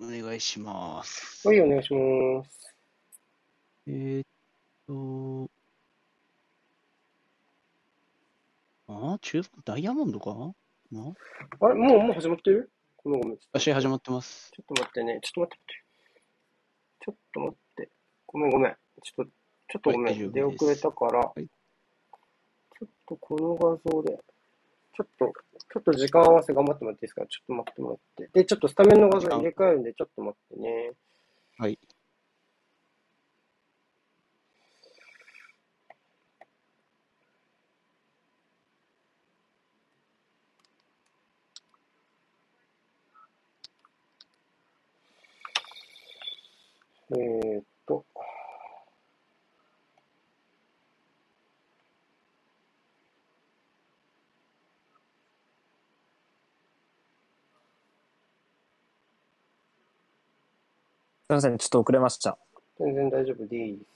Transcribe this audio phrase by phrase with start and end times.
[0.00, 1.46] お願いします。
[1.46, 2.74] はい、お願いします。
[3.86, 4.26] えーっ
[4.86, 5.50] と、
[8.88, 10.54] あ、中盤ダイヤモンドか？
[10.90, 11.12] な？
[11.60, 12.70] あれ、もう、もう始まってる？
[13.04, 13.38] ごめんごめん。
[13.38, 14.50] ちょっと試合始まってます。
[14.52, 15.20] ちょっと待ってね。
[15.22, 15.84] ちょっと待って。
[17.04, 17.88] ちょっと待って。
[18.26, 18.76] ごめんごめん。
[19.02, 19.30] ちょっと、
[19.68, 20.14] ちょっとごめん。
[20.14, 24.18] はい出遅れたから、いちょっとこの画像で、
[24.96, 25.32] ちょっと、
[25.72, 27.26] ちょっと時間合わせ頑張ってもらっていいですか？
[27.26, 28.30] ちょっと待ってもらって。
[28.32, 30.92] で、ちょっとスタメンの画像入れ替えるんで、ちょっと待ってね。
[31.58, 31.78] はい。
[47.10, 48.18] えーっと、す
[61.28, 62.36] みません、ちょっと遅れました。
[62.78, 63.94] 全然大丈夫です。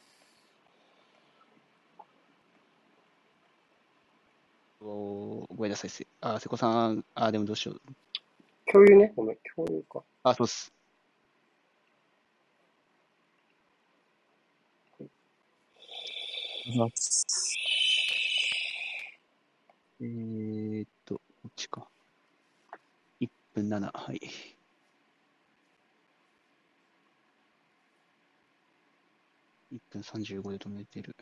[4.80, 5.90] おごめんなさい。
[5.90, 7.80] せあ、瀬古さん、あ、でもどうしよう。
[8.72, 9.12] 共有ね。
[9.14, 10.02] ごめん、共有か。
[10.22, 10.72] あ、そうっす。
[20.00, 21.86] えーっと、こっちか。
[23.20, 24.20] 1分7、はい。
[29.70, 31.14] 1分35で止めてる。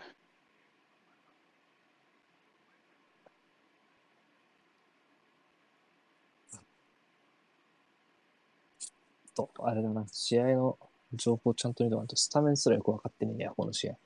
[9.34, 10.78] と、あれだな、試合の
[11.12, 13.96] 情報ちゃんと見てもらうと、スタメンすらよく分かってねえや、この試合。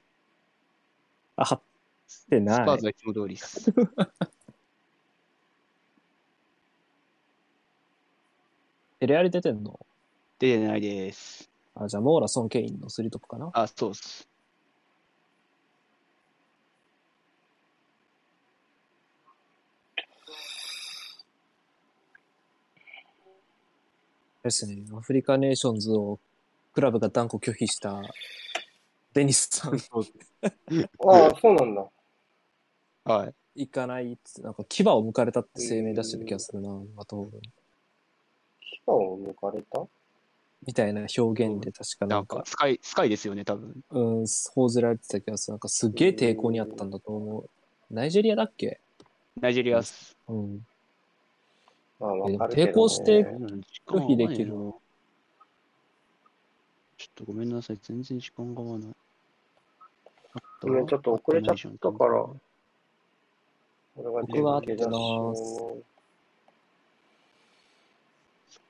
[1.36, 1.60] あ、貼っ
[2.30, 2.66] てスない。
[2.66, 3.72] パーズはいつも通りです。
[9.00, 9.80] テレアリ出てんの？
[10.38, 11.50] 出てないです。
[11.74, 13.50] あ、じゃあ、モーラ、ソン、ケインのスリートップかな？
[13.54, 14.29] あ、そうっす。
[24.42, 26.18] ですね、アフリカネーションズを
[26.72, 28.00] クラブが断固拒否した
[29.12, 29.80] デニスさん、ああ、
[31.40, 31.86] そうなんだ。
[33.04, 33.34] はい。
[33.56, 37.42] 行かないって、なんか牙を剥かれたって声明出してる気がするな、マトホールに
[38.62, 39.82] 牙を抜かれた？
[40.66, 43.82] みたいな表現で確かなかなんんか、、スカイ、スカイですよね、多分。
[43.90, 45.54] うん、報じられてた気がする。
[45.54, 47.50] なんかすっげえ抵抗にあったんだと思う。
[47.90, 48.80] ナイジェリアだっけ？
[49.40, 50.16] ナイジェリアっす。
[50.28, 50.66] うん。
[52.00, 52.72] まあ、わえかるけど、ね。
[52.72, 53.24] 抵抗して
[53.86, 54.70] 拒否できるちょ
[57.08, 58.88] っとごめんなさい、全然時間が合わない。
[60.62, 62.26] ごめんちょっと遅れちゃったから
[63.96, 65.78] 俺が僕が合ってますを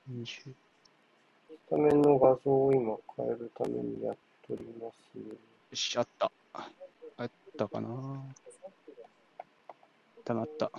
[0.09, 0.49] 30ス
[1.69, 5.17] タメンの画像を今変えるためにやっております。
[5.17, 5.23] よ
[5.73, 6.31] し、あった。
[6.53, 6.69] あ
[7.23, 8.23] ったかな
[10.25, 10.71] たまった。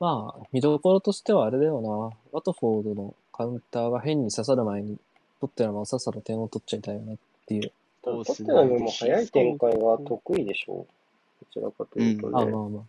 [0.00, 2.16] まあ、見どころとしてはあれだよな。
[2.32, 4.98] ワトフォードのカウンターが変に刺さる前に、
[5.40, 7.16] 取ってのままさっさと点を取っちゃいたいよねっ
[7.46, 7.70] ていう。
[8.02, 11.54] トッテナムも早い展開が得意でしょう。
[11.54, 12.50] どちらかというとうんあ、ね。
[12.50, 12.82] まあまあ。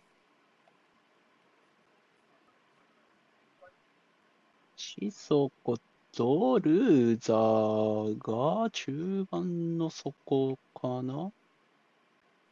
[4.76, 5.76] シソコ
[6.12, 11.30] とルーザーが中盤の底かな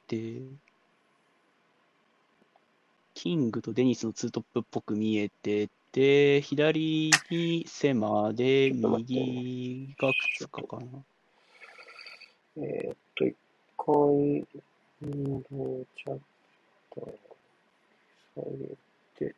[0.08, 0.42] で、
[3.22, 10.86] キングとデニスのツートップっぽく見えてて、左にセマで、右が靴かかな。
[12.56, 13.36] えーっと、一
[13.76, 13.86] 回、
[15.02, 16.18] 運動チャッ
[16.94, 17.14] ト
[18.36, 19.34] 下げて、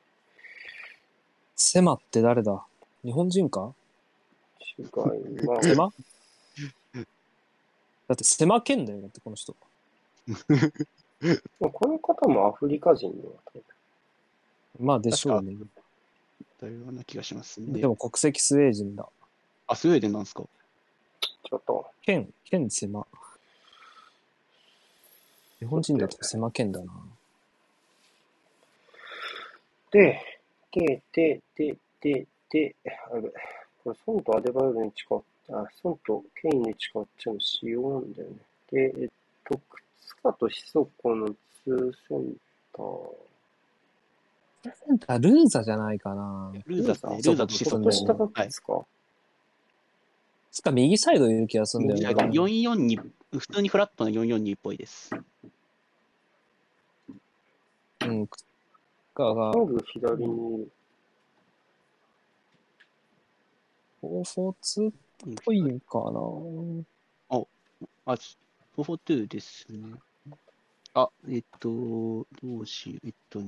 [1.57, 2.65] セマって誰だ？
[3.05, 3.75] 日本人か？
[4.79, 4.85] 違い
[5.45, 5.77] まセす。
[5.77, 5.93] マ
[8.07, 9.57] だってセマ県だよ、だってこの人。
[11.61, 13.15] この方もアフリカ人の
[13.45, 13.61] 方
[14.81, 15.55] まあでしょうね。
[16.61, 17.81] だような気がしますね。
[17.81, 19.09] でも国籍スウェーデンだ。
[19.67, 20.43] あ、スウェーデンなんですか？
[21.45, 23.07] ちょっと、県、県セマ。
[25.59, 26.87] 日本人だとセマ県だな。
[29.93, 30.21] で、
[30.73, 32.75] で、で、で、で、で、
[33.13, 33.23] あれ、
[33.85, 38.37] これ、ソンとアデバイオルに近っあ、ソンとケインに近っちゃうの仕様なんだよね。
[38.71, 39.09] で、えっ
[39.45, 39.61] と、
[40.23, 42.37] 靴下とシソコのツーセン
[42.73, 43.13] ター。
[44.63, 46.53] センタールーザじゃないかな。
[46.67, 47.23] ルーザーね。
[47.23, 48.51] そうルーザーとシソコそうちょっと下がはい。
[50.53, 52.15] つか右サイドいる気がするんだよね。
[52.15, 53.03] 442、
[53.39, 55.11] 普通にフラットな442っぽいです。
[58.05, 58.27] うん。
[59.15, 60.71] かがキ、ング左にいる。
[64.03, 64.93] 442っ
[65.45, 66.21] ぽいかな。
[68.05, 68.15] あ、
[68.77, 69.79] 442ですね。
[70.95, 73.07] あ、えっと、どうしよう。
[73.07, 73.41] えっと、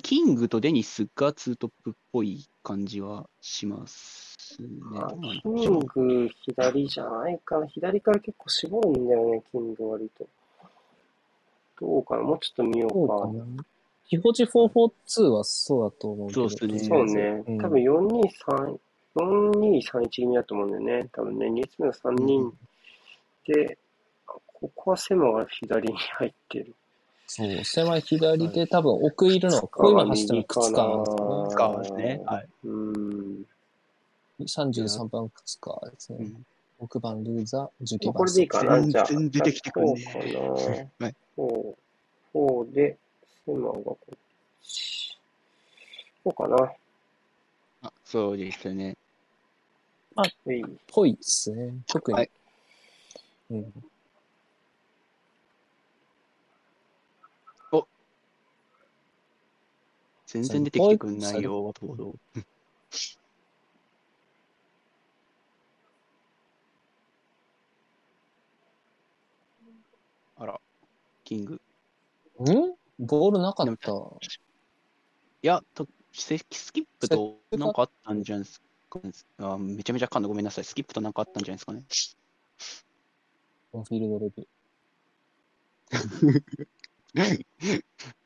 [0.00, 4.68] キングとデニスがツートップっぽい感じはしますね。
[5.42, 7.66] キング左じゃないかな。
[7.66, 10.26] 左から結構絞るんだよね、キング割と。
[11.80, 13.20] どうかなもうちょっと見よそううか。
[13.20, 13.64] かな。
[14.06, 16.48] ヒホジ442はそうだと思うけど。
[16.48, 17.58] そうっすねそうねうん。
[17.58, 18.78] 多分4231、
[19.16, 21.08] 4231気味だと思うんだよね。
[21.12, 22.52] 多分ね、2列目の3人
[23.46, 23.78] で、
[24.68, 26.74] ここはセマが左に入ってる。
[27.26, 31.10] そう、狭い左で多分奥いるのは、こう今走ってる靴かなんで
[31.50, 32.22] すかですね。
[32.26, 32.48] はい。
[32.64, 33.46] うーん。
[34.40, 36.18] 33番靴かですね。
[36.20, 36.46] うん
[36.82, 38.80] 6番ルーザー、19番これでいいかな？
[38.80, 39.06] 全じゃあ。
[39.06, 41.06] 然出てきてくるねじゃあこうかな。
[41.06, 41.14] はい。
[41.36, 42.98] こう、こうで、
[43.46, 44.18] セマがこっ
[44.60, 45.18] ち。
[46.24, 46.72] こうかな。
[47.82, 48.96] あそうですね。
[50.16, 50.34] はい。
[50.88, 51.72] ぽいですね。
[51.86, 52.18] 特に。
[52.18, 52.30] はい
[53.50, 53.72] うん、
[60.34, 62.16] 全然出てきてくんないよ、ワトフォード。
[70.36, 70.60] あら、
[71.22, 71.54] キング。
[71.54, 71.60] ん？
[72.98, 73.92] ボールなかった。
[73.92, 78.60] いや、とススキップとなんかあったんじゃないです
[78.90, 78.98] か、
[79.38, 79.56] あ。
[79.56, 80.64] めちゃめちゃかんだ、ごめんなさい。
[80.64, 81.84] スキップとなんかあったんじゃないですかね。
[83.72, 87.44] オンフィールドレビュー。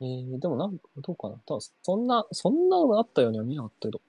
[0.00, 1.34] えー、でもなんどうかな？
[1.46, 4.00] 多分そんな、そんなのあったようには見なかったけど。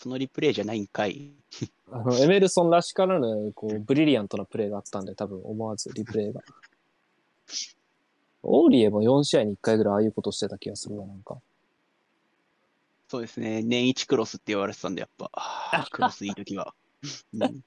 [0.00, 1.30] そのリプレイじゃないんかい。
[1.92, 6.40] あの、エメルソンらしからぬ、こう、ブリリアントなプレーがあったんで、多分思わずリプレイが。
[8.42, 11.38] オーリエも4試合に1回ぐらいああいうことしてた気がするわ、なんか。
[13.10, 13.60] そうですね。
[13.64, 15.32] 年一クロスって言われてたんで、やっぱ、
[15.90, 16.76] クロスいい時は。
[17.34, 17.62] うん、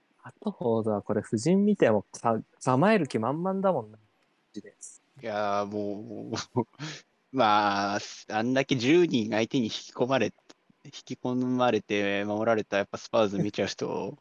[0.22, 3.98] あとほどはこれ、夫人見てもさ、ざまえる気満々だもんな。
[5.20, 6.32] いやーもう、
[7.32, 7.98] まあ、
[8.30, 10.32] あんだけ10人相手に引き込まれ、
[10.84, 14.16] 引き込まれて守られたやっぱスパーズ見ちゃう人、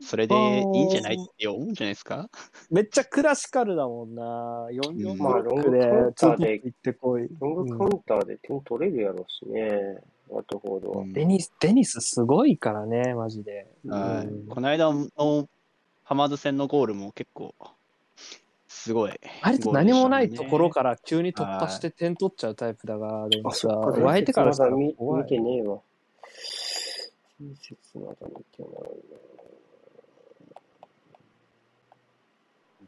[0.00, 2.28] それでいいんじゃないって思うんじゃないですか？
[2.70, 4.68] めっちゃクラシカルだもんな。
[4.70, 7.28] 44うんブロックで、まあロングカウンターでツートップ行ってこい。
[7.40, 9.98] ロングカウンターで点取れるやろうしね。
[10.28, 11.02] ワトフォードは。
[11.02, 13.66] うんデニス、デニスすごいからね、マジで。
[13.86, 15.48] はいうんこの間の
[16.04, 17.54] ハマーズ戦のゴールも結構、
[18.68, 19.12] すごい。
[19.42, 23.78] 割と何もないところかから急に突破して点取っちゃうタイプだが、デニスは。
[23.88, 25.78] お相手からしたらまだ見てねえわ。
[27.40, 28.70] 親切まだ見てない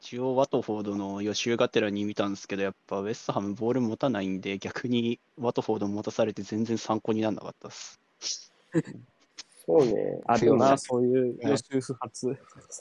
[0.07, 8.01] 一応、ワトフォードの予習がてらに見たんですけど、やっぱウェストハムボール持たないんで、逆にワトフォード持たされて全然参考にならなかったです。
[9.67, 10.21] そうね。
[10.27, 12.39] あるよな、そそういう予習不発。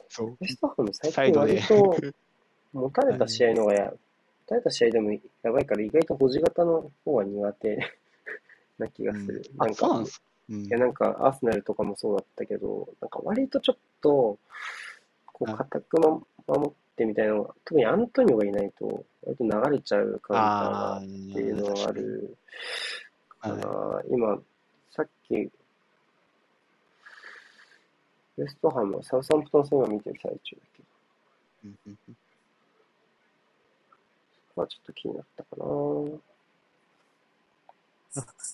[0.08, 0.30] そう。
[0.34, 1.98] ウエストハム最近サイドで割と
[2.74, 3.98] 持たれた試合の方がや、持
[4.46, 5.12] たれた試合でも
[5.42, 7.80] やばいから意外と保持型の方が苦手
[8.78, 9.42] な気がする。
[9.58, 10.26] あ、そうなんですか。
[10.50, 14.38] うんいや、なんか、アーセナルとかもそうだったけど、なんか割とちょっと、
[15.26, 16.22] こう、はい固くま
[16.56, 22.38] 守ってみたいなのが、特にアントニオがいないと、割と流れちゃうカウンターがあっていうのはある
[23.40, 24.02] かはな。
[24.10, 24.40] 今、
[24.92, 25.52] さっき、ウ
[28.44, 30.88] エストハムはサウサンプトン戦を見てる最中だけど、
[31.66, 32.18] うんうんうん
[34.58, 35.66] まあちょっと気になったかな。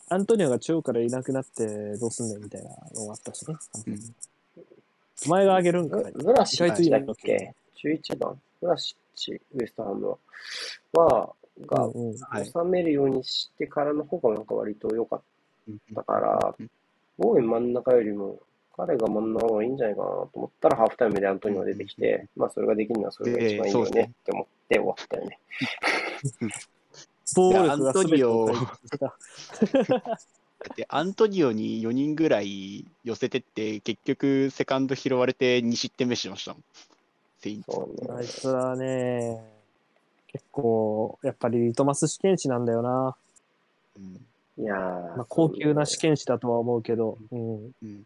[0.09, 3.55] アントニオが中央からいなくなってどうすんねんみたいなのがあったしね。
[3.85, 4.15] うん
[5.27, 6.75] お前があげるんかブラシだっ
[7.21, 7.53] け？
[7.83, 10.17] ?11 番ブラシッチ、ウエストハム
[10.93, 11.35] は、は、
[11.65, 15.21] が、うんうんはい収めるようにしてからの方がなんか割と良かっ
[15.95, 16.69] たからうん、
[17.17, 18.39] ボーエン真ん中よりも、
[18.75, 25.39] 彼が真ん中の方がいいんじゃないかなと思ったら、ハーフタイムでアントニオが出てきて、まあそれができるのはそれが一番いいよねねって思って終わったよね。
[27.35, 30.09] 暴力が全てを解決した。
[30.61, 36.63] だってアントニオに4人ぐらい寄せてって、結局セカンド拾われて2失点目しましたもん。
[37.41, 38.07] セインツそうね。
[38.17, 39.41] あいつはね、
[40.27, 43.15] 結構、やっぱりリトマス試験紙なんだよな。
[43.97, 44.25] うん
[44.57, 46.15] いやーまあ、高級な試験。
[46.15, 47.71] 験紙だとは思うけど、うん。
[47.81, 48.03] うん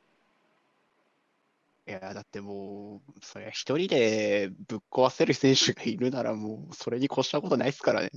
[1.87, 8.09] いや、だってもう、そりゃ一人でぶっ壊せる選手がいるならもう、それに越したことないですからね。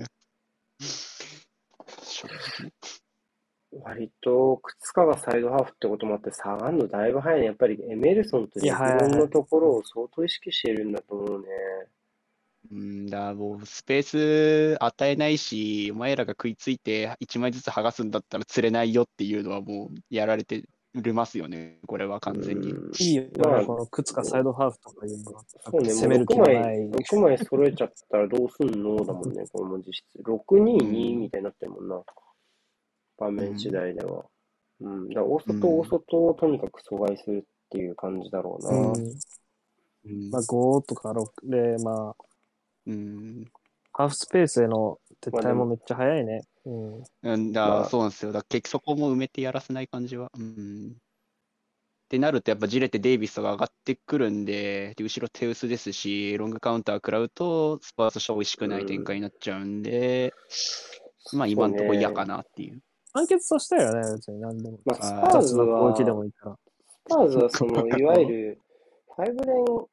[0.80, 2.72] 正直。
[3.72, 7.46] 割と、靴下がサイドハーフってこともあって、下がるのだいぶ早いね。
[7.46, 11.46] やっぱりエメルソンといやレブロンのところを相当意識してるんだと思うね。
[12.70, 20.64] うんだ、もうスペース与えないし、お前らが食いついて1枚ずつ剥がすんだったら釣れないよっていうのはもうやられて
[21.14, 22.72] ますよね、これは完全に。
[22.72, 25.42] うんいいよね、まあこの靴かサイドハーフとかいうのは。
[25.46, 26.90] そうね、攻める気もう6枚、がない。
[26.90, 30.04] 6枚揃えちゃったらどうすんのだもんね、これも実質。
[30.24, 32.02] 622みたいになってるもんな。
[33.18, 34.24] 場面次第では。
[34.80, 35.08] うん。
[35.08, 38.70] だから大外、大外をとにかく阻害するっていう感じだろうな。
[38.70, 38.94] うん。
[38.96, 42.24] うんまあ5とか6で、まあ、
[42.86, 43.44] うん
[43.92, 46.42] ハーフスペースへの撤退もめっちゃ早いね。
[46.64, 47.02] うん。
[47.22, 48.32] うんだ、まあそうなんですよ。
[48.32, 50.30] だ結局そこも埋めてやらせない感じは。
[50.38, 50.92] うん。
[50.92, 60.32] ってなると、やっぱじれてデイビスとか上がってくるんで、で後ろ手薄ですし、ロングカウンター食らうと、スパーズとしては美味しくない展開になっちゃうんで、
[61.34, 62.80] まあ今のところ嫌かなっていう。
[63.18, 64.40] 完結としたよね、別に。
[64.40, 64.78] 何でも。
[64.84, 66.58] まあ、スパーズは、つの攻撃でもいいから。
[66.86, 68.58] スパーズはその、いわゆる、
[69.16, 69.88] ファイブレン、普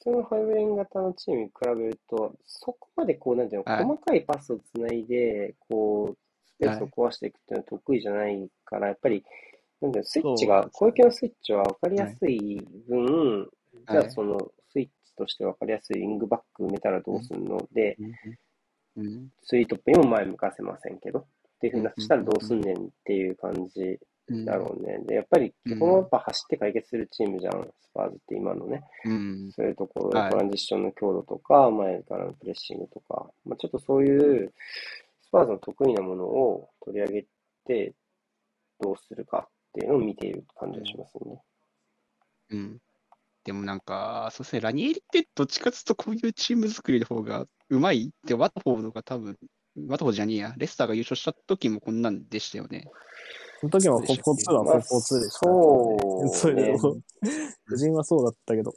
[0.00, 9.24] 通のファイブレン型のチームに比べると、そこまでこう、なんていうの、はい細かいパスをつないで、こう、スペースを壊していくっていうのは得意じゃないから、やっぱり、
[9.80, 13.50] なんだよ、スイッチが、攻撃のスイッチは分かりやすい分、
[13.88, 14.38] じゃあはいその、
[14.72, 17.66] スイッチとして分かりやすいウィングバック埋めたらどうするの？
[17.72, 17.96] で、
[18.96, 19.32] うん。
[19.42, 21.26] スリートップにも前向かせませんけど、
[21.60, 23.98] っていうふうになったらどうすんねんっていう感じ
[24.28, 24.98] うんだろうね。
[25.06, 28.82] で、やっぱりうん基本はやっぱ走って解決するチームじゃん、スパーズって今のね。
[29.04, 29.52] うん。
[29.52, 34.52] そういうところトランジッションの強度とか、前からのプレッシングとか、まあ、ちょっとそういう
[35.22, 37.26] スパーズの得意なものを取り上げ
[37.66, 37.94] て、
[38.80, 41.42] どうするかっていうのを見ている感じがしますね。
[42.50, 42.78] うん。
[43.44, 49.36] でもなんか、そうですね、ラニエリってどっちかというとこういうチーム作りの方がうまいって、ワトフォードが多分、
[49.88, 52.86] ワトフォードじゃねえや、レスターが優勝した時もこんなんでしたよね。
[53.60, 58.74] その時もポポ2はポポ2でした、ねそういうの個人はそうだったけど。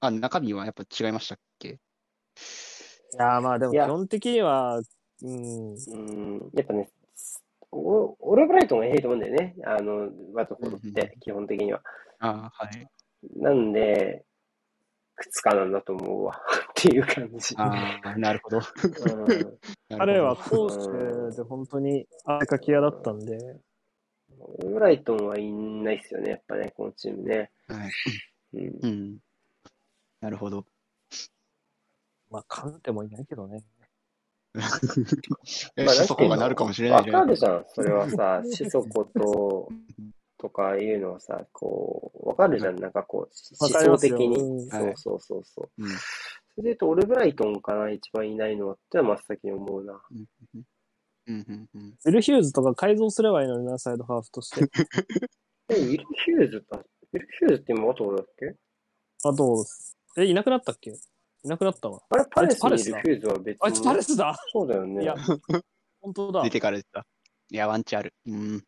[0.00, 1.68] あ、中身はやっぱ違いましたっけ？
[1.68, 4.80] いやーまあでも基本的には、
[5.22, 6.90] うん、うん、やっぱね、
[7.70, 9.54] おオールブライトンがいいと思うんだよね。
[9.64, 11.82] あの、ワトフォードって、基本的には。
[12.20, 12.86] あはい。
[13.36, 14.24] なんで、
[15.16, 16.40] 靴かなんだと思うわ。
[16.70, 17.54] っていう感じ。
[17.58, 18.58] ああ、なるほど。
[18.58, 19.58] うん
[19.96, 20.88] 彼はこ攻
[21.26, 23.60] 守で本当に汗かき屋だったんで、
[24.38, 27.50] オーライトンはいないっすよね、やっぱね、このチームね。
[27.68, 27.90] はい。
[28.54, 28.88] うんう。
[28.88, 29.18] ん。
[30.20, 30.66] なるほど。
[32.30, 33.62] まあ、カンテもいないけどね。
[35.76, 37.16] え、まあシソコがなるかもしれないじゃん。
[37.16, 39.68] わかるじゃん、それはさ、 シソコと、
[40.44, 43.20] とかいうのはさ、こう、わかるじゃん、なんかこう、
[43.58, 44.36] 思想的に。
[44.36, 45.82] うんそうそうそうそう。
[45.82, 50.00] うんそれで言うと、オルブライトンかな、一番いないのはってのは真っ先に思うな。
[50.10, 50.26] うん
[51.26, 54.60] うんうんウィル・ヒューズとか改造すればいいのにな、サイドハーフとして。
[55.70, 58.54] え、ウィル・ヒューズだ、ウィル・ヒューズって今、あと俺だっけ？
[59.24, 59.64] あと、
[60.18, 60.90] え、いなくなったっけ？
[60.90, 62.02] いなくなったわ。
[62.10, 65.02] あれ、パレスパレスだにいるヒューズは別あいつパレスだそうだよね。
[65.02, 65.14] いや、
[66.02, 66.42] 本当だ。
[66.44, 67.06] 出てから出た。
[67.50, 68.14] いや、ワンチャンある。
[68.26, 68.64] うん。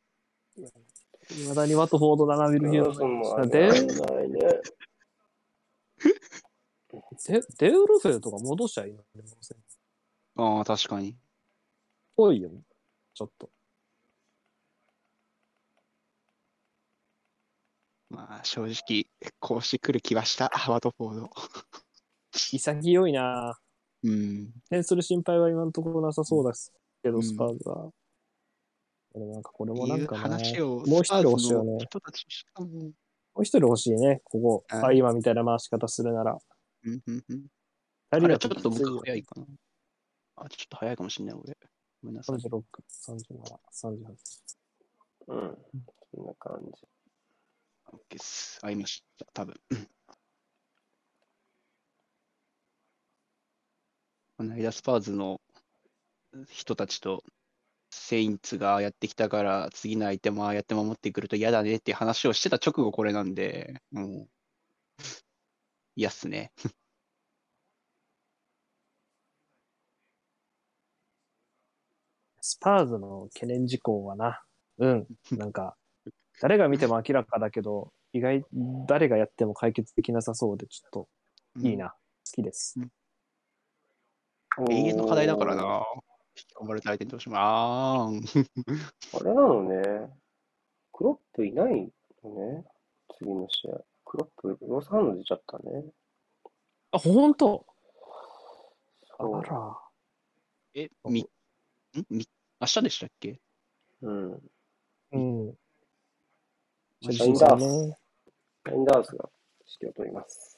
[1.30, 3.50] いまだにワトフォードだな、ウィル・ヒューそもあズ。
[3.50, 3.76] デれな
[4.22, 4.38] いね。
[7.28, 9.04] デデウルフェとか戻しちゃいいのね
[10.36, 11.16] ああ、確かに。
[12.16, 12.50] ぽいよ、
[13.14, 13.50] ちょっと。
[18.08, 19.06] まあ、正直、
[19.40, 21.30] こうしてくる気はした、ワトフォード。
[22.32, 23.58] 潔いな
[24.04, 24.52] うん。
[24.70, 27.90] 点する心配は今のところなさそうですけど、うんスパーズは。
[29.16, 34.64] でもなんかこれもいうんなかな、話を、もう一人欲しいよねもう一人欲しいね、ここ。
[34.68, 36.38] はいあ、今みたいな回し方するなら。
[36.84, 37.46] うんうんうん。
[38.10, 39.46] あれちょっと僕早いかな。
[40.36, 41.56] あ、ちょっと早いかもしれない、俺。
[42.02, 42.36] ごめんなさい。
[42.36, 44.16] 36、37、38。
[45.28, 45.58] うん。
[46.14, 46.82] そんな感じ。
[47.86, 48.58] OK です。
[48.62, 49.54] 合いました、多分。
[54.36, 55.40] この間、スパーズの
[56.50, 57.24] 人たちと、
[57.96, 64.28] セインツがやってきたから、次の相手もああやって守ってくると嫌だねって話をしてた直後これなんで、もう、
[65.96, 66.52] 嫌っすね。
[72.40, 74.42] スパーズの懸念事項はな、
[74.78, 75.76] うん、なんか、
[76.40, 78.44] 誰が見ても明らかだけど、意外、
[78.86, 81.08] 誰がやっても解決できなさそうで、ちょっと
[81.68, 81.90] いいな。
[82.26, 82.78] 好きです。
[84.58, 85.82] 永遠の課題だからな。
[86.38, 88.24] 引き込まれた相手にどうしても、あーん。
[89.14, 90.10] あれなのね。
[90.92, 91.90] クロップいない
[92.22, 92.64] のね。
[93.18, 93.80] 次の試合。
[94.04, 95.84] クロップ、ロスハンド出ちゃったね。
[96.92, 97.66] あ、ほんと
[99.18, 99.78] そうあら。
[100.74, 101.26] え、み、ん？
[102.10, 102.28] み、
[102.60, 103.40] 明日でしたっけ？
[104.02, 104.32] うん。
[105.12, 105.54] うん。
[107.02, 107.98] シャインダース戦ね。
[108.64, 109.30] ラインダースが
[109.80, 110.55] 指揮を取ります。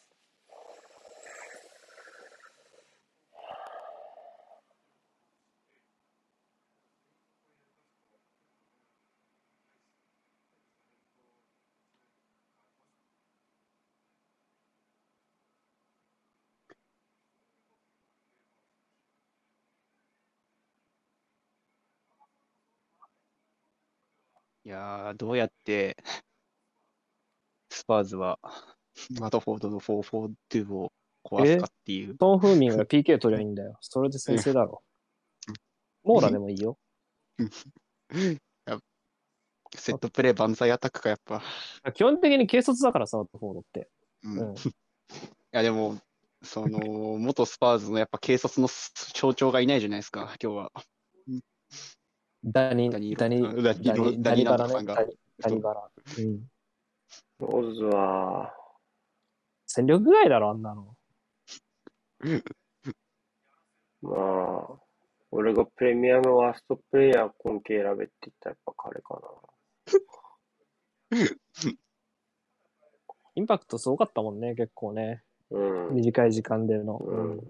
[24.68, 25.96] いやー、どうやって、
[27.70, 28.38] スパーズは、
[29.18, 30.92] ワトフォードの4-4-2を
[31.24, 32.18] 壊すかっていう。
[32.18, 33.78] ソン・フンミンが PK 取りゃいいんだよ。
[33.80, 34.82] それで先制だろ。
[36.04, 36.76] モーラでもいいよ。
[39.74, 41.42] セットプレー万歳アタックか、やっぱ。
[41.94, 43.88] 基本的に軽率だからさ、ワトフォードって。
[44.22, 44.38] うん。
[44.38, 44.60] うん い
[45.50, 45.98] や、でも、
[46.42, 46.78] その、
[47.16, 48.68] 元スパーズのやっぱ軽率の
[49.14, 50.72] 象徴がいないじゃないですか、今日は。
[52.52, 54.74] ダニ、ダニダニ、ダニダニ、ダニバラね。
[54.74, 55.90] ダニダニダニバラ。
[56.18, 56.50] うん。
[57.40, 58.52] オズは、
[59.66, 60.96] 戦力外だろ、あんなの。
[64.02, 64.78] まあ、
[65.30, 69.20] 俺がプレミアムワーストプレイヤー今季選べって言ったらやっぱ彼か
[73.34, 75.22] インパクトすごかったもんね、結構ね。
[75.50, 75.58] な。
[75.58, 75.94] うん。
[75.94, 76.98] 短い時間での。
[76.98, 77.40] うん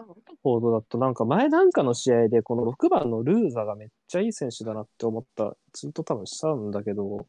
[0.00, 7.26] うんフォードだとなんか前なんかの試合でこの6番のルーザがめっちゃいい選手だなって思ったツイート多分したんだけど、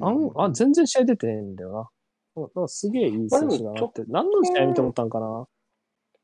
[0.00, 1.90] あんあ全然試合出てねえんだよ
[2.34, 2.50] な。
[2.62, 4.04] なすげえいい選手だなって。
[4.08, 5.46] 何の試合見て思ったんかな？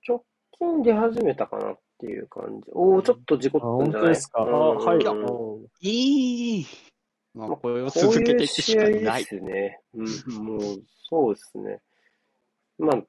[0.08, 0.24] 直
[0.58, 2.70] 近出始めたかなっていう感じ。
[2.72, 4.02] おお、ちょっと事故あ、本ったんじゃない？
[4.02, 4.42] 当ですか？
[4.42, 5.88] あ、うんはい。
[5.88, 6.66] いい
[7.34, 9.24] まあ、まあこれを続けいうていくしかない。
[9.24, 9.80] すね。
[9.94, 10.60] うん、もう、
[11.10, 11.80] そうですね。
[12.78, 13.02] まあ、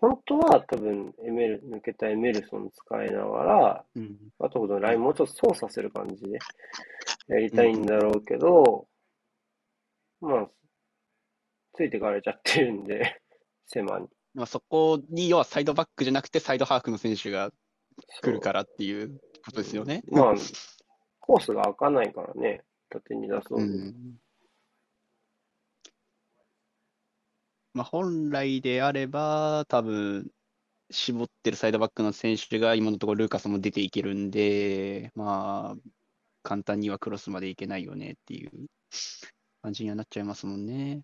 [0.00, 6.38] 本当は多分、エメル、抜けたエメルソン使いながら、うんあとこのラインもうちょっと操作する感じで
[7.28, 8.86] やりたいんだろうけど、
[10.22, 10.48] まあ、
[11.74, 13.20] ついてかれちゃってるんで、
[13.66, 14.08] 狭に。
[14.32, 17.52] まあ、そこに、要はサイドバックじゃなくて、サイドハーフの選手が
[18.22, 20.02] 来るからっていうことですよね。
[20.10, 20.34] まあ、
[21.18, 23.66] コースが開かないからね、縦に出そうに。
[23.66, 24.20] うん
[27.74, 30.30] まあ、本来であれば、多分
[30.90, 35.90] 絞ってるサイドバックの選手が今のところルーカスも出ていけるんで、まあ、
[36.42, 38.50] 簡単にはクロスまでいけないよねっていう
[39.62, 41.02] 感じにはなっちゃいますもんね。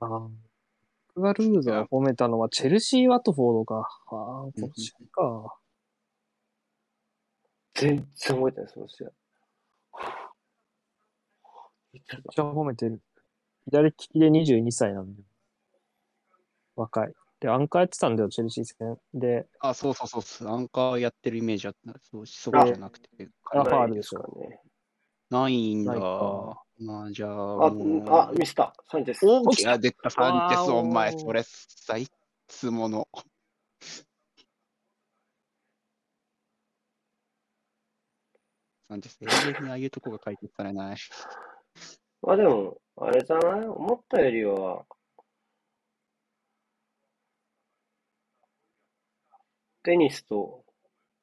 [0.00, 0.28] あー
[1.14, 3.88] 僕がルーザーを褒めたのはチェルシー・ワトフォードか。
[4.06, 5.58] ああ、この試合か。
[7.74, 9.19] 全然覚えてない、その試合。
[11.92, 13.00] めっちゃ褒めてる。
[13.66, 15.24] 左利きで22歳なんだよ。
[16.76, 17.12] 若い。
[17.40, 18.98] で、アンカーやってたんだよ、チェルシー戦。
[19.14, 21.94] で、あ、そうそうそうそう、アンカーやってるイメージあった。
[22.00, 23.08] そう、そうじゃなくて、
[23.52, 24.60] あファールでしょかね。
[25.30, 25.92] ないんだ。
[25.92, 29.26] ないかまあ、じゃあ、あ、もうあ、ミスター、サンチェス。
[29.26, 32.06] 大きな出たサンチェス、おお前、それ、さい
[32.48, 33.08] つもの。
[38.88, 40.96] サンチェス、永遠にああいうとこが解決されない。
[42.22, 43.66] まあでも、あれじゃない？
[43.66, 44.84] 思ったよりは、
[49.82, 50.62] テニスと、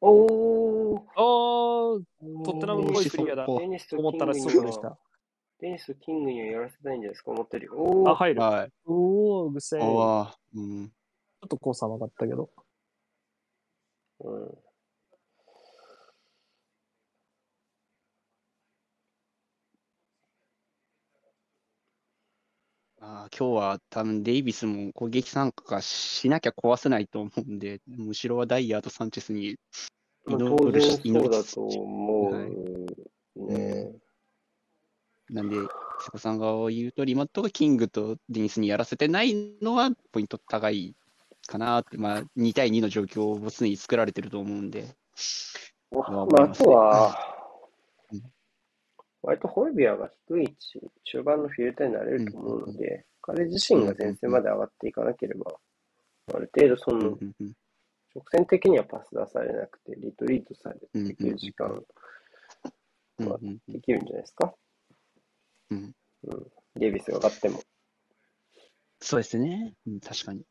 [0.01, 2.03] おー、おー、
[2.43, 3.45] トッテナムっぽいクリアだ。
[3.47, 4.97] おテニスと思ったらキングには、外でした。
[5.59, 7.69] テニスとキングにはやらせたいんじゃないですか、思ったより。
[7.69, 8.41] おあ、ー、入る。
[8.41, 8.71] はい。
[8.85, 9.79] おー、ぐせー。
[9.79, 10.85] ちょああ、うん。
[10.85, 12.49] っとコース甘かったけど。
[14.21, 14.57] うん。
[23.09, 29.55] あー今日は多分デイビスも攻撃参加しなきゃ壊せないと思うんで、むしろはダイヤとサンチェスに
[30.25, 32.49] まあ、祈るし、祈そうだと思はい。
[33.37, 33.91] うね。
[35.29, 35.67] なんで、瀬
[36.07, 40.93] 古さんが言う通り、今のところキングとデニスにやらせてないのはポイント高い
[41.47, 44.97] かなって、まあ、2対2の状況を常に作られてると思うんで、
[45.91, 47.36] ままああ、あとはうん、
[49.21, 55.53] 割とホイビアが低い位置、中盤のフィルターになれると思うので、彼自身が前線まで上がっていかなければ、
[56.33, 57.17] ある程度そうんの
[58.15, 61.83] 直線的にはパス出されなくて、リトリートされていける時間
[63.19, 64.53] うんうんできるんじゃないですか。
[65.71, 66.47] うんうん。
[66.75, 67.61] デイビスが勝っても。
[69.01, 70.43] そうですね、うん、確かに。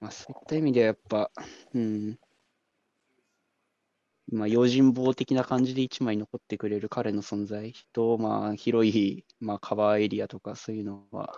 [0.00, 1.30] まあ、そういった意味ではやっぱ、
[1.74, 2.18] うん、
[4.32, 11.32] まあ、用心棒的な感じで1枚残ってくれる彼の存在と、まあ、広い、まあ、カバーエリアとかそういうのは、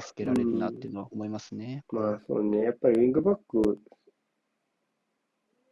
[0.00, 1.84] 助けられるなっていうのは思いますね。
[1.90, 3.78] まあそうね、やっぱりウィングバック、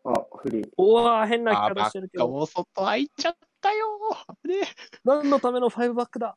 [0.05, 0.68] あ、フリー。
[0.77, 2.29] うわー変なあー、聞きバッカ方してるけど。
[2.29, 4.48] も外開いちゃったよー。
[4.48, 4.66] ね、
[5.05, 6.37] 何のためのファイブバックだ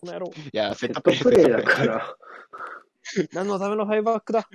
[0.00, 0.30] この野郎。
[0.52, 2.16] いや、セセッットトプレーだプレーですから。
[3.32, 4.48] 何のためのファイブバックだ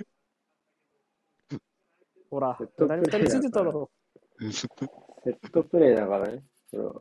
[2.30, 3.90] ほらセッ、トプレーだから何二人ついてただろ
[4.50, 6.42] セットプレーだからね。
[6.68, 7.00] それは。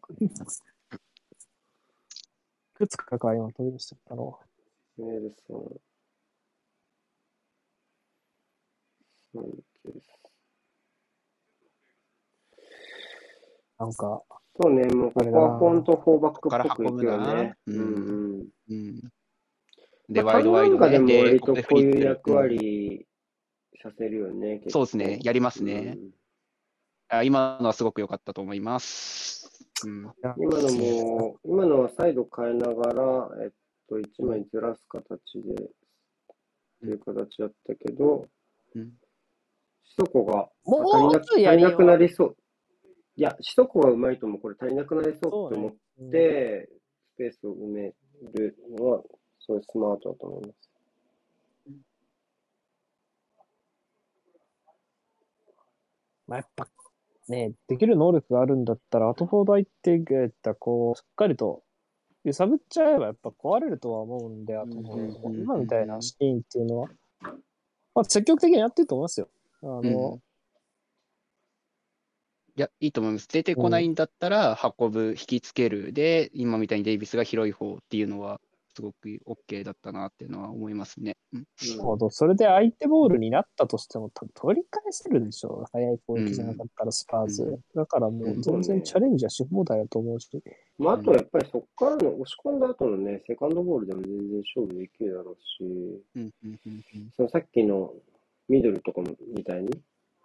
[2.73, 4.37] くつかか今飛び出してたの？
[4.97, 5.81] メールソ
[9.33, 9.41] ン。
[13.79, 14.21] なんか、
[14.61, 17.23] そうね、もうここはフォント4バックっぽくいくよね。
[17.23, 17.79] ここから運ぶなうんう
[18.37, 18.47] ん。
[18.69, 19.01] うん。
[20.09, 20.77] で、まあワイドワイド。
[20.77, 23.07] で、でも割とここういう役うん割
[23.81, 24.61] させるよね。
[24.67, 25.97] そうですねやりますね
[27.13, 29.49] あ今のはすごく良かったと思います。
[29.85, 30.13] うん。
[30.37, 33.49] 今のも、今のはサイド変えながら、えっ
[33.89, 35.67] と、1枚ずらす形で、っ
[36.79, 38.25] ていう形だったけど、
[38.75, 38.91] うん
[39.83, 42.37] シトコがもう足りな足りなくなりそう。
[43.17, 46.69] いや、シトコがうまいともこれ足りなくなりそうって思っうんて、
[47.13, 47.93] スペースを埋め
[48.33, 49.03] るのは、
[49.39, 50.71] すごいスマートだと思います。
[56.25, 56.67] まあ、やっぱ、
[57.31, 59.99] ね、できる能力があるんだったら、アトフォード相手
[60.43, 61.63] が、こう、しっかりと
[62.23, 66.89] 揺さぶっちゃえば、やっぱ壊れるとは思うんで、アトフォードもうん今みたいなシーンっていうのは、
[67.95, 69.29] まあ、積極的にやってると思いますよ。
[69.63, 70.19] あの、うん
[72.57, 73.29] いや、いいと思います。
[73.29, 75.93] 出てこないんだったら、運ぶ、引きつける。
[75.93, 78.41] で、今みたいにデイビスが広い方っていうのは、
[78.73, 81.17] すごく OK だったなっていうのは思いますね。
[81.33, 82.09] うんなるほど。
[82.09, 85.69] それで相手ボールになったとしても、多分取り返せるでしょう。
[85.71, 87.43] 早い攻撃じゃなかったらスパーズ。
[87.43, 90.29] うんだからもう全然チャレンジはし放題だと思うし。
[90.77, 96.83] まあ、あとはやっぱりそこからの押し込んだ後のね、セカンドボールでも全然勝負できるだろうし、うんうんうん
[97.15, 97.93] そのさっきの
[98.49, 99.69] ミドルとかもみたいに、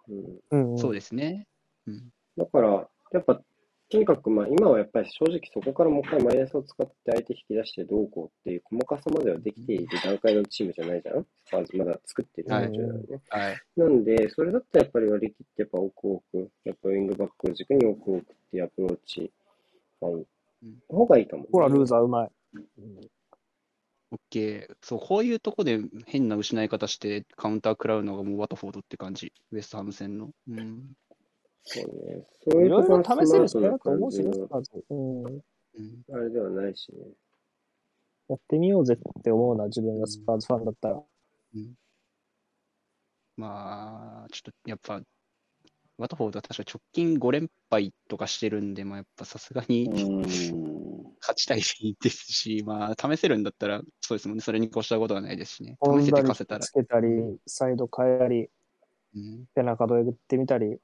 [0.09, 1.47] うん、うん、うんそうですね。
[1.87, 3.41] うんだから、やっぱ、
[3.89, 13.21] とにかく、まあ、今はやっぱり正直そこからもう一回マイナスを使って相手引き出してどうこうっていう細かさまではできている段階のチームじゃないじゃんスパーズまだ作ってるはい最中なのね。
[13.29, 13.61] はい。
[13.77, 19.31] なんで、それだったらやっぱり割り切ってやっぱ奥奥、やっぱウィングバックを軸に奥奥っていうアプローチ
[20.01, 20.25] がいい。
[20.89, 21.49] 方がいいかも、ね。
[21.51, 22.31] ほら、ルーザーうまい。
[24.31, 24.67] OK。
[24.81, 29.33] そう、こういうとこで変な失い方してカウンター食らうのがもうワトフォードって感じ。
[29.51, 30.31] ウエストハム戦の。
[30.49, 30.93] うん。
[31.67, 32.25] そうね。
[32.49, 34.85] そういいうろいろところの試せるしやスマートな感じると思うしね、スーズ。
[34.89, 35.25] うん。
[35.25, 35.41] うん
[36.11, 36.97] あれではないしね。
[38.29, 41.03] やってみようぜって思うな、自分がスパーズファンだったら。
[43.37, 45.01] まあ、ちょっとやっぱ、
[45.97, 50.21] ワトフォードは確か直近5連敗とかしてるんで、まあ、やっぱさすがにうん。
[51.19, 51.61] 勝ちたい
[52.01, 54.41] ですし、まあ、試せるんだったら、そうですもんね。
[54.41, 55.77] それに越したことはないですしね。
[55.83, 56.71] 試せて勝せたらつ。
[56.71, 57.07] けたり、
[57.45, 58.49] サイド変えたり、
[59.15, 60.79] うんペナカドえぐってみたり、うん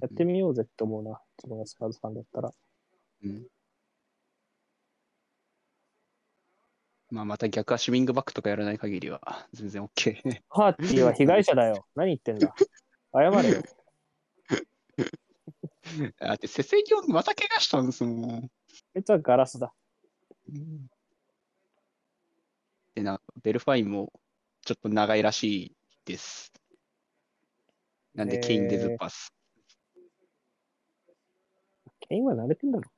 [0.00, 2.52] やってみようぜって思うな、自分がスパーズファンだったら。
[3.24, 3.46] うん
[7.10, 10.42] まあ、また逆足ウィングバックとかやらない限りは、全然 OK。
[10.50, 11.86] ハーティーは被害者だよ。
[11.96, 12.54] 何言ってんだ。
[13.14, 13.62] 謝れよ。
[16.20, 18.50] だって、セセリまた怪我したんですもん。
[18.94, 19.72] あいつはガラスだ。
[22.94, 24.12] で、なベルファインも
[24.62, 26.52] ちょっと長いらしいです。
[28.14, 29.32] なんで、ケインでズッパス。
[32.08, 32.90] ケインは慣れてんだろ。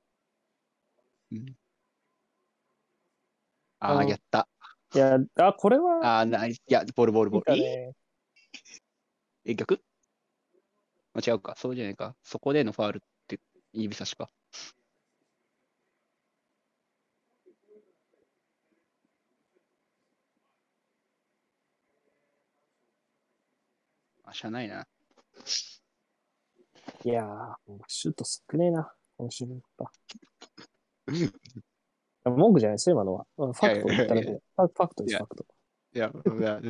[3.80, 4.48] ああ、あやった。
[4.94, 6.52] いや、あ、これは、ああ、ない。
[6.52, 7.56] いや、ボールボールボ見ール。
[7.56, 7.92] えたね。
[9.44, 9.80] え、逆
[11.14, 11.54] あ違うか。
[11.56, 12.14] そうじゃないか。
[12.22, 13.40] そこでのファールって
[13.72, 14.30] 指差しか。
[24.24, 24.86] あ、しゃあないな。
[27.04, 27.56] いやー、
[27.88, 29.92] シュート少ねえな、今週のやっぱ。
[32.30, 33.26] 文句じゃないですよ、今のは。
[33.36, 34.14] うんファクト言った。
[34.14, 35.44] ファクトです、ファクト。
[35.94, 36.10] いや、い
[36.42, 36.68] や、フ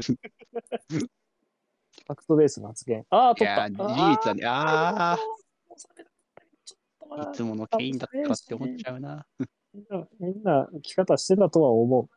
[2.09, 3.07] ァクトベースの発言。
[3.11, 3.61] ああ、い取った。
[3.63, 3.85] や、事実
[4.31, 5.19] はね、ああ、
[7.31, 9.25] いつものケインだったかって思っちゃうな。
[10.19, 12.09] みんな、生き方してたとは思う。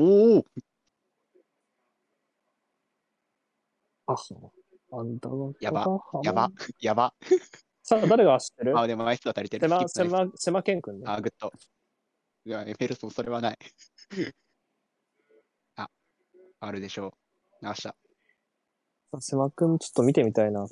[0.00, 0.44] おお
[4.06, 4.50] あ、そう。
[4.98, 6.50] あんたのやばやば。、
[6.80, 7.12] やば。
[7.88, 8.78] さあ、誰が知ってる？
[8.78, 9.66] あ、でも枚数は足りてる。
[9.66, 11.06] 狭、狭、狭ケン君ね。
[11.06, 11.50] あ、グッド。
[12.44, 13.58] いや、エフェルソン、それはない。
[15.76, 15.88] あ、
[16.60, 17.14] あるでしょ
[17.62, 17.66] う。
[17.66, 17.96] 流した。
[19.20, 20.66] 狭君ちょっと見てみたいな。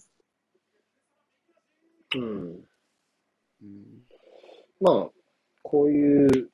[2.17, 2.69] うん。
[3.63, 4.07] うん
[4.79, 5.11] まあ、
[5.63, 6.51] こういう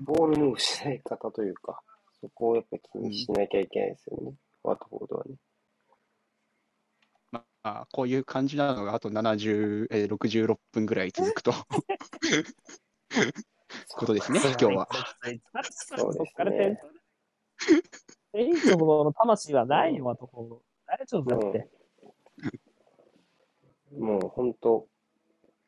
[0.00, 1.82] ボールの失い方というか、
[2.22, 4.34] そこをやっぱ気にしなきゃいけないですよね。
[4.62, 5.36] ワトフォードはね。
[7.62, 11.52] まあ、こういう感じなのがあと70、えー66分ぐらい続くと
[13.96, 14.88] ことですね、今日は。
[15.62, 16.80] そうですね。
[18.34, 20.62] エイトほどの魂はないよ、ところ。
[20.86, 21.70] 大丈夫だって。
[23.96, 24.88] もう本当、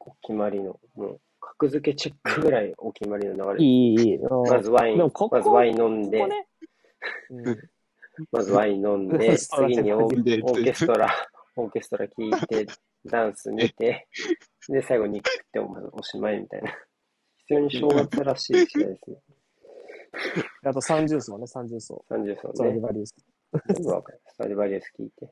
[0.00, 3.64] お決まりの、もう格付けチェックぐらいお決まりの流れ。
[3.64, 4.16] いい、いい。
[4.16, 5.08] うんまずワイン、ま
[5.42, 6.48] ずワイン飲んでここ、ね。
[7.30, 7.70] うん
[8.30, 11.08] まずワイン飲んで、次にオーでオーケストラ、
[11.56, 12.66] オーケストラ聴いて、
[13.04, 14.08] ダンス見て、
[14.68, 16.72] で、最後肉食っておしまいみたいな。
[17.46, 19.22] 非常に正月らしい試合ですね。
[20.64, 22.04] あと30層ね、30層。
[22.08, 22.80] 30層ストラディね。
[22.80, 23.14] バリウス。
[23.74, 24.20] 全部わかる。
[24.26, 25.24] ストラディバリウス聞いて。
[25.24, 25.28] い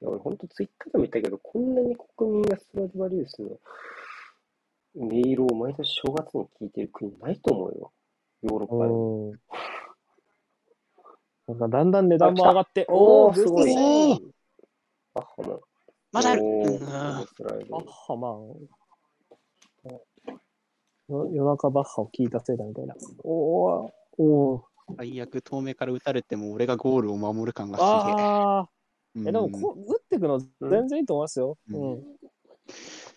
[0.00, 3.58] や俺、ほんとツイッターでも言ったけど、こんなに国民がストラディバリウスの
[4.96, 7.92] 音色を毎年正月に聞いてる国ないと思うよ。
[8.42, 9.64] ヨーロッパで。
[11.46, 14.33] なんかだんだん値段も上がって、おー、おー、すごい
[15.14, 15.60] グッハも。
[16.12, 16.42] まだある。
[16.42, 18.32] うんバッハマン。
[21.08, 22.94] よ夜中バッハを聞いたせいだみたいな。
[23.22, 24.62] おー、おー。
[24.96, 28.68] 最悪、遠目から打たれても俺がゴールを守る感がすああ。
[29.14, 29.28] げえ。
[29.28, 31.58] え、でもうんこう、打ってくの全然いいと思いますよ。
[31.70, 31.98] ううんん。
[32.00, 32.04] い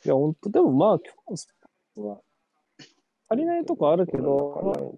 [0.04, 1.48] や、ほんと、でもまあ、今日のス
[1.96, 2.22] ポーツは、
[3.30, 4.92] 足りないとこあるけわど、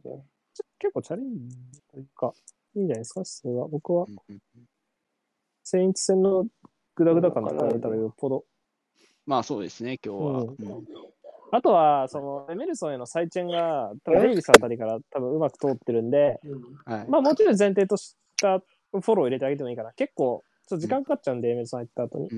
[0.80, 2.34] 結構チャレンジというか、
[2.76, 3.68] いいんじゃないですか、それは。
[3.68, 4.40] 僕は、うんうん
[5.62, 6.48] セインツ戦の
[7.00, 8.44] グダグダ感とか見たらよっぽど。
[9.26, 10.42] まあそうですね、今日は。
[10.42, 10.56] うんうん
[11.52, 16.40] あとは、その、エメルソンへのサイチェンが、多分デイビスあたりから多分うまく通ってるんで、
[16.86, 17.08] はい。
[17.10, 19.92] まあもちろん前提としたフォロー入れてあげてもいいかな。
[19.94, 22.30] 結構、ちょっと時間かかっちゃうんで、エメルソン入った後に。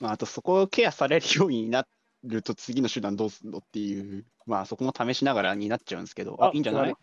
[0.00, 1.86] まあ、あとそこをケアされるようにな
[2.24, 6.94] ると次の手段どうすんのっていう、まあそこも試しながらになっちゃうんですけど、あ、いいんじゃない？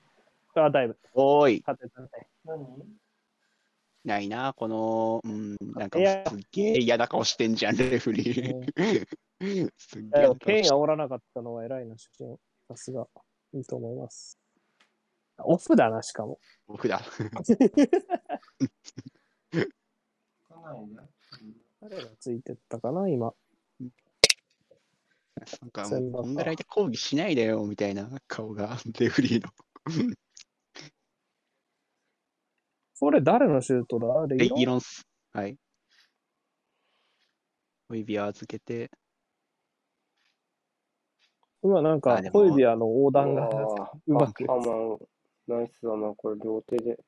[0.55, 0.97] あ、だいぶ。
[1.13, 2.09] おーい、勝ってたね。
[4.03, 9.07] ないな、この、うん、なんかすっげえ嫌な顔してんじゃん、レフリー。
[9.77, 12.37] すっげえでも、ケイン煽らなかったのは偉いな、主人。
[12.67, 13.07] さすが。
[13.53, 14.39] いいと思います。
[15.39, 16.39] オフだな、しかも。
[16.67, 17.01] 僕だ。
[21.81, 23.33] 誰がついてったかな、今。
[25.61, 29.49] なんかもう、こんぐらいで抗議しないでよ、みたいな顔が、レフリーの。
[33.01, 34.27] これ誰のシュートだ？
[34.27, 34.59] レレイロン？
[34.59, 35.07] イロンス。
[35.33, 35.57] はい。
[37.89, 38.91] 小指を預けて、
[41.63, 43.47] 今なんかホイビアの横断があ
[44.05, 44.69] うまくバッハ
[45.47, 46.13] マン、ナイスだな。
[46.15, 46.99] これ両手で、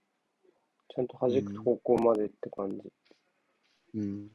[0.90, 2.82] ちゃんと弾く方向までって感じ。
[3.94, 4.30] うん。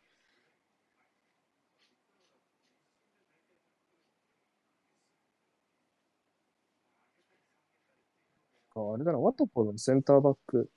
[8.76, 10.70] ああれだな、ワトポのセンターバック。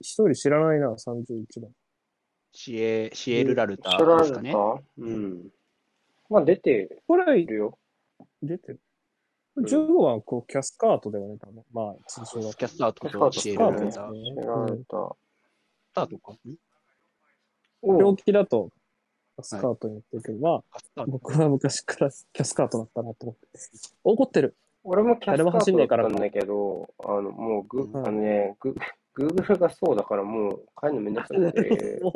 [0.00, 1.70] 一人知らないな、31番。
[2.52, 4.54] シエ、シエルラルタシャラルタですかね。
[4.98, 5.48] うん。
[6.28, 7.78] まあ出てこれ、るよ。
[8.42, 8.80] 出てる。
[9.60, 11.64] ん15番、こう、キャスカートだよね、多分。
[11.72, 13.92] まあ、通称だキャスタートキャスタートとシエルカートラルタ。
[13.92, 15.16] シャラルタ。
[15.90, 16.38] スタートか
[17.82, 18.70] 病気だと、
[19.36, 23.48] キャスカートに言ってるけど、まあ、カスタート僕は昔からキャスカートだったなと思って。
[24.04, 24.56] 怒ってる。
[24.82, 28.74] 俺もキャス誰もカートだ走んねえからったんだけど、あの、もうグ、うんあのね、グ、
[29.20, 32.00] グーグルがそうだからもう変えるのめんどくさくて、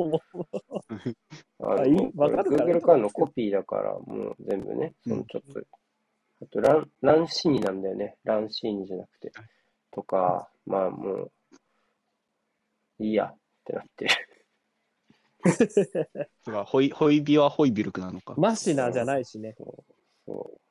[1.61, 5.61] あの、Google からのコピーだから、もう全部ね、うんそのちょっと、
[6.41, 8.17] あと、ラン、ランシーニなんだよね。
[8.23, 9.31] ランシーニじゃなくて。
[9.91, 11.31] とか、まあもう、
[12.99, 14.07] いいやってなって。
[16.43, 18.33] そうかホイホイビはホイビルクなのか。
[18.35, 19.55] マシナじゃないしね。
[20.25, 20.61] そう。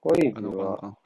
[0.00, 0.96] ホイビあのは、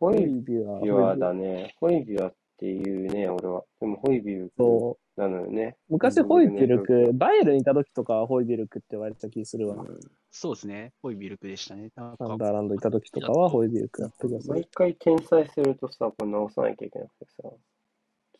[0.00, 0.80] ホイビュア。
[0.80, 1.74] ビュアだね。
[1.78, 3.62] ホイビュアっていうね、俺は。
[3.80, 5.20] でもホイビュそう。
[5.20, 5.76] なのよね。
[5.90, 9.84] 昔ホイビルク、バイエルにいた時とかはホイビルクって言われた気するわ。
[10.30, 10.92] そうですね。
[11.02, 11.90] ホイビルクでしたね。
[11.94, 14.64] なんかサンダーランドいた時とかはホイビルクやってください毎。
[14.72, 17.50] 回転載するとさ、これ直さなきゃいけなくてさ。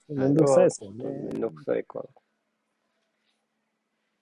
[0.09, 1.05] めんどくさいですもんね。
[1.05, 2.05] めんどくさいから。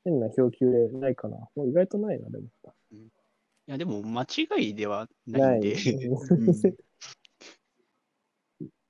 [0.05, 1.37] 変な表記例ないかな。
[1.55, 2.44] もう意外とないな、でも。
[2.92, 5.74] いや、でも間違いではないんで。
[5.74, 6.88] ない うん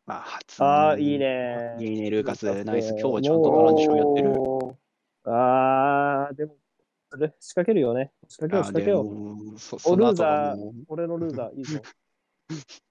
[0.08, 0.64] まあ、初。
[0.64, 1.18] ああ、いい。
[1.18, 1.76] ね。
[1.78, 2.92] いいね、ルーカス、ナイス。
[2.98, 4.32] 今日はちゃんとトランジションやってる。
[5.30, 6.56] ああ、でも、
[7.10, 8.10] それ仕掛けるよね。
[8.26, 9.02] 仕掛けよう、仕掛けよ
[9.54, 9.58] う。
[9.58, 11.82] そおその後ルーザー俺のルーザー、いいぞ。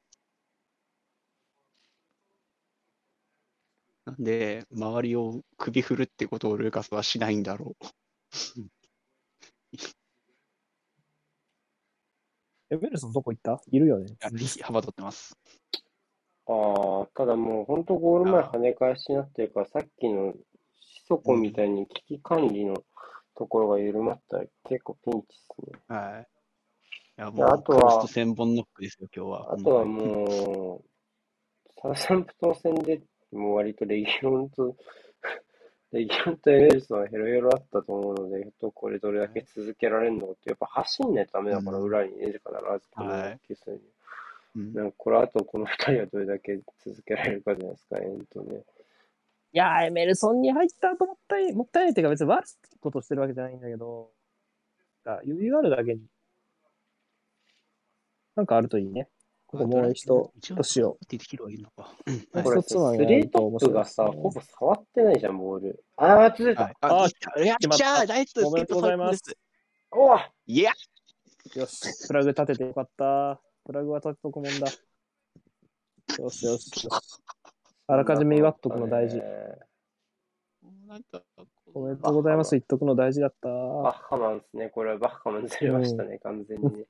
[4.05, 7.85] なんで、周りを首振るってことをルーカスはしないんだろう。
[12.69, 13.59] エメルソンどこ行った？
[13.71, 14.15] いるよね。
[14.61, 15.35] 幅取ってます。
[16.47, 20.33] ああ、ただもう本当ゴール前跳ね返しになってるから、さっきの
[20.75, 22.75] シソコみたいに危機管理の
[23.35, 25.79] ところが緩まったら結構ピンチですね。
[25.87, 26.27] はい。
[27.19, 29.53] いや、もう、あとは、千本ノックですよ、今日は。
[29.53, 30.87] あとはもう、
[31.81, 34.75] サウサンプトン戦でもう割とレギュロンと
[35.91, 42.41] レギュロンとエメルソンはヘロヘロあったと思うので、とこれどれだけ続けられるのって、やっぱ走んないとダメだから、裏にね、必ず
[42.91, 43.77] この消すに。
[43.77, 43.96] な
[44.61, 48.63] んかこれあとこの二人はどれだけ続けられるかじゃないですか、えっとね。
[49.53, 54.11] いやー、エメルソンに入ったともったい、もったいないっていうか別に悪いことしてるわけじゃないんだけど、
[55.05, 56.01] 余裕があるだけに、
[58.35, 59.07] なんかあるといいね。
[59.47, 61.05] ここもう一度、としよう。
[61.07, 61.95] 出てきるはいいのか。
[62.43, 65.83] これ、スリートップがさ、ほぼ触ってないじゃん、ボール。
[65.95, 66.71] あー、続いた。
[66.81, 67.07] あ、
[67.39, 69.21] やっちゃー、ナイスおめでとうございます。
[69.91, 70.71] おおいや
[71.55, 73.39] よし、プラグ立ててよかった。
[73.67, 74.67] プラグは立てとくもんだ。
[76.19, 76.87] よしよし。
[77.87, 79.21] あらかじめ祝っとくの大事。
[81.73, 82.51] おめでとうございます。
[82.51, 83.49] 言っとくの大事だった。
[83.49, 84.69] バッハマンですね。
[84.69, 86.85] これはバッハマンずれましたね、完全にね。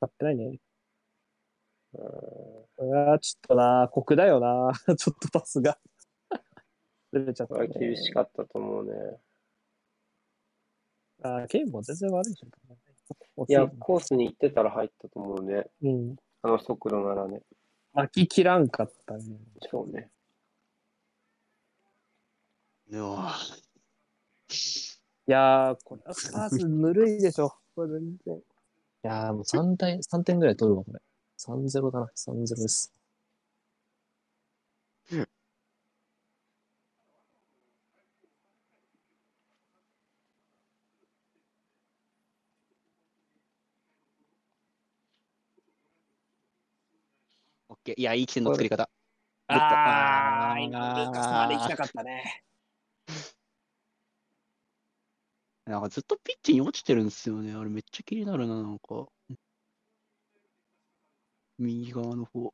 [0.00, 0.58] 買ってないね。
[1.94, 3.12] うん。
[3.12, 4.72] あちょっとな、酷だよな。
[4.96, 5.78] ちょっとパスが
[7.12, 7.68] ずれちゃった、ね。
[7.68, 8.92] 厳しかったと思うね。
[11.22, 12.50] あケインも全然悪いじゃん。
[13.48, 15.66] いや、コースに行ってたら入ったと思うね。
[15.82, 16.16] うん。
[16.42, 17.42] あの速度ならね。
[17.92, 19.24] 巻き切らんかったね。
[19.70, 20.10] そうね。
[22.90, 23.00] いや
[25.28, 27.52] いやー、これはスターズぬるいでしょ。
[27.74, 28.36] これ全然。
[28.36, 28.40] い
[29.02, 31.00] やー、もう3点、3点ぐらい取るわ、これ。
[31.38, 32.92] 3-0だな、3-0です。
[47.96, 48.90] いや、いい起点の作り方。
[49.46, 52.44] あー、今、ルーカスまで行きたかったね。
[55.64, 57.54] なんかずっとピッチに落ちてるんですよね。
[57.54, 59.06] あれめっちゃ気になるな、なんか。
[61.58, 62.52] 右側の方。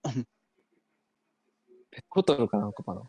[1.91, 3.03] ペットボトルかなんかかな。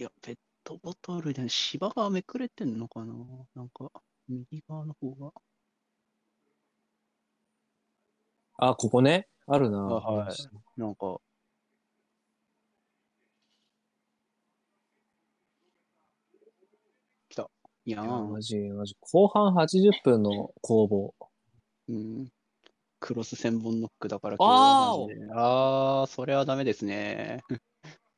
[0.00, 3.14] いや、ペットボトルで芝がめくれてんのかな
[3.54, 3.90] なんか、
[4.28, 5.32] 右側の方が。
[8.56, 9.28] あ、ここね。
[9.46, 9.78] あるな。
[9.78, 10.80] あはい。
[10.80, 11.18] なんか、
[17.84, 18.94] いやー、マジ、マジ。
[19.00, 21.14] 後半80分の攻防。
[21.88, 22.28] うん。
[23.00, 25.26] クロス千本ノックだから今日はマジで。
[25.34, 27.42] あー、それはダメですね。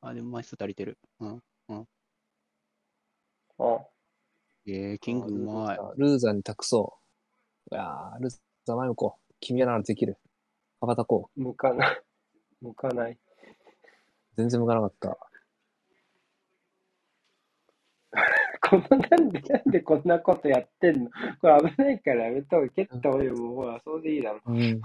[0.02, 0.98] あ、でも枚数足りてる。
[1.20, 1.42] うん。
[1.68, 1.88] うん。
[3.58, 3.86] あ、
[4.66, 5.78] えー、キングうまい。
[5.96, 6.98] ルーザーに託そ
[7.70, 7.74] う。
[7.74, 9.34] いやー、ルーザー前向こう。
[9.40, 10.18] 君ならできる。
[10.84, 11.42] 羽ばたこう。
[11.42, 12.02] 向かない。
[12.60, 13.18] 向かない。
[14.36, 15.18] 全然向かなかった。
[18.70, 21.10] このなんで、なんでこんなことやってんの？
[21.40, 23.36] これ危ないからやめた方が蹴った方がいいよ。
[23.36, 24.40] もうほら、そうでいいだろ。
[24.46, 24.80] うん。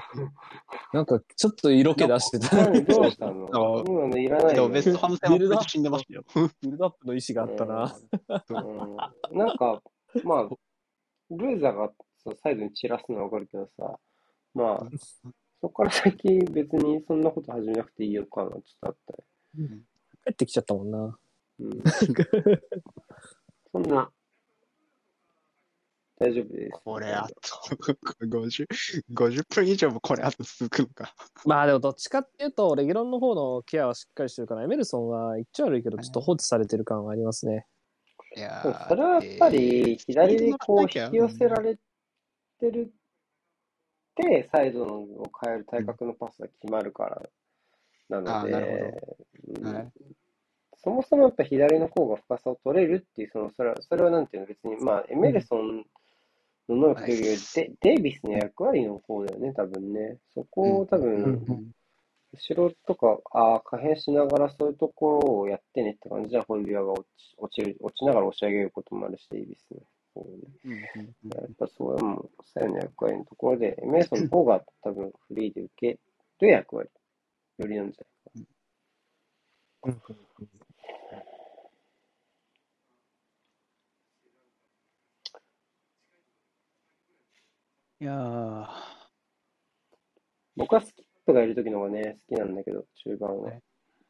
[0.92, 2.56] なんか、ちょっと色気出してた。
[2.58, 3.84] 何どうしたの？
[3.88, 4.68] 今のいらないよ。
[4.68, 6.24] ベストハム戦は死んでましたよ。
[6.62, 7.96] ビルドアップの意思があったな。
[8.62, 9.82] うん、なんか、
[10.24, 10.50] まあ、
[11.30, 11.92] ルーザーが
[12.44, 14.00] サイドに散らすのはわかるけどさ、
[14.54, 14.88] まあ、
[15.62, 19.14] そこから先別にそんなこと始めなくていいよかな、ちょっとあった
[19.62, 19.80] ね。
[20.26, 21.18] 帰ってきちゃったもんな。
[21.60, 21.84] うん。
[23.72, 24.12] そんな、
[26.20, 26.72] 大丈夫です。
[26.84, 27.76] これあと
[28.26, 28.68] 50、
[29.14, 31.14] 50分以上もこれあと続くのか。
[31.46, 37.66] まあでもどっちかっていうと、レギュロンの方のケアはしっかりしてるから、エメルソンは言っちゃ悪いけど、ちょっと放置されてる感はありますね。
[38.36, 41.78] いやそれはやっぱり、左でこう引き寄せられ
[42.60, 42.94] てる
[44.52, 47.06] サイドを変える対角のパスが決まるか
[48.10, 48.94] らなので、
[50.84, 55.86] そもそもやっぱ左の方が深さを取れるっていう、その、それは、それはなんていうの、別に、まあ、エメルソン
[56.70, 60.18] の能力というより、デデイビスの役割の方だよね、多分ね。
[60.34, 61.74] そこを多分、
[62.32, 69.68] 後ろとか、ああ、可変しながらそういうところをやってねって感じじゃ、ホイビアが落ち落ちる、落ちながら押し上げることもあるし、デイビス
[70.20, 70.84] の方ね。
[71.36, 76.00] やっぱそういうもう、左右の役割のところで、エメルソンの方が多分フリーで受け
[76.40, 76.90] る役割、
[77.58, 78.04] よりなんじゃ
[78.36, 78.50] ないか。
[88.02, 88.68] いやー、
[90.56, 91.10] 僕は好き。
[91.30, 93.52] プがいる時の方がね、好きなんだけど、中盤は。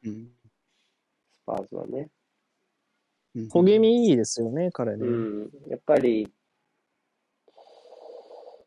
[0.04, 0.30] うん。
[1.32, 2.08] スパーズはね。
[3.34, 5.06] うん小気味いいですよね、彼ね。
[5.06, 5.10] う
[5.46, 5.50] ん。
[5.68, 6.28] やっぱり、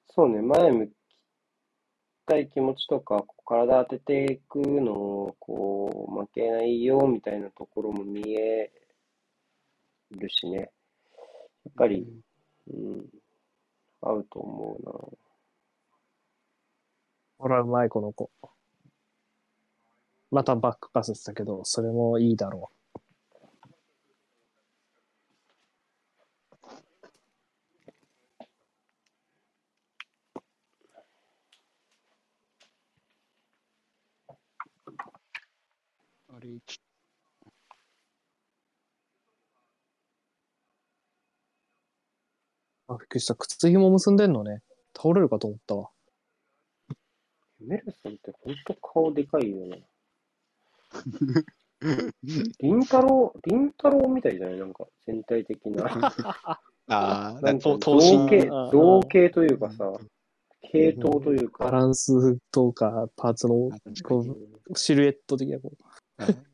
[0.08, 0.92] そうね、前向き
[2.26, 8.72] たい気持ちとか、こう体当てていくのを、こう、負けないよ、みたいなところも見え
[10.12, 10.58] るしね。
[10.58, 10.70] やっ
[11.76, 12.08] ぱり、
[12.72, 13.06] うん、
[14.02, 14.92] 合うと思うな。
[17.38, 18.30] ほら、うまい、この子。
[20.32, 22.83] またバックパスしたけど、それもいいだろあ
[36.44, 36.80] れ、ち
[42.88, 42.94] う。
[42.94, 43.36] あ、びっくりした。
[43.36, 44.62] 靴紐結んでんのね。
[44.96, 45.90] 倒れるかと思ったわ。
[47.60, 49.84] メルソンって本当顔でかいよね。
[52.60, 55.86] リンタロウ、リンタロウみたいじゃないなんか全体的な。
[56.88, 59.92] ああ、なんかと造形、あー造形というかさ、
[60.62, 61.66] 系統というか。
[61.66, 63.70] バランスとか、パーツの
[64.04, 64.26] こ
[64.70, 65.78] うシルエット的なこう、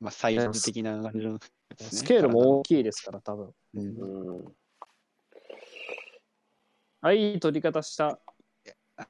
[0.00, 1.38] まあ、サイズ的な感じのね、
[1.76, 3.54] スケールも大きいですから、多分。
[3.74, 4.56] うんうん。
[7.00, 8.20] あ、いい取り方した。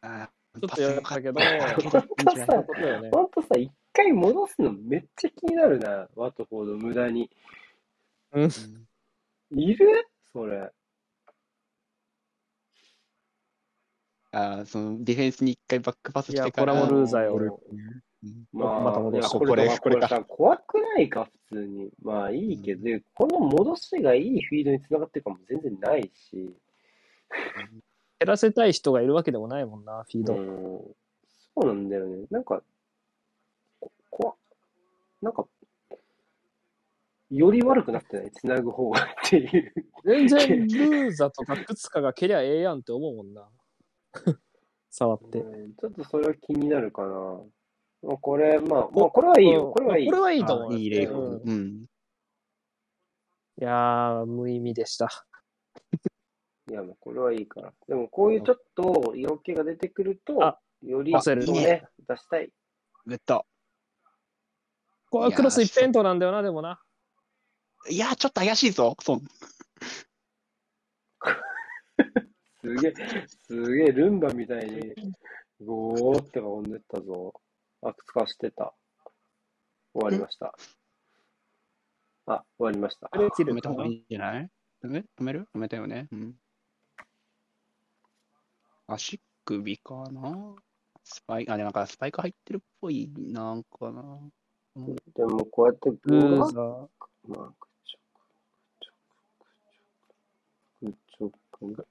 [0.00, 0.30] あ
[0.60, 3.10] ちょっとやったけど、ーそういうことよね。
[3.10, 7.30] ほんとさ、一回戻すのめっちゃ気になるな、ワトフォード無駄に。
[8.32, 8.50] うん。
[9.50, 10.08] いる？
[10.32, 10.72] それ。
[14.36, 16.74] あーそのディフェンスに一回バックパスいや、してから。
[16.74, 17.60] これもルーザーよ。
[17.72, 21.90] うんまあ、また戻すいやここれれ、これかさ、怖くないか、普通に。
[22.02, 22.82] まあいいけど、
[23.14, 26.32] この戻しがいいフィードにつながってるかも全然ないし。
[28.18, 30.34] 減らせたい人がいるわけでもないもんな、フィード。
[30.34, 30.46] うん、
[31.54, 32.26] そうなんだよね。
[32.30, 32.62] なんか、
[33.80, 34.36] こ怖っ
[35.22, 35.46] なんか、
[37.30, 39.72] より悪くなってない、つなぐ方がっていう。
[40.04, 43.48] 全然 ルーザとか靴かが蹴りゃええやんって思うもんな。
[44.90, 45.40] 触って。
[45.40, 47.42] うんちょっとそれは気になるかな。
[48.02, 49.72] まあ、これ、まあ、まあ、これはいいよ。
[49.72, 50.06] これはいい。
[50.06, 50.72] これはいいと思う。
[50.72, 51.20] あいい例うん法。
[51.44, 51.86] うん。
[53.58, 55.08] いやー、無意味でした。
[56.70, 57.72] いや、もうこれはいいから。
[57.88, 62.52] でも、こういうちょっと色気が出てくるとあ、より、押せるねいいね出したい。
[63.06, 63.46] グッド。
[65.10, 66.82] これはクロス一辺倒なんだよな、でもな。
[67.88, 68.96] いやー、ちょっと怪しいぞ。
[69.00, 69.18] そう。
[72.66, 72.94] すげえ、
[73.28, 74.92] すげえ、ルンバみたいに、
[75.64, 77.32] ゴーって飛んでったぞ。
[77.82, 78.74] あ、靴かしてた。
[79.94, 80.52] 終わりました。
[82.26, 83.08] あ、終わりました。
[83.12, 84.50] あれ切止めた方がいいんじゃない？
[84.82, 85.48] 止め止める？
[85.54, 86.08] 止めたよね？
[86.10, 86.34] うん。
[88.88, 90.56] 足首かな？
[91.04, 94.18] スパイ、あ、でもなんかスパイク入ってるっぽい、なんかな。
[94.74, 96.82] うんでも、こうやって、ルーまザー。
[96.82, 96.88] あ、
[97.52, 97.98] くちょ
[100.82, 101.86] く、くちょく、くちょく。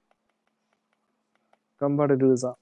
[1.78, 2.56] 頑張れ、ルーザ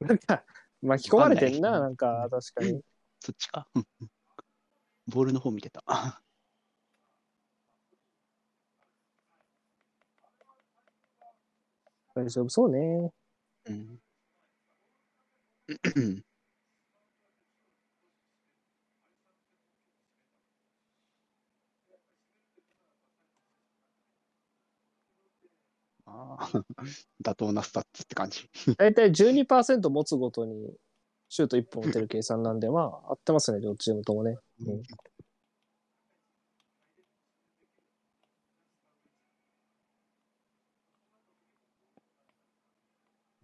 [0.00, 0.06] ー。
[0.06, 0.44] なんか、
[0.82, 2.82] 巻き込まれてんな、なんか、確かに。
[3.20, 3.66] そっちか。
[3.74, 3.84] う ん
[5.08, 5.82] ボールの方見てた。
[12.14, 13.12] 大丈夫そうね。
[13.66, 14.00] うん。
[26.06, 26.64] あー
[27.24, 28.48] 妥当なスタッツって感じ。
[28.78, 30.74] 大体12%持つごとに、
[31.28, 34.36] シュート1本打てる計算なんで、まあ、合ってますね、両チームともね。
[34.66, 34.82] うん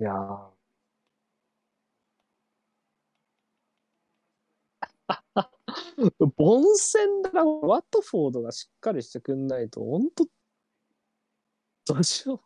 [0.00, 0.57] いやー。
[6.36, 10.26] 凡戦だな、ワットフォードがしっかりしてくんないと、ほんと、
[11.86, 12.40] どうしよ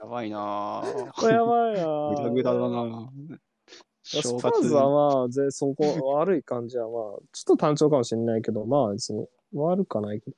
[0.00, 1.08] やばいなぁ。
[1.08, 1.12] う。
[1.12, 1.80] これやばいな
[2.10, 3.10] ぐだぐだだな
[4.04, 10.36] ス正パー月ズはまあ、ぜそこ、悪い感じはまあ、ちょっと単調かもしれないけど、まあ別に悪くはないけど。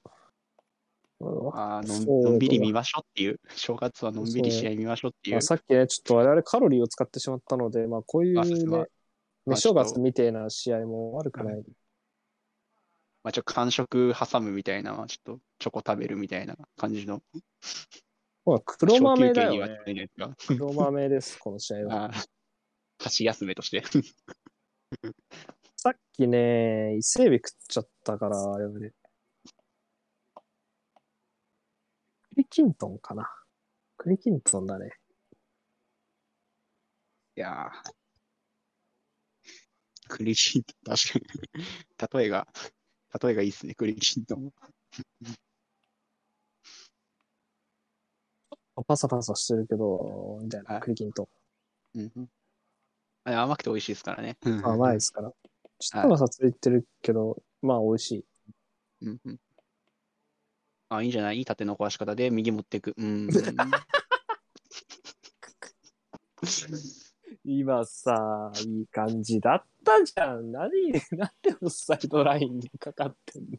[1.54, 3.40] あーののんびり見ましょうっていう。
[3.54, 5.40] 正月はのんびり試合見ましょうっていうまあ、。
[5.40, 8.86] さっきね、ちょっと我々カロリーを使ってしまったので、まあこういうね、
[9.46, 11.64] ね、正月みたいな試合も悪くない。
[13.22, 17.22] まあ、ちょっと間食挟むみたいな、ちょっとチョコ食べるみたいな感じの。
[18.44, 20.10] まあ黒豆だよね。
[20.46, 22.10] 黒豆です、この試合は。
[22.98, 23.82] 箸休めとして。
[25.76, 28.90] さっきね、伊勢海老食っちゃったから、あれで。
[28.90, 28.94] ク
[32.36, 33.32] リキントンかな。
[33.96, 34.98] クリキントンだね。
[37.36, 38.03] いやー。
[40.14, 41.24] クリキントン、確かに。
[42.20, 42.46] 例えが、
[43.20, 44.52] 例えがいいっすね、クリキントン。
[48.86, 51.28] パサパサしてるけど、みたいな、はいクリキント
[51.94, 52.00] ン。
[52.00, 52.30] うんうん
[53.26, 54.36] あれ甘くて美味しいですからね。
[54.62, 55.32] 甘いですから。
[55.78, 58.24] ちょっとパサついてるけど、まあ美味しい。
[59.00, 59.40] うんうん
[60.90, 61.38] あ、いいんじゃない？
[61.38, 62.92] いい縦の壊し方で右持っていく。
[62.98, 63.28] うん。
[67.44, 70.52] 今さ、いい感じだったじゃん。
[70.52, 70.70] 何、
[71.12, 73.58] なんでオフサイドラインにかかってんの？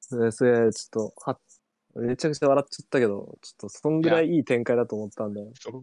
[0.00, 1.38] それ、それ、ちょっと、は、
[1.96, 5.50] めちゃくちゃ笑っちゃったけど、ちょっとそんぐらいいい展開だと思ったんだよ。
[5.60, 5.82] そ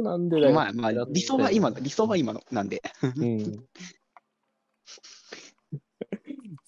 [0.00, 0.54] うなんでだよ。
[0.54, 2.82] まあまあ、理想は今の、理想は今の、なんで。
[3.02, 3.64] うん。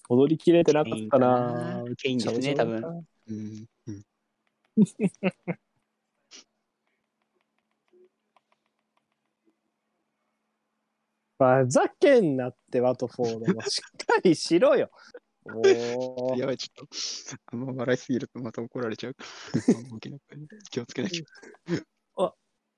[0.08, 3.06] 踊りきれてなかったなケインですね、多分。
[3.30, 3.66] うん。
[3.86, 4.04] うん
[11.40, 13.62] ふざけんなって、ワトフォードも。
[13.62, 14.90] しっかりしろよ。
[15.46, 16.94] おーやばい、ちょっと、
[17.46, 19.16] あんま笑いすぎるとまた怒られちゃう。
[20.70, 22.36] 気をつけないと。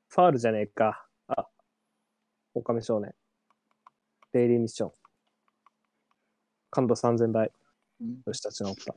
[0.09, 1.09] ファールじゃねえか。
[1.27, 1.49] あ、
[2.55, 3.13] 狼少年。
[4.33, 4.93] デイリーミッション。
[6.71, 7.51] 感度3000倍。
[8.01, 8.95] うんよし、立ち直った。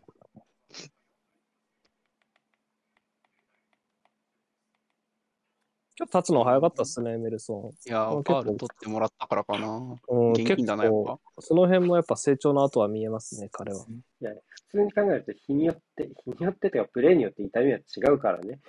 [5.98, 9.80] 今日立つの早かったっすね、メルソいやー、ファール取ってもらったからかな。
[9.80, 9.98] ン。
[10.10, 11.20] うん、結現金だな、やっ構、ぱ。
[11.42, 13.86] その辺もやっぱ成長の後は見えますね、彼は。
[14.20, 18.60] いや、普通に考えると、日によって、日によってというか、プレーによって痛みは違うからね。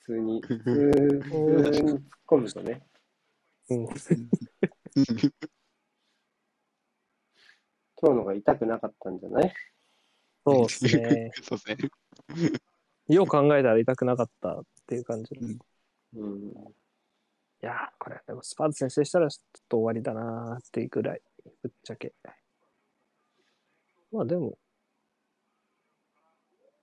[0.00, 0.78] 普通に、 普通に
[1.92, 2.82] 突っ込むとね。
[3.70, 3.84] うん。
[3.84, 3.94] 今
[8.12, 9.54] 日のが痛くなかったんじゃない？
[10.44, 11.30] そうっすね。
[11.42, 11.90] そうですね。
[13.14, 15.36] よう考えたら痛くなかったっていう感じ。
[15.40, 15.58] うんい
[16.16, 16.74] うん。
[17.66, 21.20] やー、これ、でもスパーズ先制したらちょっと終わりだなーっていうぐらい、
[21.62, 22.14] ぶっちゃけ。
[24.12, 24.56] まあでも、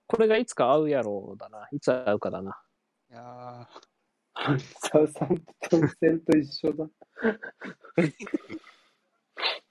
[0.06, 1.66] これがいつか会うやろうだな。
[1.72, 2.60] いつ会うかだな。
[3.10, 3.68] いや
[4.36, 6.86] サウサンプトン戦と一緒だ。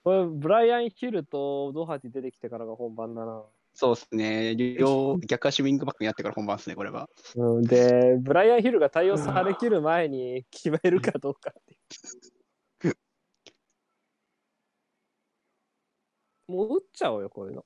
[0.03, 3.45] これ、ブライアン・ヒルとドハティ出てきてからが本番だな。
[3.73, 4.55] ーそうですね。
[4.55, 7.09] 両 逆足ウィングバックにやってから本番ですね、これは。
[7.35, 11.77] うん、で、ブライアン・ヒルが対応されきる前に決めるかどうかってい
[12.91, 12.95] う。
[16.47, 17.65] もう打っちゃおうよ、こういうの。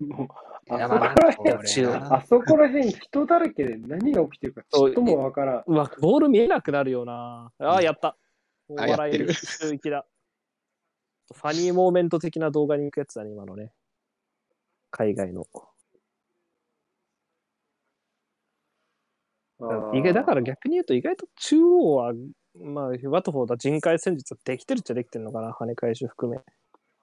[0.00, 0.28] もう
[0.70, 5.64] あそこら辺、まあそこら辺人だらけで何が起きてるかちょっともわからん。
[5.66, 7.50] うわ、ボール見えなくなるよな。
[7.58, 8.16] ああ、やった。
[8.68, 10.06] お笑い周域だ。
[11.34, 13.72] ファニーモーメント的な動画に行くやつだね、今のね。
[14.90, 15.46] 海外の。
[19.92, 22.12] 意外だから逆に言うと、意外と中央は、
[22.54, 26.40] まあ、ワトフォードは人海戦術できてるっちゃできてるのかな、跳ね返し含め。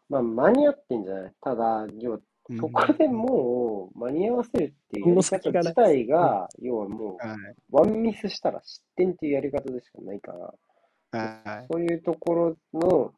[0.09, 1.33] まあ、間に合ってんじゃない？
[1.41, 2.19] ただ、要は、
[2.57, 7.37] そこでもう間に合わせるっていうやり方自体が、要はもはい。
[7.71, 10.53] う、ワンミスしたら失点っていうやり方でしかないから、
[11.19, 11.67] はい。
[11.71, 13.13] そういうところの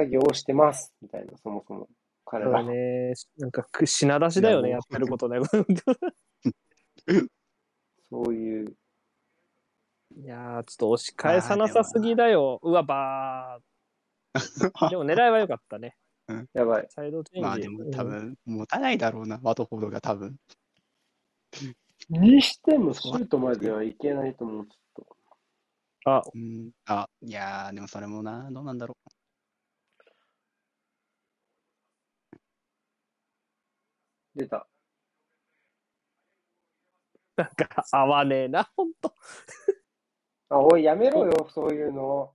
[0.00, 1.88] 作業をしてます、みたいな、そもそも。
[2.24, 2.70] 彼だからら。
[2.70, 5.38] ね、なんかく品出しだよね、いやってることね。
[8.08, 8.76] そういう、
[10.16, 12.58] いやー、ちょっと押し返さなさすぎだよ。
[12.62, 14.90] うわ、ばー。
[14.90, 15.96] でも狙いは良かったね。
[16.54, 16.86] やばい。
[16.90, 17.42] サイドチェンジ。
[17.42, 20.36] まあでも多分、持たないだろうな、ワトフォードが多分。
[22.08, 25.16] にしても、シュートまではいけないと思う、ちょっと。
[26.10, 26.70] あ、うん。
[26.86, 28.96] あ、いやー、でもそれもな、どうなんだろ
[34.34, 34.66] 出た。
[37.36, 39.14] なんか合わねえな、ほんと。
[40.50, 42.34] あ、おい、やめろよ、そういうの。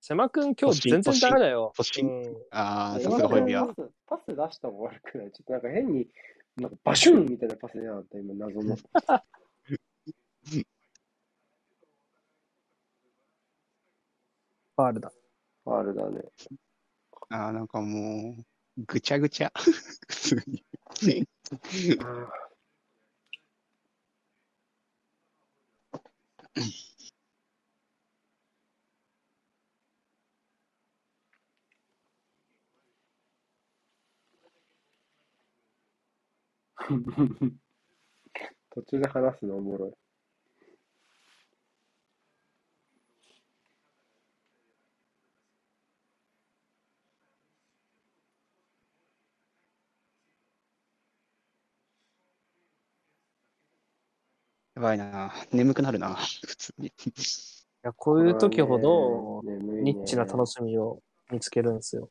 [0.00, 1.72] 瀬間くん今日全然ダメだよ。
[1.76, 2.46] うんう。
[2.50, 3.74] あー、さ今すがホイビアパ。
[3.74, 6.08] ス、パス出した方が悪くないちょっとなんか変に、
[6.56, 8.76] なんかバシュンみたいなパス出なかった、今、謎の。
[8.76, 15.12] ファールだ。
[15.64, 16.22] ファールだね。
[17.30, 18.44] あー、なんかもう、
[18.86, 19.52] ぐちゃぐちゃ。
[20.08, 20.64] 普通に。
[38.70, 39.97] 途中で話すのおもろい。
[54.78, 55.32] やばいな。
[55.52, 56.14] 眠くなるな。
[56.14, 56.86] 普通に。
[56.86, 56.92] い
[57.82, 59.42] や、こういう時ほど、
[59.82, 61.02] ニッチな楽しみを
[61.32, 62.08] 見つけるんですよ。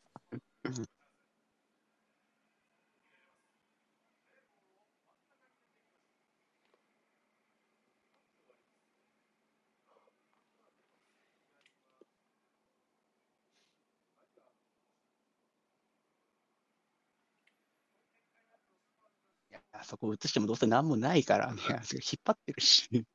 [19.87, 21.61] そこ映してもどうせ何もないからね。
[21.61, 21.79] 引っ
[22.25, 22.89] 張ってるし。
[22.91, 23.05] 引っ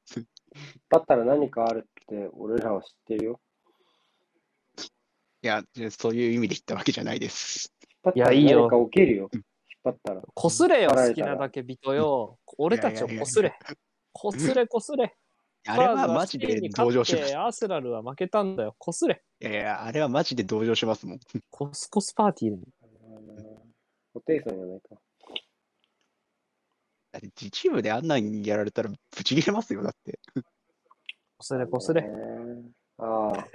[0.89, 3.41] 張ったら何かあるって俺らは知ってるよ。
[5.43, 7.75] いや、そういう意味で言ったわけじゃないです。
[8.14, 9.29] いやいいよ何か起きるよ。
[9.35, 9.43] 引っ
[9.85, 10.23] 張ったら。
[10.33, 12.39] こすれよ、好きなだけ人よ。
[12.57, 13.53] 俺たちをこすれ。
[14.14, 15.14] こすれこすれ。
[15.66, 17.33] あれはマジで同情します。
[17.33, 18.75] いアーセナルは負けたんだよ。
[18.79, 19.23] こすれ。
[19.41, 21.20] やいや、あれはマジで同情しますもん。
[21.51, 22.62] コスコスパーティーに。
[24.14, 24.97] ホテイソンやないか。
[27.13, 30.19] だって自チームであんなんやられたらブチ切れますよ、だって。
[31.37, 32.03] こすれこすれ。
[32.03, 32.09] ね
[32.99, 33.47] ああ。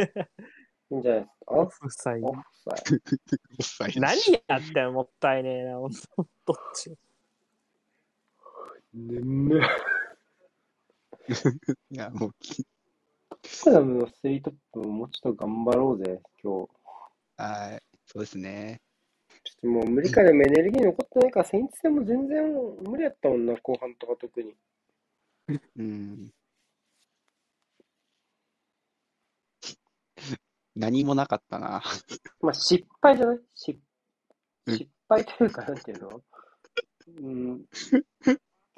[0.89, 1.53] いいんじゃないですか？
[1.53, 5.99] オあフサイオフサイドオフサイド何やってんもったいねえな、ほんと。
[6.45, 6.93] どっち
[8.93, 9.61] 眠い。
[11.91, 12.35] いや、もう、
[13.43, 16.69] スダムのスリートップもうちょっと頑張ろうぜ、今日。
[17.37, 18.81] はい、そうですね。
[19.63, 22.53] もう無理かでもエネルギー残ってないから、セインツ戦も全然
[22.85, 24.55] 無理やったもんな、後半とか特に。
[25.77, 26.31] うん。
[30.75, 31.81] 何もなかったな。
[32.41, 33.39] まあ失敗じゃない？
[33.55, 33.79] 失
[34.67, 36.23] うん失敗というか、なんていうの？
[37.21, 37.65] うん。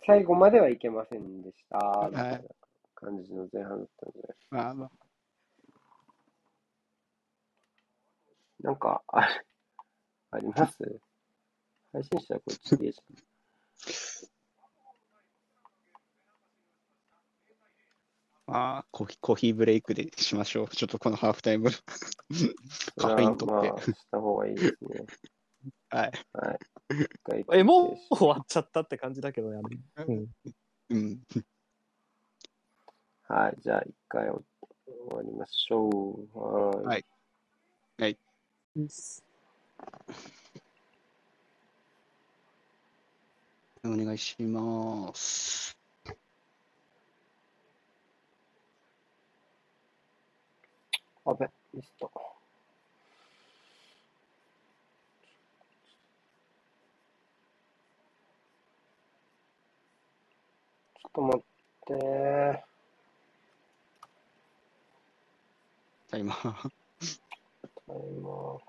[0.06, 2.08] 最後まではいけませんでした。
[2.10, 2.50] みたいな
[2.96, 4.36] 感じの前半だったんで。
[4.50, 4.92] まあまあ、
[8.62, 9.46] なんか、あれ、
[10.32, 10.78] あります？
[11.92, 13.02] 配信したらこっちでじ
[18.46, 20.68] ま あ、コーヒー、コーヒーブレイクでしましょう。
[20.70, 21.70] ちょっとこのハーフタイム。
[21.70, 21.76] ゃん。
[22.98, 25.06] カフェイン取ってまあ、した方がいいですね。
[25.92, 26.12] はい。
[26.34, 27.46] はい。
[27.60, 29.62] え、もう終わっちゃったって感じだけどね。
[29.98, 30.36] うん。
[30.90, 31.22] うん。
[33.24, 34.44] はい、じゃあ一回終
[35.12, 36.40] わりましょう。
[36.40, 36.86] はーい。
[36.86, 37.06] はい
[38.00, 38.18] はい。
[43.84, 45.76] お願いします。
[51.26, 52.08] あべ、ミスった。
[52.08, 61.42] ちょっと待っ
[61.88, 62.64] て。
[66.10, 66.70] タイマー。
[67.88, 68.69] タイマー。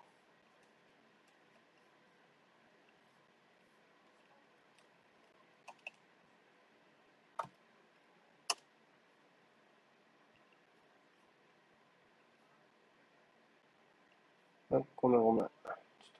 [14.71, 15.45] ごめんごめん。
[15.45, 15.51] ちょっ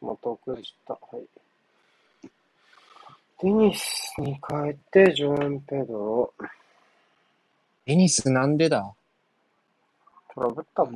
[0.01, 1.17] とまた遅れちゃった。
[1.17, 1.27] はい。
[3.43, 6.35] デニスに変えて、ジョアン・ペドロ。
[7.87, 8.93] テニスなんでだ？
[10.35, 10.91] トラブったか。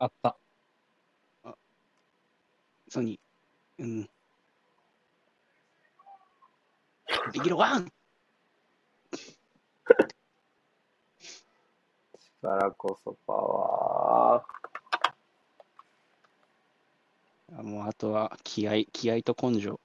[0.00, 0.36] あった。
[2.88, 3.82] ソニー。
[3.82, 4.10] うん。
[7.32, 7.92] できるワン
[12.42, 14.44] 力こそパワ
[17.58, 19.80] あもうあとは気合、気合と根性。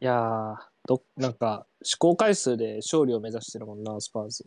[0.00, 4.44] いやー、ど、なんか、試行回数で勝利を目指してるもんな、スパーズ。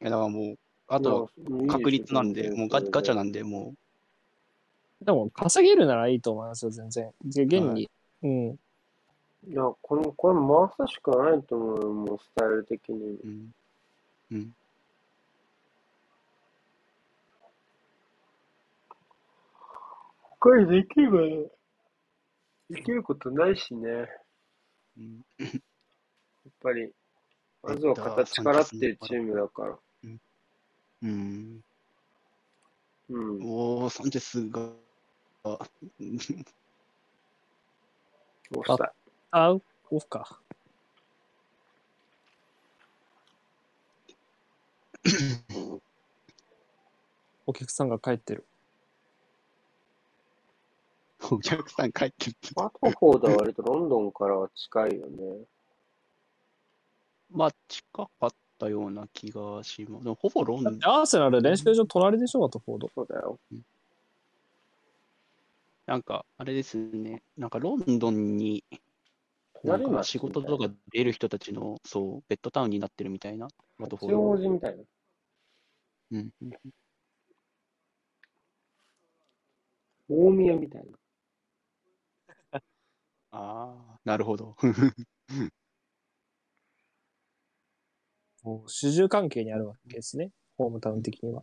[0.00, 0.56] いやだからもう、ー。
[0.88, 3.24] あといや確率なんで、もうガガチャな。
[3.24, 3.74] なんで、も
[5.00, 7.10] でも、稼げるならいいと思いますよ、全然。
[7.24, 7.90] で現に。
[8.22, 8.58] うん。
[9.48, 10.38] いや、この、これ
[10.78, 13.18] 回すしかないと思うよ、もうスタイル的に。
[13.24, 13.54] うん。
[14.30, 14.54] うん。
[20.40, 21.18] 他にできれば、
[22.70, 24.08] できることないしね。
[25.38, 25.50] やっ
[26.44, 26.92] うんぱり、
[27.62, 29.78] まずは形からっていうチームだから。
[30.04, 30.20] うん。
[31.02, 31.62] うん。
[33.42, 34.70] おー、サンチェスが、
[35.44, 35.58] あ
[38.54, 38.90] オフサイ
[39.32, 39.60] あ、オ
[39.98, 40.40] フか。
[47.46, 48.46] お客さんが帰ってる。
[51.30, 52.36] お客さん帰ってる。
[52.54, 52.62] ド。
[52.62, 55.44] バトフォードは割とロンドンからは近いよね。
[57.30, 60.04] まあ、近かったような気がします。
[60.04, 62.90] でもほぼロンドンアーセナル練習場隣でしょ、ワトフォード。
[62.94, 63.38] そうだよ。
[65.86, 68.64] なんか、あれですね、なんかロンドンに、
[69.64, 73.48] なん隣町か仕事とか出る人たちの、そう、ベッドタウンになってるみたいな、
[73.78, 74.30] ワトフォ八ード。
[74.30, 74.82] 王子みたいな。
[76.12, 76.30] うん。
[76.42, 76.52] うん
[80.08, 81.01] 大宮みたいな。
[83.32, 84.56] ああ、なるほど。
[88.42, 90.30] もう主従関係にあるわけですね。
[90.56, 91.42] ホームタウン的には。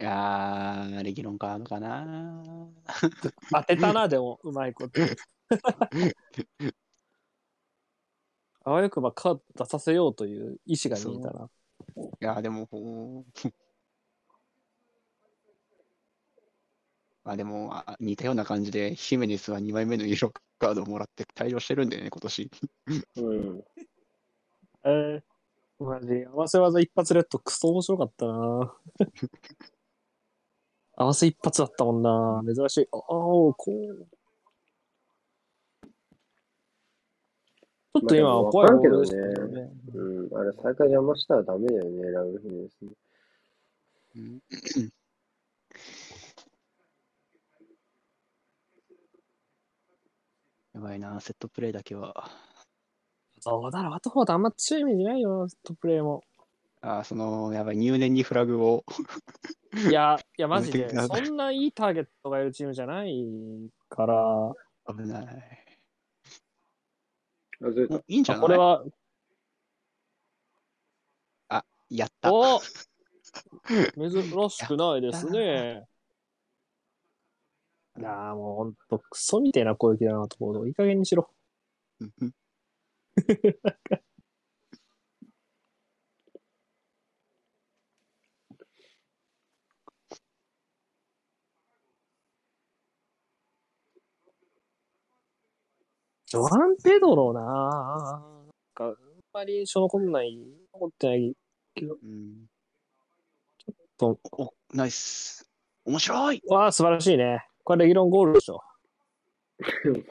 [0.00, 2.68] いやー、レギュロンカードかな。
[3.52, 5.00] 当てたな、でも、うまいこと。
[8.64, 11.50] あわよくばカード出させようという意思が見えたな。
[11.96, 13.50] いやー、でも、ほうま
[17.24, 22.50] あでも、あ似たような感じで、ヒメネスは2枚目のイエローカードをもらって対応してるんだよね、今年。
[23.16, 23.64] うん。
[24.84, 28.76] えー、マジ、合わせ技一発レッドクソ面白かったな。
[30.96, 32.42] 合わせ一発だったもんな。
[32.54, 32.88] 珍しい。
[32.90, 34.06] ああ、こう。
[37.94, 39.10] ちょっと今、怖いけどね。
[39.94, 40.36] うん。
[40.36, 42.96] あれ、再開邪魔したらダメだよね、ラウルフィネスに。
[44.16, 44.40] うん
[50.74, 52.30] やばいな、セットプレーだけは。
[53.40, 56.22] そうだろ、ワトフォードあんま強いイメージないよ、セットプレーも。
[56.80, 58.84] あーその、やばい、入念にフラグを。
[59.88, 64.52] いや、いや、マジで、そんないいターゲットがいるチームじゃないから、
[64.88, 65.26] 危ない。
[68.08, 68.42] いいんじゃない？
[68.42, 68.84] これは、
[71.90, 72.32] やった。
[72.32, 72.60] お
[73.96, 75.86] 珍しくないですね。
[77.98, 80.68] いやーもうほんと、クソみたいな攻撃だなと思う。
[80.68, 81.30] いい加減にしろ。
[96.26, 98.96] ジョアン・ペドロななんか、あん
[99.34, 100.38] まり印象残んない、
[100.72, 101.34] 残ってない
[101.74, 102.46] けど、うん
[103.98, 105.48] と、お、ナイス。
[105.84, 106.38] 面白い。
[106.38, 107.46] いわあ、素晴らしいね。
[107.64, 108.60] これレギュロンゴールでしょ。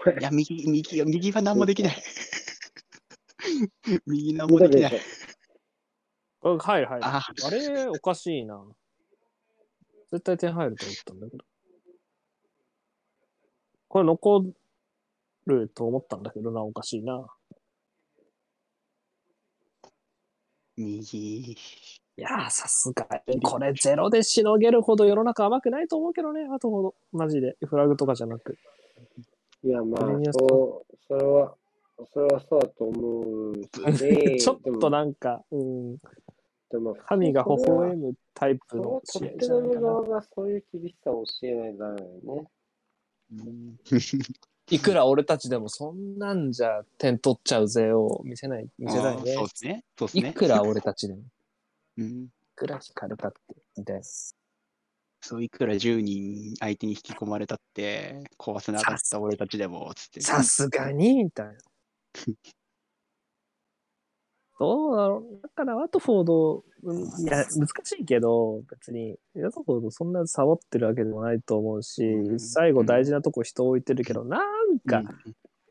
[0.06, 2.04] お前、や、右、右、右は何もできない。
[4.06, 5.02] 右何もできない。
[6.40, 7.06] これ入る入る。
[7.06, 8.66] ああれ、おかしいな。
[10.12, 11.46] 絶対点入ると思ったんだけど。
[13.88, 14.54] これ残
[15.46, 17.28] ると思ったんだけどな、おかしいな。
[20.78, 21.58] 右。
[22.18, 26.96] いやー、さすがに、これゼロでしのげるほど世の中甘くないと思うけどね、あとほど。
[27.12, 27.56] マジで。
[27.66, 28.58] フラグとかじゃなく。
[29.64, 30.02] いや、まあ
[30.34, 31.56] そう、それは、
[32.14, 34.38] それはそうだと思うしね。
[34.40, 35.98] ちょっとなんか、うん、
[36.70, 39.82] でも神が微笑むタイプの試合じゃないかな。
[39.82, 42.48] 側がそういう厳しさを教えないとダメだよね。
[43.32, 43.80] うん
[44.70, 49.48] いくら俺たちでもそんなんじゃ点取っちゃうぜを見せない、見せないねそう。
[49.48, 49.84] ですね。
[49.98, 50.30] そうですね。
[50.30, 51.24] いくら俺たちでも、い
[51.98, 52.30] うん。
[52.56, 53.40] くら光るかって、
[53.78, 54.02] みたいな。
[55.24, 60.22] そういくら10人相手に引き込まれたって、壊せなかった俺たちでも、つって。
[60.22, 61.54] さすがに、みたいな。
[64.60, 65.42] どうだろう。
[65.42, 66.64] だから、ワトフォード、
[67.20, 70.12] いや、難しいけど、別に、ワトフォードそん。
[70.12, 72.40] なサボってるわけでもないと思うし、うん。
[72.40, 74.80] 最後大事なとこ人置いてるけど、なん。
[74.80, 75.06] か、うん。
[75.06, 75.16] なん。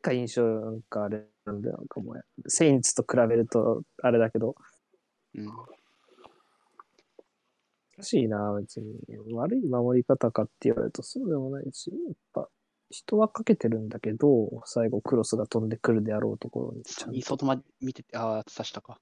[0.02, 0.82] か印象、なん。
[0.82, 1.62] かあれなん。
[1.62, 1.88] だよ、なん。
[1.88, 4.54] かもう、セインツと比べると、あれだけど、
[5.34, 5.46] うん。
[8.03, 8.98] しいな、別に。
[9.34, 12.48] 悪い守り方かって言われるとそうでもないし、やっぱ、
[12.90, 18.98] 人はかけてるんだけど、最後クロスが飛んでくるであろうところに、ちゃんと外まで見てて、ああ、刺したか。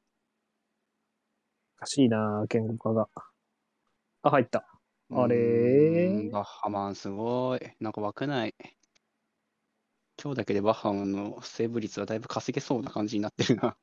[1.77, 3.09] おかしいな、言語化が。
[4.23, 4.67] あ、入った。
[5.11, 7.61] あれバッハマンすごい。
[7.81, 8.55] なんか枠ない。
[10.23, 13.77] 今日だけでバッハムのセーブ率はだいぶ稼げそうな感じになってるな。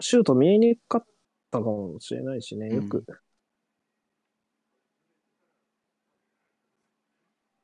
[0.00, 1.04] シュート見えにくかっ
[1.50, 2.98] たかもしれないしね、よく。
[2.98, 3.04] うん、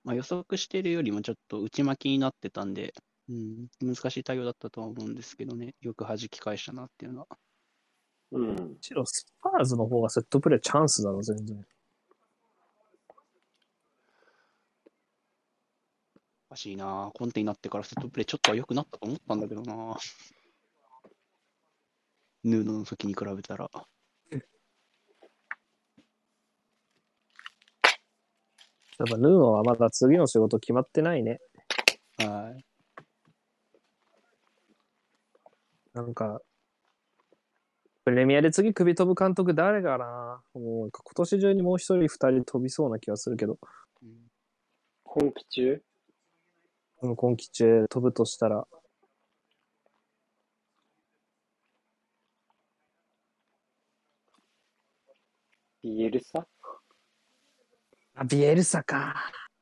[0.04, 2.94] まあ、予測してるよりもちょっと内巻きになってたんで、
[3.28, 7.26] うん、難しい対応だったとは思うんですけどね、よく弾き返したなっていうのは。
[8.32, 8.46] うん。
[8.54, 11.64] むしろスパーズの方がセットプレーチャンスだろ、全然。
[16.48, 19.96] おかしいなコンテになってからセットプレーちょっとは良くなったと思ったんだけどな
[22.46, 23.68] ヌーノの時に比べたら。
[28.98, 31.40] やっぱヌーノはまだ次の仕事決まってないね。
[32.18, 32.64] はい。
[35.92, 36.40] なんか、
[38.04, 43.58] プレミアで次首飛ぶ監督誰かなもう今年中にもう一人二人飛びそうな気がするけど。
[45.02, 45.82] 今季中？
[47.02, 48.68] うん、今季中飛ぶとしたら。
[55.86, 56.44] ビエルサ？
[58.16, 59.14] あ、ビエルサか。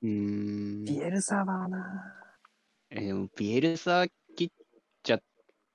[0.03, 0.85] うん。
[0.85, 2.15] ビエルサはな。
[2.89, 4.49] えー、でもビエルサ切っ
[5.03, 5.19] ちゃっ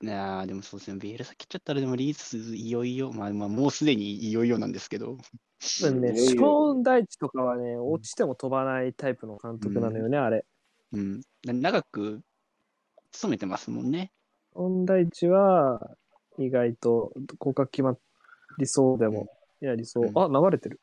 [0.08, 5.18] あでもそうですね、ビエルサ切っちゃったら、でもリースいよいよ、まあ、まあ、もうすでにいよいよなんですけど。
[5.82, 10.44] 多分ね、ショーン大地とかはね、落ちても飛ばないタイプの監督なのよね、うん、あれ。
[10.92, 11.20] うん。
[11.44, 12.22] 長く
[13.12, 14.10] 勤めてますもんね。
[14.54, 15.96] 音大地は
[16.38, 17.94] 意外と合格決ま
[18.58, 19.28] りそうでも、
[19.60, 20.12] やりそう。
[20.14, 20.80] あ、流れてる。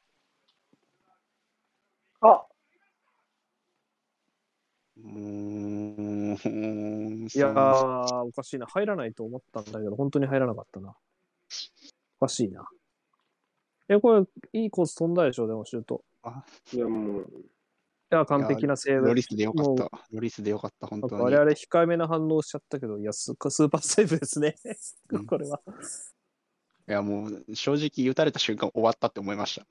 [2.22, 2.46] あ
[4.98, 7.28] うーん。
[7.34, 8.66] いやー、おかしいな。
[8.68, 10.96] 入らないと思ったんだけど、本当に入らなかったな。
[12.20, 12.68] おかしいな。
[13.90, 16.04] え、これ、いいコース飛んだでしょ、でも、シュート。
[16.24, 17.26] あいや、もう、い
[18.10, 19.08] や、完璧なセーブ。
[19.08, 19.90] ロリスでよかった。
[20.12, 21.22] ロリスでよかった、本当に。
[21.22, 24.56] 我々控えめな反応しちゃったけど、いや、スーパーセーブですね。
[25.28, 25.62] これは。
[26.90, 29.66] いや、もう、正直、打たれた瞬間終わったって思いました。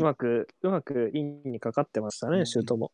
[0.00, 2.92] うまく、うまくインにかかってましたね、シュートも。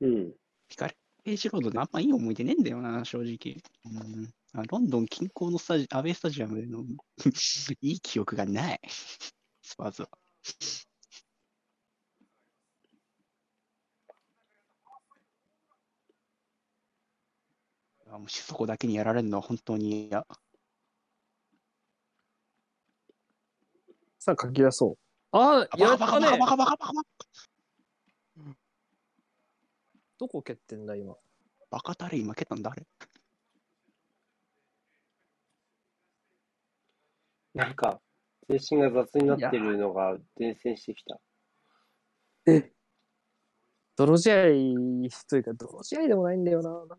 [0.00, 0.34] うん。
[0.68, 3.56] ピカレージロードであんまいい思い出ねえんだよな、正直。
[3.84, 6.84] うんあロンドン近郊のスタジアウェイスタジアムでの
[7.80, 10.10] いい記憶がない、スパーズは。
[18.18, 20.26] もしそこだけにやられるのは本当に嫌。
[24.18, 24.98] さあ、書き出そう。
[25.36, 26.26] ああ、やったね
[30.18, 31.14] どこ蹴ってんだ、今。
[31.70, 32.86] バカタレ今蹴ったんだ、あれ。
[37.52, 38.00] なんか、
[38.48, 41.20] 精神が雑になってるのが伝染してきた。
[42.46, 42.72] え
[43.96, 44.36] 泥試合
[45.28, 46.96] というか、泥試合でもないんだよな。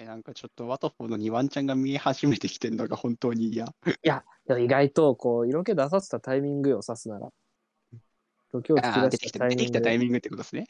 [0.00, 3.66] え、なんかちょっとワトフォーのにワンちゃんが見え始めてきてるのが本当に嫌。
[3.66, 3.70] い
[4.02, 7.30] や、でも意外とこう、色気出させたタイミングを指すなら。
[8.50, 9.56] 色気を引き出したタイミング。
[9.56, 10.66] 出てきたタイミングってことですね。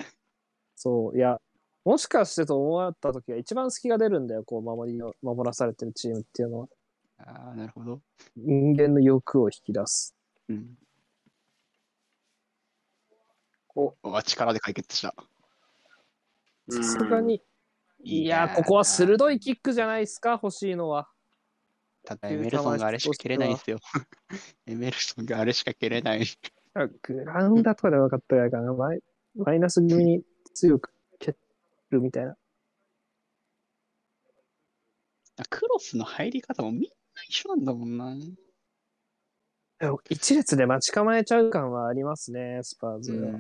[0.75, 1.41] そう、いや、
[1.85, 6.69] もしかしてと思った時が一番隙が出るんだよ、こう、守りを、守らされてるチームっていうのは。
[7.19, 8.01] ああ、なるほど。
[8.35, 10.17] 人間の欲を引き出す。
[10.49, 10.77] うん。
[13.77, 15.15] お、あ力で解決した。
[16.69, 17.41] さすがに。
[18.03, 21.09] いやここは鋭いキックじゃないですか、欲しいのは。
[22.05, 23.79] ただエメルソンがあれしか蹴れないんですよ。
[24.67, 26.25] エメルソンがあれしか蹴れない。
[27.03, 28.73] グラウンダとかで分かったやかな。
[28.73, 29.03] マイ
[29.35, 30.25] マイナス気味に
[30.55, 31.37] 強く蹴
[31.91, 32.37] るみたいな。
[35.49, 36.89] クロスの入り方もみんな
[37.29, 38.15] 一緒なんだもんな。
[40.11, 43.33] 一列で待ち構えちゃう感はありますね、スパーズは。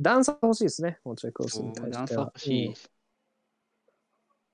[0.00, 1.98] 段差欲しいですね、もうちょいクロスに対しては。
[1.98, 2.66] 段差欲しい。
[2.68, 2.74] うん、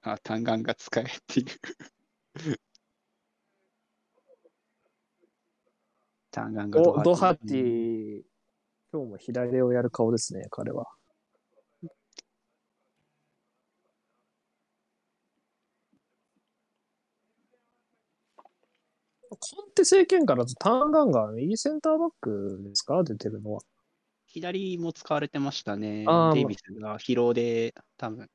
[0.03, 1.47] あ、単眼が使えっていう
[6.31, 7.05] 単眼がドハティ。
[7.05, 8.23] ドハティ、
[8.93, 10.87] 今日も左をやる顔ですね、彼は。
[19.31, 23.03] コンテ政権からとターンガンが右センターバックですか？
[23.05, 23.61] 出てるのは。
[24.27, 26.05] 左も使われてましたね。
[26.35, 28.29] デイビスが疲労で多分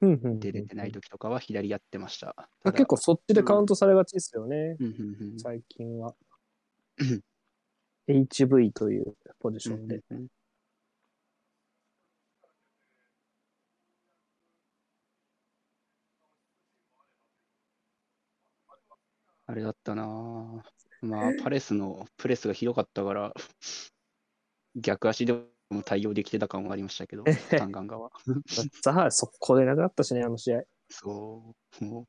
[0.00, 2.48] 出れてない時とかは左やってました。
[2.64, 4.76] 結構そっちでカウントされがちですよね。
[5.38, 6.14] 最近は。
[8.08, 10.00] HV というポジションで。
[19.48, 20.04] あれだったな
[21.02, 23.32] まあ、パレスのプレスがひどかったから、
[24.74, 25.34] 逆足で
[25.70, 28.10] も対応できてた感はありましたけど、タンガンガは。
[28.82, 30.62] ザハ速攻でなくなったしね、あの試合。
[30.88, 31.84] そう。
[31.84, 32.06] も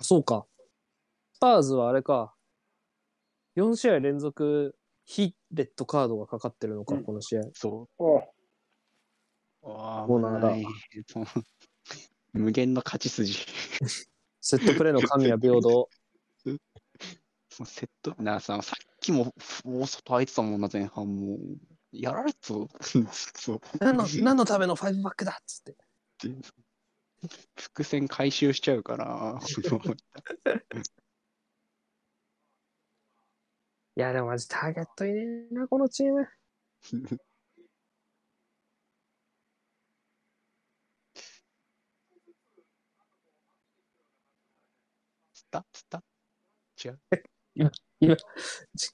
[0.00, 0.46] そうか。
[1.34, 2.34] スパーズはあれか。
[3.56, 7.40] 4試合連続非レッドカードがかかってるのか、うんこの試合。
[7.40, 8.22] う、そおう。
[9.64, 10.54] ああ、そうなんだ
[12.32, 13.34] 無限の勝ち筋。
[14.40, 15.88] セットプレーの神は平等。
[17.64, 19.34] セット、なさ、さっきも
[19.64, 21.38] 大外空いてたもんな、前半もう。
[21.90, 22.68] やられてたぞ
[23.34, 23.60] そう。
[23.80, 25.74] 何の何のためのファイブバックだっつって。
[27.56, 29.38] 伏線回収しちゃうから。
[33.96, 36.28] いや、でもマジターゲットいねえな、このチーム。
[45.32, 46.04] スタスタ
[46.84, 47.00] 違う。
[48.00, 48.16] 実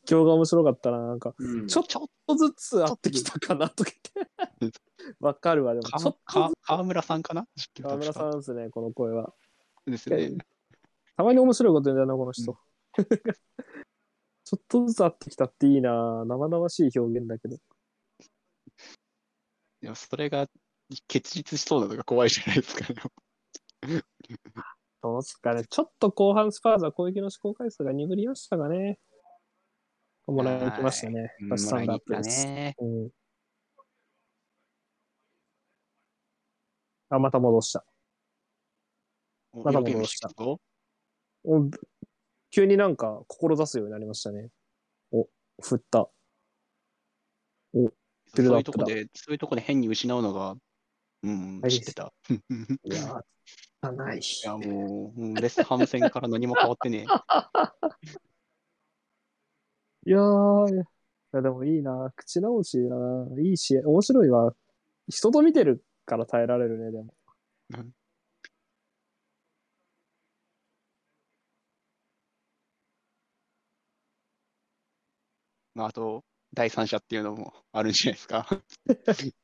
[0.06, 0.98] 況が面白かったな。
[0.98, 1.84] なんか、うんちょっ
[2.26, 3.90] とずつ合ってきたかなとか
[4.60, 4.80] 言って。
[5.20, 6.58] わかるわ、でも、ちょかっと。
[6.62, 7.46] 川村さんかな？
[7.54, 9.34] 実況河村さんですね、この声は。
[9.86, 10.32] ですね。
[11.16, 12.56] たまに面白いこと言うんだよな、この人。
[14.44, 16.24] ちょっとずつ合ってきたっていいな。
[16.24, 17.56] 生々しい表現だけど。
[19.80, 20.48] でもそれが
[21.08, 24.02] 結実しそうなのが怖いじゃないですか、ね。
[25.04, 25.64] どうすかね。
[25.68, 28.98] ちょっと後半スパーズは攻撃の試行回数が鈍りましたがね。
[30.26, 31.36] もらいましたね。
[31.42, 32.48] うんバスタンダップです。
[37.10, 37.84] あ、また戻した。
[39.52, 40.30] まだお色気戻した
[42.50, 44.48] 急になんか志すようになりましたね。
[45.12, 45.28] お、
[45.60, 46.08] 振った。
[47.74, 47.82] ビ
[48.38, 50.54] ルドアップだそういうとこで、そういうとこで変に失うのが、
[51.22, 52.14] うん、はい知ってた。
[52.30, 54.20] いいやー、ない。
[54.44, 57.06] や、もう、うんレスハム戦から何も変わってね
[60.06, 60.84] いやー、い
[61.32, 62.12] やでもいいな。
[62.16, 62.96] 口直しいいな。
[63.40, 64.54] いいし、面白いわ。
[65.08, 67.14] 人と見てるから耐えられるね、でも。
[67.70, 67.94] うん
[75.74, 78.46] まあ、あと、第三者っていうのもあるんじゃないですか。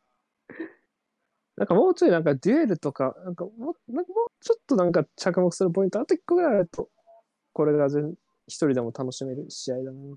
[1.61, 6.89] なんかもうちょいなんかデュエルとか、なんかもうなんかもうちょっとなんか着目するポイント、あと一個ぐらいあると、
[7.53, 8.15] これが全
[8.47, 10.17] 一人でも楽しめる試合だな。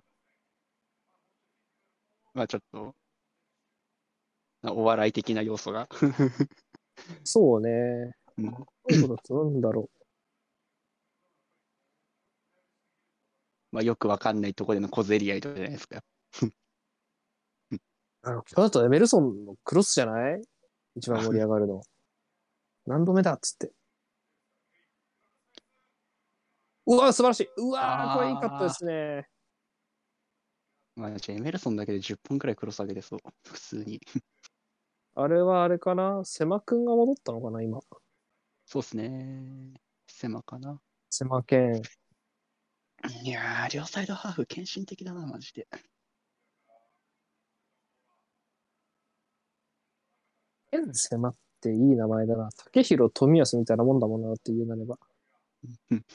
[2.34, 2.96] まあ、ちょっと、
[4.64, 5.88] お笑い的な要素が。
[7.26, 8.14] そうね。
[8.38, 8.52] うん
[8.86, 9.90] そういうことなんだろ
[13.74, 16.04] まあ、よくわかんないところでの小競り合いとかじゃないですか。
[17.72, 17.78] う。
[18.24, 20.42] あの、今日だとエメルソンのクロスじゃない？
[20.96, 21.82] 一番盛り上がるの。
[22.86, 23.72] 何度目だっつって。
[26.86, 27.50] うわ素晴らしい。
[27.58, 29.28] うわーこれいいカットですね。
[30.96, 33.20] まあ、じゃあエメルソンだけで10本くらいクロス上げてそう。
[33.44, 34.00] 普通に。
[35.16, 36.22] あれはあれかな？
[36.26, 37.80] セマくんが戻ったのかな今。
[38.66, 39.74] そうっすね。
[40.08, 40.80] 狭かな。
[41.10, 41.82] セマケン。
[43.24, 45.68] いやー、両サイドハーフ、献身的だな、マジで。
[50.94, 52.50] セマっていい名前だな。
[52.66, 54.98] 竹広富安みたいなもんだもんなって言うなれば。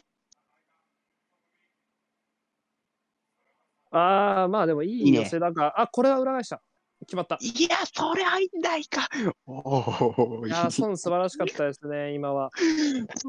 [3.91, 6.63] ああ、まあでもいいいいね寄せだが、あ、これは裏返した。
[7.01, 7.39] 決まった。
[7.41, 9.09] いや、それ入んないか。
[9.47, 12.51] おお、いや素晴らしかったですね、今は。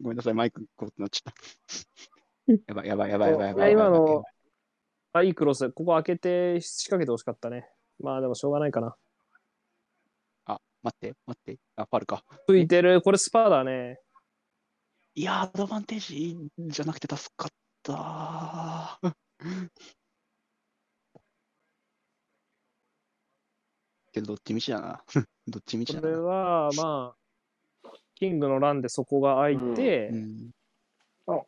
[0.00, 2.64] ごめんなさい、マイクこうなっちゃった。
[2.66, 3.48] やばい、やばい、やばい、やばい。
[3.48, 4.24] やばい今の、
[5.12, 5.70] あ、いいクロス。
[5.70, 7.70] ここ開けて仕掛けてほしかったね。
[8.00, 8.96] まあでもしょうがないかな。
[10.88, 11.60] あ、待って、待って。
[11.76, 12.24] あ、ファルか。
[12.46, 13.02] 吹いてる。
[13.02, 14.00] これスパーだね。
[15.14, 17.50] いや、アドバンテージじゃなくて助かっ
[17.82, 19.00] た。
[24.12, 25.04] けど、どっちみちだな。
[25.46, 26.22] どっちみちこれだな。
[26.24, 27.14] は、ま
[27.84, 30.50] あ、キングのランでそこが開いて、うん
[31.26, 31.42] あ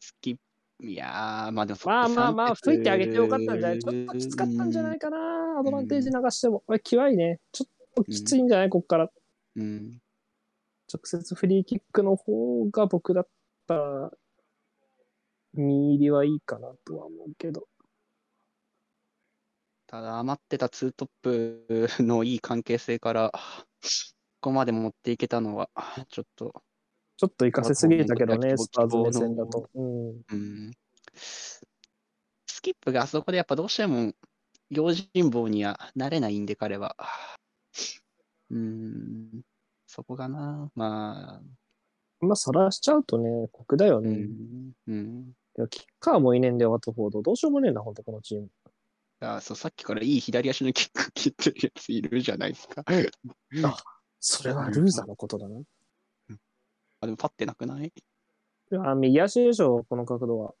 [0.00, 0.40] スキップ、
[0.80, 5.18] いやー、まあでもまあまあまあ、吹いてあげてよかったんじゃないちょっときつかったんじゃないかな。
[5.58, 6.62] アドバンテージ流しても。
[6.66, 7.40] これ、際いね。
[7.50, 8.70] ちょっときついんじゃない？
[8.70, 9.10] こっから。
[9.56, 10.00] うん。
[10.92, 13.28] 直接フリーキックの方が僕だっ
[13.66, 14.10] たら、
[15.54, 17.66] 見入りはいいかなとは思うけど。
[19.88, 23.40] ただ余ってたツートップのいい関係性から、こ
[24.40, 25.70] こまで持っていけたのは、
[26.08, 26.62] ちょっと、
[27.18, 29.68] ちょっと行かせすぎたけどね、まあスパーズ目線だと。
[29.74, 30.08] うん。
[30.08, 30.70] うん。
[31.16, 31.60] ス
[32.62, 34.12] キップがあそこでやっぱどうしても
[34.70, 36.96] 用心棒にはなれないんで、彼は。
[38.50, 39.42] うん。
[39.88, 41.40] そこがな、ま
[42.20, 44.10] あ、まあ、そらしちゃうとね、酷だよね。
[44.10, 44.72] うん。
[44.86, 45.32] うん。
[45.58, 47.22] いやキッカーもいねえんだよ、ワトフォード。
[47.22, 48.48] どうしようもねえな、ほんと、このチーム。
[49.18, 52.84] あそう、さっきからいい左足のキック切ってるやついるじゃないですか。
[54.20, 55.56] それはルーザーのことだな。
[57.00, 57.86] あ、でも立ってなくない？
[57.86, 60.54] いや、右足でしょ、この角度は。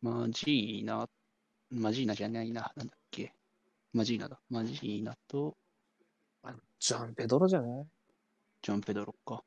[0.00, 1.08] マジーナ、
[1.70, 2.72] マジーナじゃないな。
[2.76, 3.34] なんだっけ。
[3.92, 4.40] マジーナだ。
[4.50, 5.56] マジーナと
[6.80, 7.86] ジャンペドロじゃない？
[8.62, 9.44] ジョン・ペドロか。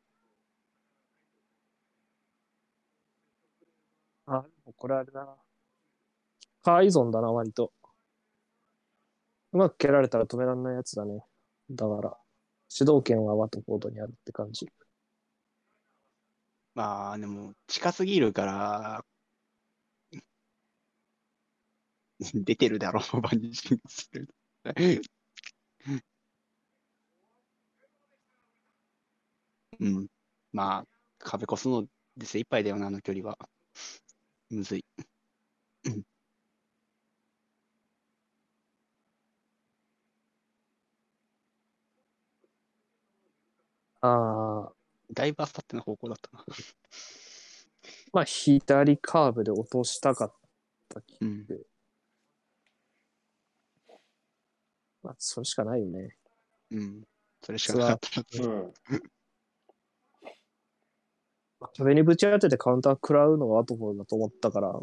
[4.28, 5.36] あ、これあれだな。
[6.64, 7.72] カー依存だな、割と。
[9.54, 11.24] うまく蹴られたら止められないやつだね。
[11.70, 12.18] だから、
[12.70, 14.68] 主導権はワトフォードにあるって感じ。
[16.74, 19.06] まあ、でも、近すぎるから、
[22.34, 24.28] 出てるだろう、バニシンする。
[29.80, 30.08] うん。
[30.52, 30.88] まあ、
[31.20, 31.88] 壁越すの
[32.18, 33.38] で精一杯だよな、あの距離は。
[34.50, 34.86] むずい。
[44.06, 44.74] ああ、
[45.12, 46.46] だいぶあさっての方向だったな。
[48.14, 50.34] まあ、左カーブで落としたかっ
[50.90, 51.18] たき。
[51.22, 51.48] うん。
[55.02, 56.18] まあ、それしかないよね。
[56.72, 57.08] うん。
[57.42, 58.44] それしかなかった。
[58.44, 58.74] うん。
[61.76, 64.80] 壁にぶち当ててカウンター食らうのがワトフォードだと思ったから、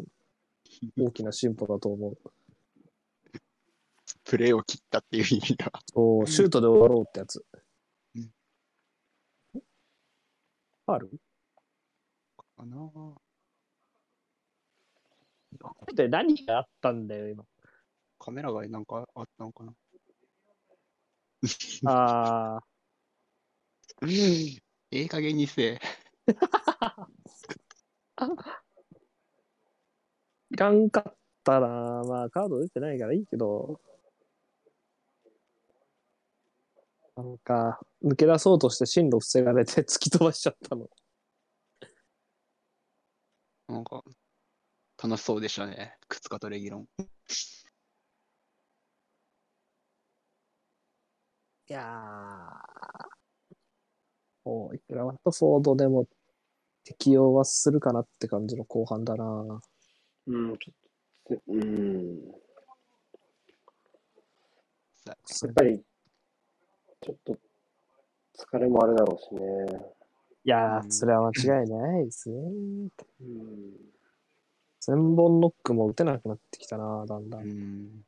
[0.97, 2.17] 大きな進歩だと思う。
[4.25, 5.71] プレーを切ったっていう意味では。
[5.93, 7.37] そう、シュートで終わろうってやつ。
[7.37, 7.63] うん
[10.85, 11.09] ある？
[12.37, 12.91] かな
[15.93, 17.45] で何があったんだよ、今。
[18.19, 19.73] カメラがなんかあったのかな
[21.85, 22.63] ああ、
[24.07, 24.59] え
[24.91, 25.79] え加減にせえ。
[30.51, 32.03] いらんかったな。
[32.07, 33.81] まあ、カード出てないからいいけど。
[37.15, 40.89] なんか、抜け出そうとして進路防がれて 突き飛ばしちゃったの。
[43.67, 44.03] なんか、
[45.01, 45.97] 楽しそうでしたね。
[46.07, 46.87] 靴かとレギロン。
[51.69, 53.13] いやー。
[54.45, 56.07] もう、いくらワットフォードでも
[56.83, 59.61] 適用はするかなって感じの後半だな。
[60.27, 62.43] うん、ちょっと、うん。
[65.25, 65.83] さやっぱり、
[67.03, 67.37] ちょっと、
[68.39, 69.41] 疲れもあるだろうしね。
[70.45, 72.35] いやー、うんそれは間違いないですね。
[72.37, 73.73] うん。
[74.79, 77.37] 千本ノックも打てなくなってきたな、だんだ。
[77.39, 78.05] うんん。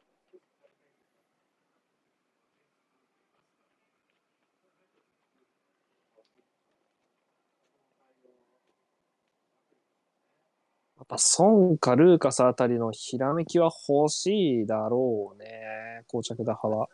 [10.98, 16.88] やっぱソンかルーカスあたりのひらめきは欲しいだろうね、膠着打派は。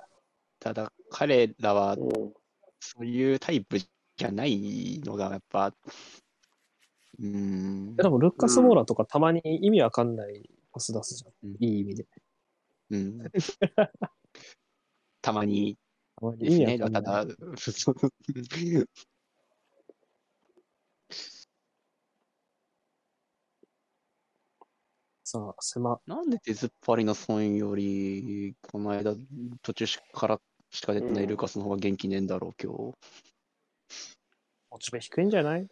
[0.62, 2.34] ただ、彼らはうん。
[2.80, 5.74] そういうタイプじゃないのが、やっぱ、
[7.20, 8.08] うんで。
[8.08, 11.50] もルーカス・モーラとかたまに意味わかんないパス出すじゃん。
[11.50, 12.06] うんいい意味で。
[12.92, 13.20] うん。
[15.22, 15.78] たまに
[16.16, 16.78] たまにですね。
[16.78, 16.90] た。
[16.90, 17.26] だ、
[25.24, 26.00] さあ、狭。
[26.08, 29.16] なんで手突っ張りの損より、この間、
[29.62, 30.42] 途中から
[30.72, 32.78] しか出てないルーカスの方が元気ねえんだろう、今日。
[34.72, 35.68] モチベ低いんじゃない？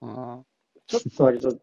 [0.00, 0.42] あ
[0.86, 1.56] ちょっと割と、試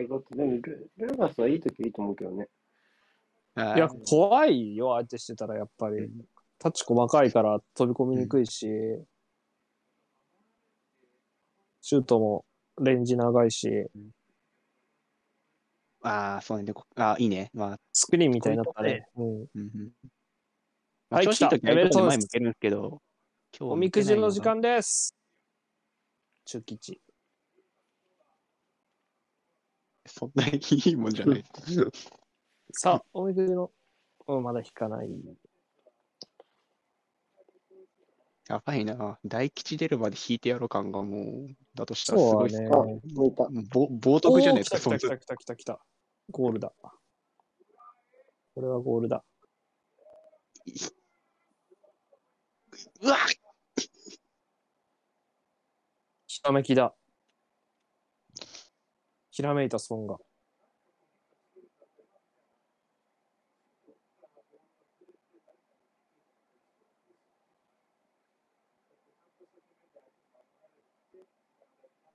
[0.00, 2.48] 合ごと、でもル、ルーガスはいいときいいと思うけどね。
[3.54, 5.96] あいや、怖いよ、相手してたらやっぱり。
[6.04, 6.24] うん
[6.60, 8.66] タッチ細かいから飛び込みにくいし、
[11.80, 12.44] シュートも
[12.82, 13.70] レンジ長いし、
[16.02, 16.64] あー、そうね。
[16.64, 17.52] でこあいいね。
[17.54, 19.06] まあ、スクリーンみたいになったね。
[19.14, 19.40] うん。
[19.42, 19.92] うん
[21.10, 23.00] はい調子いいときは前向けるんですけど、
[23.58, 25.16] 今日はおみくじの時間です。
[26.44, 27.00] 中吉。
[30.06, 31.44] そんなにいいもんじゃない。
[32.72, 33.70] さあ、おみくじの、
[34.26, 35.08] うん、まだ引かない。
[38.50, 39.18] やばいな。
[39.24, 42.68] 大吉出るまで引いてやろう感がもう、だとしたらすごいっすね。
[42.68, 43.00] 冒
[44.20, 45.80] 涜じゃないですか、そ来た来た来た来た。
[46.30, 46.70] ゴールだ。
[48.54, 49.24] これはゴールだ。
[53.00, 53.16] うわ
[56.26, 56.94] ひらめきだ。
[59.30, 60.18] ひらめいたソンが。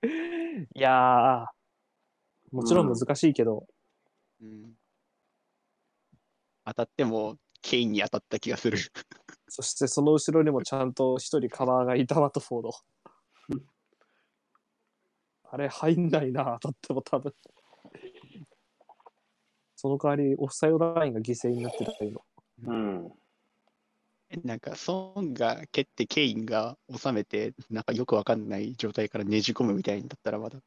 [0.76, 1.46] いやー、
[2.52, 3.66] もちろん難しいけど、
[4.42, 4.74] うん。
[6.66, 8.78] 当たっても、ケインに当たった気がする。
[9.56, 12.72] そしてその後ろにもちゃんと一人カバーがいたワトフォード。
[15.44, 17.36] あれ入んないな、当たっても多分。
[19.76, 22.20] その代わり、オフサイドラインが犠牲になってた今。
[22.66, 23.12] うん。
[24.44, 30.58] なんか、ソンが蹴って、ケインが収めて、なんかよくわかんない状態からねじ込むみたいにだったらまだ、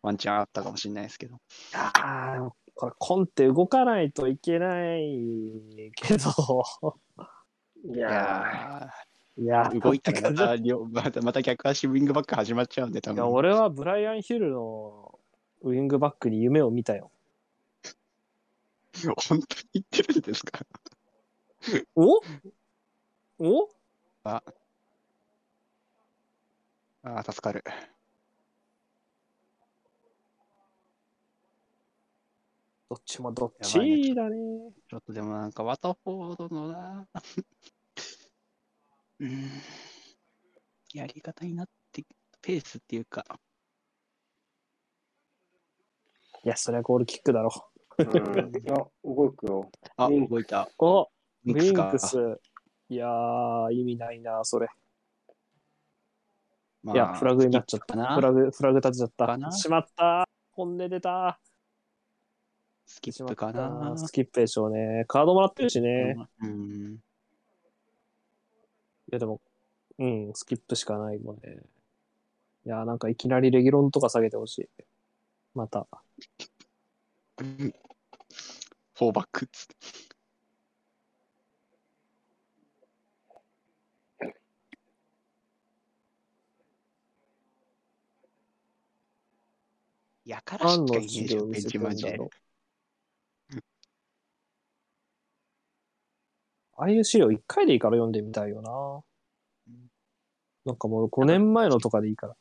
[0.00, 1.36] ワンチャンあったかもしれないですけど。
[1.74, 1.92] あ
[2.38, 6.30] あ、これコンテ動かないといけないけど、
[7.84, 8.90] いいやや
[9.36, 13.32] いや、ー、動いたらまた両、またまた逆足ウィングバック始まっちゃうんで、多いや分。
[13.32, 15.18] 俺はブライアン・ヒルの
[15.62, 17.10] ウィングバックに夢を見たよ。
[19.04, 20.60] 本当に言ってるんですか？
[21.94, 22.20] お？
[23.38, 23.68] お？
[24.24, 24.42] あ。
[27.02, 27.64] あ、助かる。
[32.90, 34.14] どっちもどっち？
[34.16, 34.36] だね。
[34.88, 37.06] ちょっとでもなんか、ワタフォードのな、
[39.20, 39.48] うん、
[40.92, 42.04] やり方になって、
[42.42, 43.24] ペースっていうか、
[46.42, 47.50] いや、それはゴールキックだろ。
[47.96, 48.12] ー、う
[48.50, 48.56] ん。
[48.60, 49.70] いや、動くよ。
[49.96, 50.68] あ、動いた。
[50.78, 51.06] おウ
[51.44, 52.40] ウィンかクス。
[52.88, 54.66] いやー、意味ないな、それ。
[56.82, 58.14] まいや、フラグになっちゃった。
[58.16, 59.38] フラグ、フラグ立ちちゃった。
[59.52, 60.28] しまった。
[60.50, 61.38] 本音出た。
[62.90, 63.96] スキップかな。
[63.96, 65.04] スキップでしょうね。
[65.06, 66.16] カードもらってるしね。
[66.42, 66.94] うん。
[66.94, 66.98] い
[69.12, 69.40] や、でも、
[69.96, 71.62] うん、スキップしかないもんね。
[72.66, 74.68] いや、なんかいきなりレギュロンとか下げてほしい。
[75.54, 75.86] また。
[77.36, 79.76] フォーバックっつって。
[90.24, 92.10] やからしかいねえじゃん、ベンチマジで。
[92.10, 92.30] てんだろう。
[96.80, 99.74] ああいう資料1回でいいから読んでみたいよな。
[100.64, 102.34] なんかもう5年前のとかでいいから。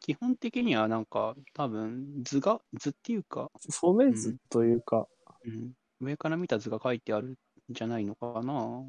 [0.00, 3.50] 基本的にはなんか、多分図が、図っていうか、
[3.80, 5.08] フォメ図というか、
[5.44, 7.36] うん、上から見た図が書いてあるん
[7.70, 8.84] じゃないのかな。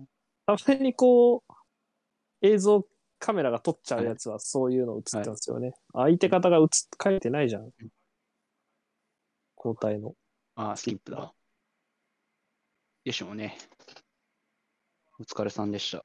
[0.45, 1.41] たまにこう、
[2.41, 2.85] 映像
[3.19, 5.73] カメラが撮っちゃうやつはそういうの映ってますよね。
[5.93, 6.67] 相手方が映っ
[7.01, 7.69] 書いてないじゃん。
[9.55, 10.13] 交代の。
[10.55, 11.33] あ、スキップだ。
[13.05, 13.57] でしょうね。
[15.21, 16.03] お疲れさんでした。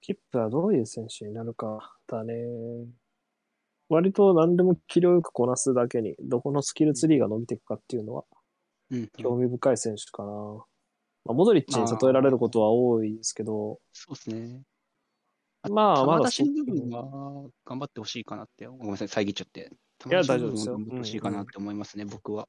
[0.00, 2.34] キップはどういう選手になるかだね。
[3.88, 8.24] 割と何でも気量よくこなすだけに、どこのスキルツリーが伸びていくかっていうのは
[8.92, 10.30] うん、興味深い選手かな。
[11.24, 14.62] まあ、モドリッチに例えられることは多いですけど、そうですね。
[15.68, 19.72] まあ、まだ球出しその部分は頑張ってほしいかなって、ごめんなさい、遮っちゃって。
[19.98, 22.46] 球いや大丈夫ですよは頑張ってほしいかなって思いますね、僕は。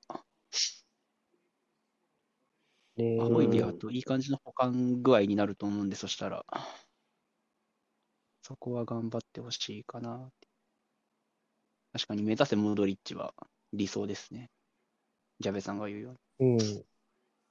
[2.97, 6.45] ね、アホイディアといい感じの保管具合になると思うんで、そしたら、
[8.41, 10.31] そこは頑張ってほしいかな。
[11.93, 13.33] 確かに目指せモドリッチは
[13.73, 14.49] 理想ですね。
[15.39, 16.57] ジャベさんが言うように。
[16.57, 16.83] うん。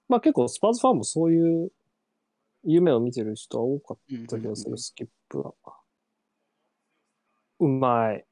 [0.09, 1.71] まあ結構スパーズファンもそういう
[2.65, 3.99] 夢を見てる人は多かっ
[4.29, 5.55] た気がする、スキップは。
[7.59, 8.26] うまい。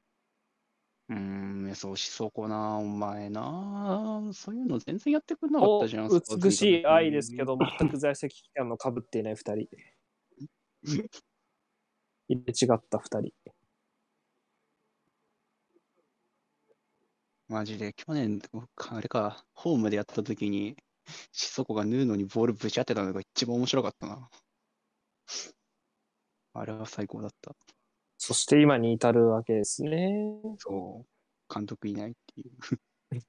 [1.09, 4.21] うーん、そうしそうかな、お前な。
[4.33, 6.05] そういうの全然やってくんなかったじゃん。
[6.07, 9.67] お美しい愛ですけど、全く在籍期間の被っていない二人。
[12.27, 13.33] 入れ違った二人。
[17.47, 18.41] マジで、去年、
[18.89, 20.75] あれか、ホームでやった時に、
[21.31, 24.29] シソコがヌーノにボールぶち当てたのが一番面白かったな。
[26.53, 27.55] あれは最高だった。
[28.27, 30.17] そして今に至るわけですね。
[30.57, 32.51] そう、監督いないっていう。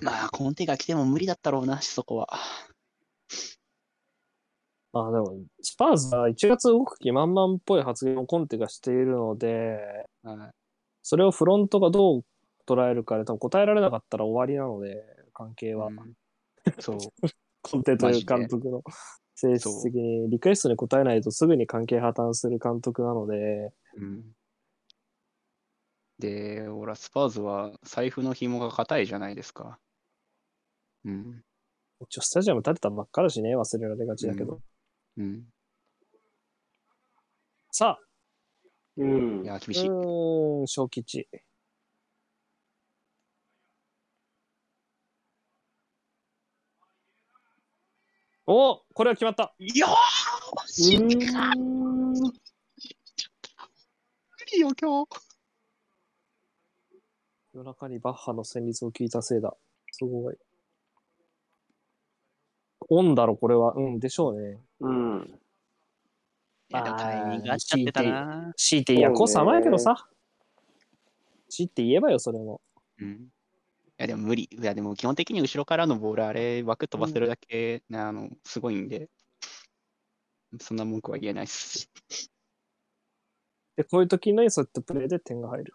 [0.00, 2.30] まあ、コンテが来ても無理だったろうな、シソコは。
[4.94, 10.54] まあでも、スパーズは1月動く気満々っぽい発言をコンテがしているので、はい
[11.02, 12.24] それをフロントがどう
[12.66, 15.04] 捉えるかで多分答えられなかったら終わりなので、
[15.34, 15.88] 関係は。
[15.88, 16.16] うん
[16.80, 16.98] そう。
[17.60, 18.82] コンテという監督の
[19.36, 24.24] 性質的にリクエストに応えないとすぐに関係破綻する監督なので、うん
[26.18, 29.78] で、俺はスパーズは財布の紐が硬いじゃないですか。
[31.04, 31.42] うん。
[32.00, 34.60] 一応スタジアム建てたばっかだしね、忘れられがちだけど。
[35.18, 35.44] うん。
[37.70, 38.06] さあ、
[38.96, 39.46] うんい。
[39.46, 39.88] や、厳うしい。
[39.88, 41.28] ーん、小吉。
[48.48, 51.08] おこれは決まったよーし無
[54.52, 55.08] 理よ、今日。
[57.52, 59.56] 夜中にバッハの旋律を聞いたせいだ。
[59.90, 60.36] すごい。
[62.88, 63.74] オンだろ、これは。
[63.74, 64.60] うん、でしょうね。
[64.78, 65.40] うん。
[66.68, 68.52] いや、でもタイミング合っちゃってたな。
[68.56, 70.08] 強いて、いや、こう様やけどさ。
[71.48, 72.60] 強いて言えばよ、それも。
[73.00, 73.28] うん。
[73.98, 74.48] いや、でも無理。
[74.52, 79.08] いや、でも基本的に後ろからのボール、あれ、枠飛ばせるだけ、ねあの、すごいんで、
[80.60, 81.90] そんな文句は言えないっす。
[83.76, 85.74] で、こういう時のそういったプレーで点が入る。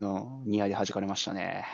[0.00, 1.66] のニアで弾かれましたね。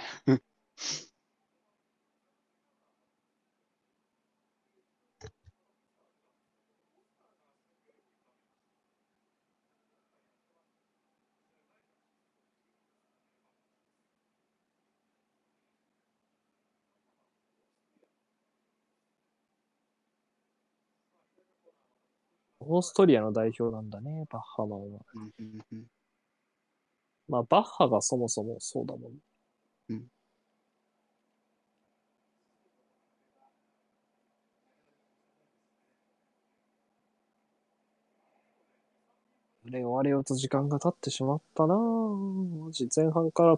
[22.69, 25.01] オーストリアの代表なんだね、バッハマンは。
[25.15, 25.87] うんうんうん
[27.29, 29.13] まあ、バッハがそもそもそうだもん。
[29.91, 30.09] うん
[39.67, 42.65] あれ終われようと時間が経ってしまったなぁ。
[42.65, 43.57] マジ前半から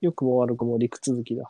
[0.00, 1.48] 良くも悪くも陸続きだ。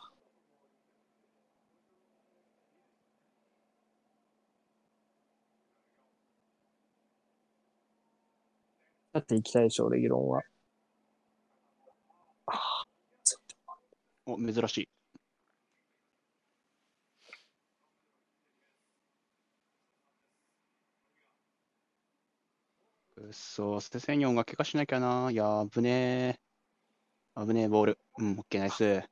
[9.13, 10.41] だって行きたいでしょ、俺、議論は。
[12.47, 12.85] ああ、
[13.23, 13.55] ついた
[14.25, 14.89] お、珍しい。
[23.17, 25.29] うっそ、ステセニョンが怪我しなきゃな。
[25.31, 26.39] いや、危ね
[27.37, 27.39] え。
[27.39, 27.99] 危ねえ、ボール。
[28.17, 29.03] うん、オッケー、ナイス。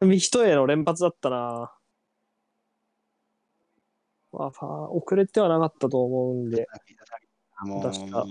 [0.00, 1.72] 右一重の連発だったな
[4.32, 6.66] まあ、遅れてはなかったと思うんで、も
[7.64, 8.26] 出したう、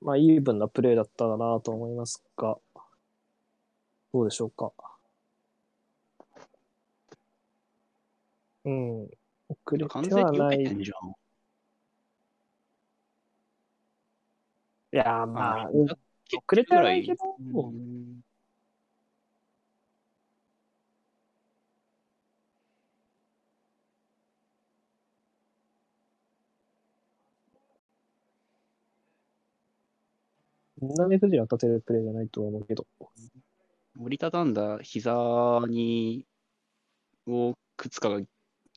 [0.00, 2.56] まあ、イーブンなプレーだったかなと思いますが、
[4.12, 4.72] どうでしょうか。
[8.64, 9.02] うん、
[9.48, 10.62] 遅れ完てはない。
[10.62, 10.64] い。
[14.92, 15.96] やー、まあ、遅
[16.54, 18.25] れてはないけど、うん
[30.88, 32.86] そんな目くじら立てるプレーじゃないと思うけど。
[33.98, 36.26] 折りたたんだ膝に、
[37.26, 38.20] を、靴かが、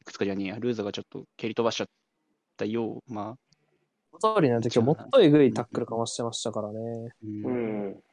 [0.05, 1.87] 靴かじゃねえや、ルーザがちょっと蹴り飛ばしちゃっ
[2.57, 3.37] たよう、まあ、
[4.19, 7.13] 通りなんて今日もっとえぐいタックルかましてましたからね。
[7.23, 7.49] うんう
[7.91, 8.03] ん。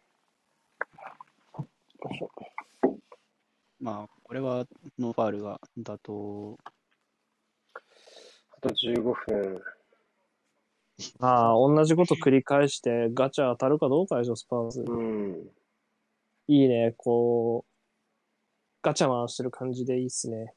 [3.80, 4.66] まあ、これは
[4.98, 6.58] ノーファールが妥当。
[8.56, 9.62] あと15分。
[11.20, 14.82] あ あ、同じこと繰り返してガチャ当たるかどうかでしょ、スパーズ。
[14.86, 15.50] うん。
[16.48, 17.72] いいね、こう、
[18.82, 20.54] ガチャ回してる感じでいいっすね。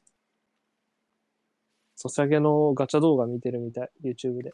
[1.96, 4.54] ソシャゲのガチャ動画見てるみたい、YouTube で。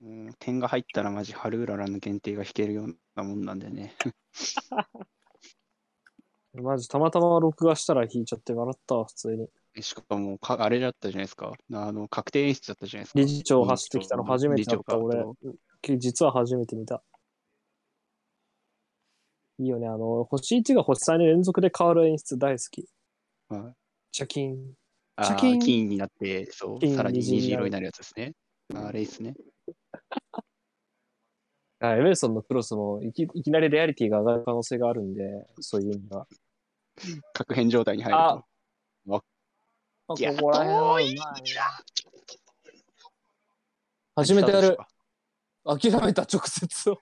[0.00, 3.94] うん、点が入ったらマジハルーララの限定が引けるようなもんなんでね。
[6.62, 9.48] マジたまたま録画したら引いちゃって笑ったわ、普通に。
[9.82, 11.52] しかもか、あれだったじゃないですか。
[11.72, 13.20] あの、確定演出だったじゃないですか。
[13.20, 15.98] 理事長走ってきたの初めてだった、俺長。
[15.98, 17.02] 実は初めて見た。
[19.58, 22.86] いいよね、あの、星1が星3に連続で変わる演出大好き。
[23.48, 24.72] はいチャキン。
[25.16, 28.32] あシャキーンー金になって、そう、金さらに虹色になるやつですね。
[28.74, 29.34] あれですね。
[31.80, 36.26] あエメルソンのクロスもいきいきなりレアリティが上がる可能性があるんで、そういう意味では。
[37.32, 38.46] 確変状態に入るあと。
[40.18, 41.26] いやこら辺はうまいな。
[44.14, 44.78] 初めてやる。
[45.64, 47.00] 諦めた直接を。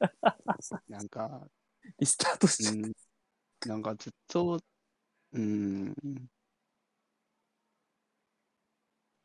[0.88, 1.46] なんか、
[1.98, 2.92] リスタートしちゃっうん、
[3.68, 4.60] なんかずっと、
[5.32, 5.94] うん、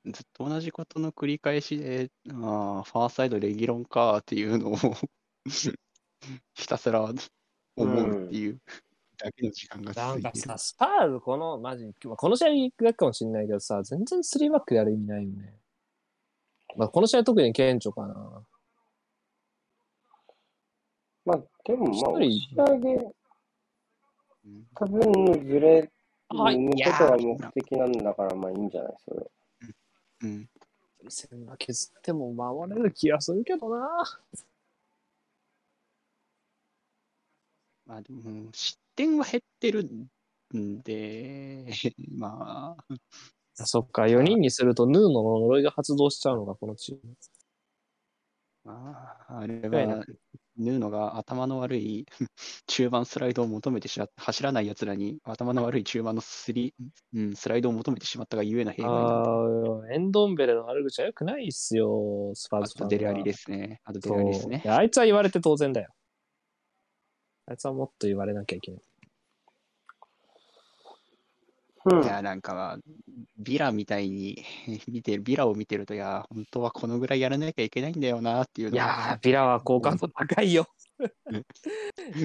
[0.06, 4.78] ずっと同じことの繰り返しで、ああ、ファーサイドレギュロンかっていうのを
[6.54, 7.16] ひたすら思
[7.78, 8.60] うっていう
[9.18, 10.08] だけの時間がた。
[10.08, 10.58] なん続いているかさ、。
[10.58, 15.54] スパーズ、この、マジ、まあこの試合行くかもしれないけどさ、全然3バックでやる意味ないよね。
[16.78, 18.44] まあ、この試合特に顕著かな。
[21.26, 23.14] まあ、でも、まあ、一押人し上げ、うん
[24.76, 25.92] 多分のずれ、
[26.30, 29.26] はい抜くことが目的なんだから、まあいいんじゃないそれは。
[30.22, 30.50] うん。
[31.10, 33.88] 戦が削っても守れる気がするけどな。
[37.86, 39.84] まあでも、失点は減ってる
[40.56, 41.66] んで、
[42.18, 42.96] まあ、
[43.60, 47.16] あそっか、4人にするとヌーノの呪いが発動しちゃうのがこのチーム。
[48.66, 50.04] まあ、あれうんは、
[50.58, 52.06] ヌーノが頭の悪い
[52.66, 56.74] 中盤スライドを求めてしまった、走らない奴らに頭の悪い中盤のスリ、
[57.14, 59.24] うん、スライドを求めてしまったがゆえな弊害あ
[59.84, 63.82] あ、エンドンベレの悪口はよくないっすよ、スパーあズファンはとデレアリですね。
[63.84, 65.94] あとデアリですねあいつは言われて当然だよ。
[67.48, 68.82] あいつはもっと言われなきゃいけない。
[71.86, 72.08] うんい。
[72.08, 72.78] や、なんかまあ、
[73.38, 74.44] ビラみたいに
[74.88, 80.68] 見てる、ビラを見てると、いや、本当はこのぐらいやらなきゃいけないんだよなっていういやー、ビラは好感度高いよ
[81.26, 81.46] うん。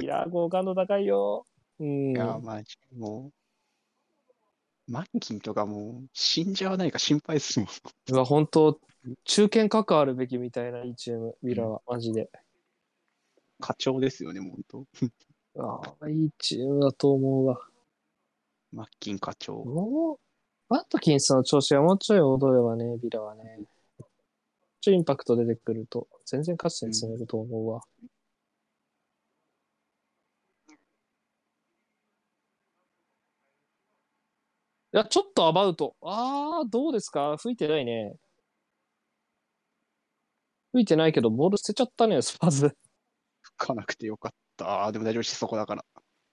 [0.01, 1.45] ビラは好感度高いよ。
[1.79, 2.11] うん。
[2.13, 2.63] いや、まあ、
[2.97, 3.31] も
[4.89, 7.69] う、マッキンとかもう死んじゃわないか心配ですもん。
[8.11, 8.81] うわ、本当
[9.25, 12.31] 中堅関わるべきみたいな、いいチーム、ビラは、マジで。
[13.61, 14.87] 課長ですよね、本
[15.59, 17.61] ああ、いいチームだと思うわ。
[18.73, 18.77] 当。
[18.77, 19.55] マッキン課長。
[19.65, 23.59] もう、ワットキンスの調子がもうちょい踊ればね、ビラはね。
[24.81, 27.83] ちょいインパクト出てくると、全然勝ちに進めると思うわ。
[34.93, 35.95] いや、ちょっとアバウト。
[36.03, 37.37] あー、どうですか？
[37.39, 38.17] 吹いてないね。
[40.73, 42.77] 吹いてないけど、ボール捨てちゃったね、スパーズ。
[43.61, 44.85] 吹かなくてよかった。
[44.87, 45.85] あーでも大丈夫です、そこだから。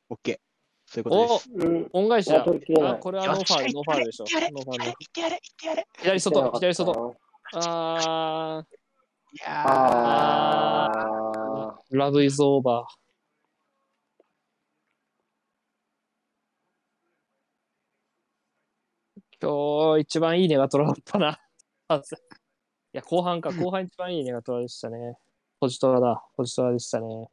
[0.09, 0.37] オッケー。
[0.89, 1.49] そういうことです。
[1.53, 1.89] うん。
[1.91, 4.23] 恩返しだあこれはノーファール、ノーファールでしょ。
[4.23, 6.93] ノーファール言ってやれ言ってやれ左外、左外。
[6.93, 7.17] 外。
[7.55, 8.63] あ
[9.33, 11.93] いやー、あー。
[11.93, 13.07] ー、ラブイズオーバー。
[19.39, 21.39] 今日一番いいネガトラだったな。
[22.93, 25.17] いや、後半か、後半一番いいネガトラでしたね。
[25.59, 27.29] ポジトラだ、ポジトラでしたね。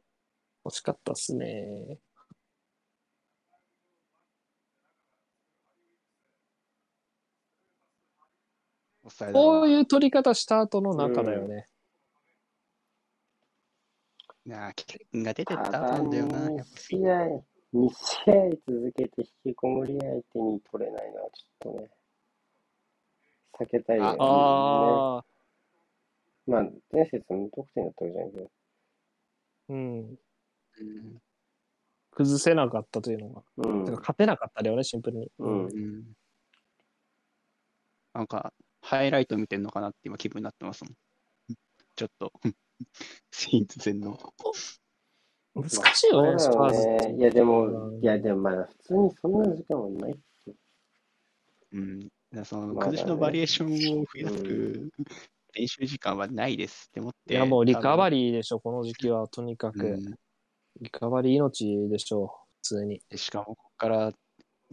[0.65, 1.99] 惜しかったっすね。
[9.31, 11.67] こういう取り方した後の中だよね。
[14.47, 16.49] いやー、ケが出てったんだよな。
[16.49, 17.43] 2やっぱ試合、
[17.73, 21.89] 2試合続けて引きこもり相手に取れないのはちょっとね、
[23.59, 24.17] 避けたいよね。
[24.19, 25.25] ああ、
[26.47, 28.51] まあ、前節無得点だったわけじゃないけど。
[29.69, 29.99] うん。
[29.99, 31.21] うん
[32.11, 33.43] 崩せなかったというのが。
[33.57, 33.97] うんてか。
[33.97, 35.29] 勝てなかっただよね、シンプルに。
[35.37, 35.65] うん。
[35.65, 36.03] うん
[38.13, 40.93] なんか、ハイライト見てんのかなって今気分になってますもん。
[41.97, 42.31] ちょっと、
[43.31, 44.17] セインツ戦の。
[45.53, 47.15] 難しいよね、スパーズね。
[47.17, 50.15] いや、でもう、んいや、でもまだ普通にそんな時間もない。
[51.73, 52.09] うん。
[52.45, 54.91] その、崩しのバリエーションを増やす
[55.55, 57.33] 練習時間はないですって思って。
[57.33, 59.87] いや、もうリカバリリーでしょ、この時期は、とにかく。
[59.87, 60.15] うん、
[60.81, 63.01] リカバリー命でしょう、普通に。
[63.09, 64.11] でしかも、ここから、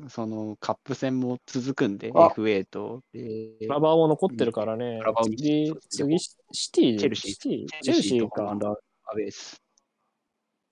[0.09, 5.37] その、カップ戦も続くんで、あ FA と、でラバーも残ってるからねラバーも。
[5.37, 9.63] 次、次、シティチェルシーチェルシーとかアウェイです。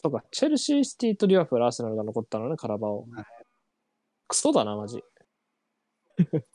[0.03, 3.25] そうか、チェルシー、シティとリバプール、アーセナルが残ったのね、カラバオはい。
[4.27, 5.03] クソだな、マジ。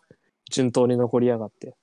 [0.51, 1.75] 順当に残りやがって。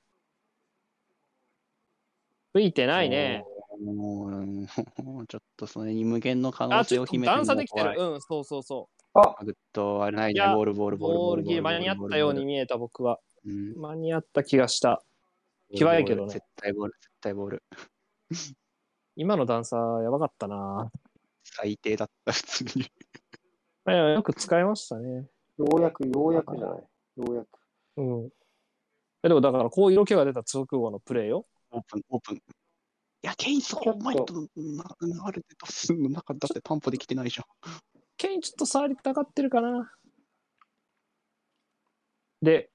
[2.53, 3.45] 吹いてないね。
[3.85, 4.43] もう、う
[5.23, 7.95] んちょっとそれに無限の可あ、能性を秘めてる段差できてる。
[7.99, 10.99] うん、そうそうそあグッと、あれないね、いやボール、ボール、う。
[10.99, 13.19] ボール、ボールギリ間に合ったように見えた、僕は。
[13.45, 15.03] うん間に合った気がした。
[15.77, 17.63] 際いけどね絶対ボール、絶対ボール。
[19.17, 20.91] 今の段差、やばかったな。
[21.45, 22.85] 最低だった、普通に。
[22.85, 22.89] い
[23.91, 25.29] やよく使いましたね。
[25.59, 26.79] ようやく、ようやくじゃない。
[26.79, 27.49] ようやく。
[27.97, 28.31] うん。
[29.25, 31.47] えでもだから、こう色気が出た直後のプレーよ。
[31.73, 32.37] オープン、オープン。
[32.37, 32.41] い
[33.23, 37.47] や、ケイン、そう、お前と、な、流れてどうすんの中だって担保できてないじゃん。
[38.17, 39.91] ケインちょっと触りたがってるかな。
[42.41, 42.71] で、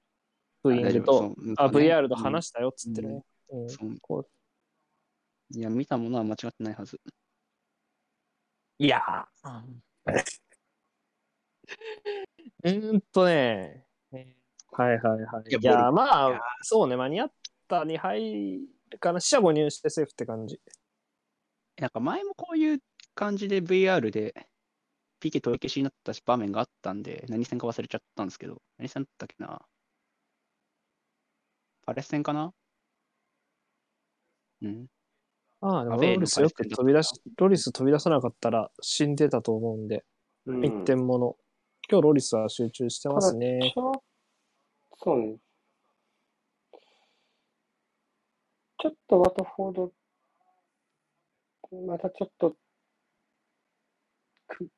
[0.62, 3.08] ブーイングと、あ、VR と話したよっつってね。
[3.08, 4.28] うんそうこう
[5.50, 7.00] いや、見たものは間違ってないはず。
[8.78, 9.62] いやー。
[12.64, 15.56] うーんとね、えーはいはいはい。
[15.56, 17.32] いやまあ、そうね、間に合っ
[17.66, 18.60] たに入る
[18.98, 19.20] かな。
[19.20, 20.60] 四捨五入してセーフって感じ。
[21.80, 22.78] なんか前もこういう
[23.14, 24.34] 感じで VR で
[25.20, 29.60] PK 取り消しになった場面があったんで、何戦か忘れちゃったんですけど、何戦だったっけな？
[31.84, 32.52] パレス戦かな？
[34.62, 34.86] うん。
[35.60, 40.04] ああ、でもロリスよく飛び出し、ロリス飛び出さなかったら死んでたと思うんで、
[40.46, 41.36] うん一点もの。
[41.90, 43.72] 今日ロリスは集中してますね。
[43.74, 45.36] そうね。
[48.80, 49.92] ちょっとワトフォード、
[51.86, 52.56] またちょっと、
[54.46, 54.70] く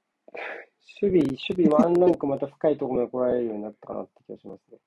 [1.02, 4.78] 守備、守備ワンランクまた深いところまで来られるようになったかなって気がしますね。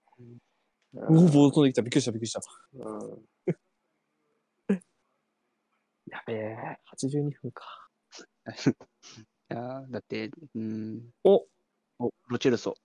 [0.95, 1.81] うお、ボール飛んできた。
[1.84, 2.41] びっくりした、びっくりした。
[2.73, 4.76] うん。
[6.07, 6.57] やべえ、
[6.91, 7.90] 82分か。
[9.52, 11.11] いやーだって、うん。
[11.23, 11.45] お
[11.99, 12.76] お、ロチェルソ。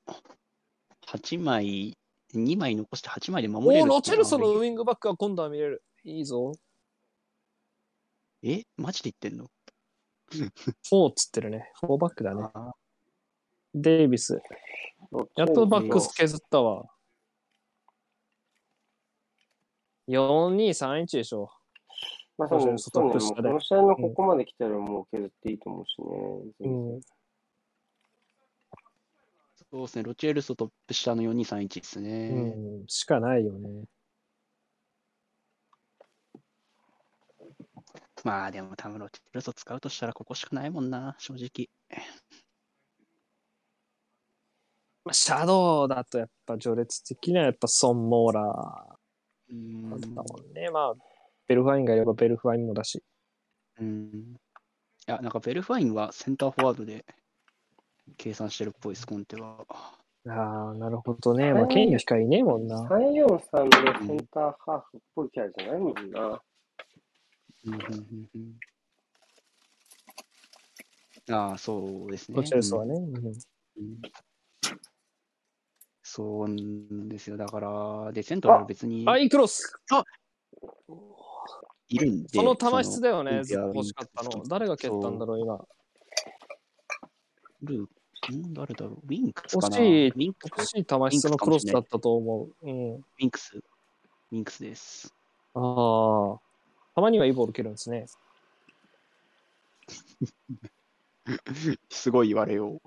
[1.06, 1.96] 8枚、
[2.34, 5.82] 2枚残して8枚で守おれるっていうのはロチェルソのウィングバックは今度は見れる。
[6.04, 6.52] いいぞ。
[8.42, 8.64] え？
[8.76, 9.50] マジで言ってんの
[10.90, 11.72] ？4っつってるね。
[11.82, 12.48] 4バックだね。
[12.54, 12.72] あ
[13.74, 14.40] デイビス。
[15.36, 16.86] やっとバックス削ったわ。
[20.08, 21.50] 4231でしょ。
[22.38, 26.06] まあ、そうね、そそううね、もうトップ下でこの試合のここまで来たらもう削っていいと思うしね。
[26.60, 27.00] うん。
[29.70, 32.30] そうですね、ロチェルソトップ下の4231ですね。
[32.30, 32.86] うん。
[32.86, 33.84] しかないよね。
[38.24, 41.68] まあでも多分ロチェルソ使うとしたらここしかないもんな、正直。
[45.04, 48.42] まあ、シャドウだとやっぱ序列的にはやっぱソン・モーラ
[49.48, 50.12] うーだったん。
[50.14, 50.70] もんね。
[50.70, 50.94] まあ、
[51.46, 53.02] ベルファインがいればベルファインもだし。
[53.80, 54.36] うん。
[55.06, 57.06] いや、なんかベルファインはセンターフォワードで
[58.18, 59.64] 計算してるっぽいです、コンテは。
[60.26, 61.54] ああ、なるほどね。
[61.54, 62.76] まあ、ケインの控えいねえもんな。
[62.88, 66.42] 343でセンターハーフっぽいキャラじゃないもんな。
[67.66, 68.58] うんうんうんうん
[71.30, 72.36] ああ、そうですね。
[72.36, 72.94] ロチェルソはね。
[72.94, 73.38] うんうん
[76.10, 77.36] そうなんですよ。
[77.36, 79.74] だから、で、セントラル別にあ、いいクロス
[81.88, 84.42] いるんで、その球質だよね、ずっと欲しかったの。
[84.46, 85.62] 誰が蹴ったんだろう、今。
[87.62, 88.54] ルーん？
[88.54, 88.94] 誰だろう？
[89.04, 89.76] ウィンクスかな？
[89.76, 90.74] 欲しいウィンクス？
[90.74, 92.66] 欲し質のクロスだったと思う。
[92.66, 92.94] うん。
[92.94, 93.58] ウィンクス。
[93.58, 95.12] ウィンクスです。
[95.52, 96.40] ああ。
[96.98, 98.06] たまにはいいボール蹴るんですね。
[101.90, 102.80] すごい言われよう。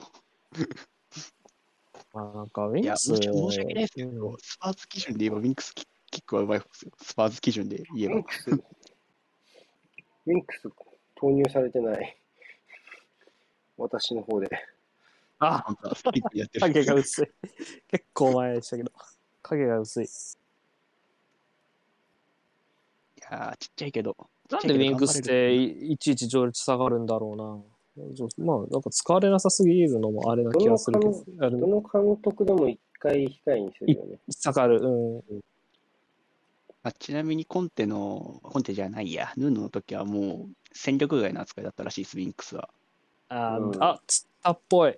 [2.11, 3.15] まあ、なんか、ウィいや、ンクス。
[3.15, 6.91] 申し申し訳ないですけうんど、スパーズ基準で言えばウィンクスキキックはうまい方ですよ。
[7.01, 8.15] スパーズ基準で言えば。
[8.15, 10.69] ウィンクス、ウィンクス
[11.15, 12.17] 投入されてない。
[13.77, 14.49] 私の方で。
[15.39, 16.61] あ、本当はスピリットやってる。
[16.67, 17.27] 影が薄い。
[17.87, 18.91] 結構前でしたけど。
[19.41, 20.07] 影が薄い。
[23.31, 24.17] いやー、ちっちゃいけど。
[24.49, 28.45] なんでウィンクスっていいちいち序列下がるんだろうな。
[28.45, 31.25] まあ、なんか使われなさすぎるのもあれな気がするけど。
[31.45, 34.17] あどのの監督でも一回控えにするよね。
[34.29, 34.81] 下がる。
[34.81, 35.41] うん。
[36.83, 42.69] あちなみにコンテの、コンテじゃないや、ヌーノの時はもう戦力外の扱いだったらしいです、ウィンクスは。
[43.29, 44.97] あー、うんあ、つったっぽい。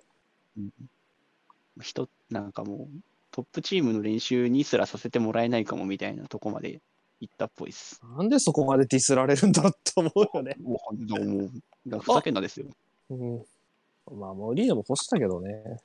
[1.80, 3.00] 人、なんかもう、
[3.30, 6.80] トップチームの練習にすらさせてもらえないかもみたいなとこまで
[7.26, 8.00] 行ったっぽいです。
[8.16, 10.56] なんでそこまでディスられるんだって思うよね。
[10.60, 11.50] もう、も
[11.96, 12.66] う、ふざけんなですよ。
[13.10, 13.44] うん。
[14.18, 15.80] まあ、モーリーノも欲したけどね。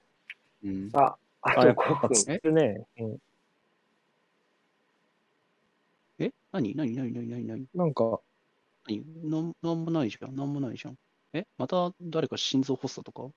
[0.64, 0.90] うん。
[0.94, 2.14] あ、ああ、とやっぱ5分。
[2.16, 2.86] つるね。
[3.00, 3.18] うん。
[6.20, 6.32] え？
[6.52, 6.76] 何？
[6.76, 6.96] 何？
[6.96, 7.14] 何？
[7.14, 7.30] 何？
[7.30, 7.48] 何？
[7.48, 7.66] 何？
[7.74, 8.20] なんか、
[8.88, 9.06] 何？
[9.24, 10.36] なんなんもないじゃん。
[10.36, 10.98] なんもないじゃん。
[11.32, 11.46] え？
[11.58, 13.30] また誰か心臓発作とか？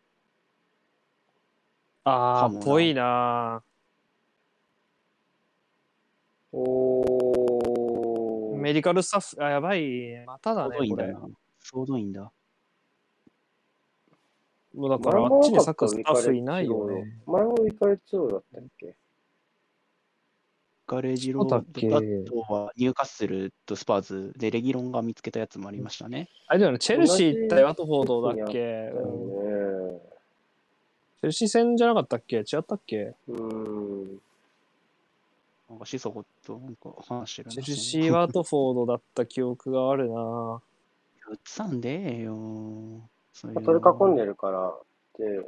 [2.05, 3.63] あー、かもなぽいな
[6.51, 6.92] おー。
[8.73, 10.25] メディカルスタッフ、あ、やばい。
[10.25, 10.89] まただね、これ。
[10.89, 11.29] 総動員だな。
[11.59, 12.33] 総動員だ。
[14.75, 17.19] もうだから、あっちにサッカースタッフいないよね。
[17.27, 18.95] 前もイカレッジローだったっけ？
[20.87, 21.91] ガレージロードそうだっけ？
[21.91, 26.31] とあとはニューカッスルとスパーズでレギロンが見つけたやつもありましたね。
[26.47, 30.01] あれだよね、チェルシー行ったよ、ワトフォードだっけ、うんね。
[31.21, 32.37] チェルシー戦じゃなかったっけ？
[32.37, 33.13] 違ったっけ？
[33.29, 34.21] うん。
[35.73, 40.61] なんかシソコとなんか話してるなチェルシーワトフォードだった記憶があるな
[41.31, 42.35] 打つさんでええよ。
[43.33, 44.83] そういうのまあ、取り囲んでるからっ
[45.17, 45.41] てう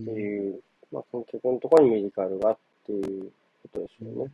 [0.00, 0.60] んっていう、
[0.92, 3.32] まあ、その結婚のところにメディカルがっていう
[3.62, 4.30] ことでしょうね。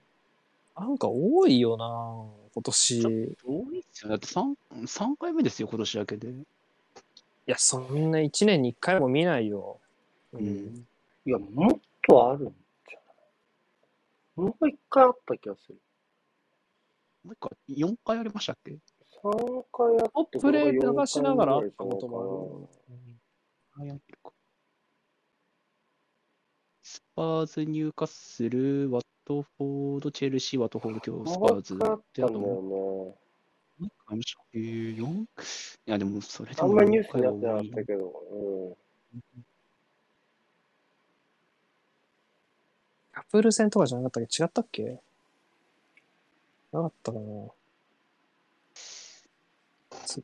[0.76, 3.00] なんか多いよな今年。
[3.00, 4.10] い多いっすよ。
[4.10, 4.54] だって 3,
[4.84, 6.34] 3回目ですよ、今年だけで。
[7.50, 9.78] や、そんな1年に1回も見ないよ。
[10.32, 10.86] うん。
[11.26, 12.52] いや、もっとある
[14.40, 15.78] もう一回あった気がする。
[17.24, 18.72] もう一回、4回ありましたっけ
[19.22, 23.90] ？3回あって、トップレこれが流しながらあっ4たこともある
[24.22, 24.32] か
[26.82, 33.14] スパーズ、ニューカッスル、ワトフォード、チェルシー、ワトフォード、今日スパーズあっで、たんだあともよね。
[33.80, 34.42] う一回ありました。
[34.54, 35.22] えー、4?
[35.22, 35.26] い
[35.86, 39.44] や、でもそれであもんまりニュースにな4ってなかったけど、うん。
[43.30, 44.42] プル戦とかじゃなかったっけ？
[44.42, 45.00] 違ったっけ
[46.72, 47.24] なかったかな？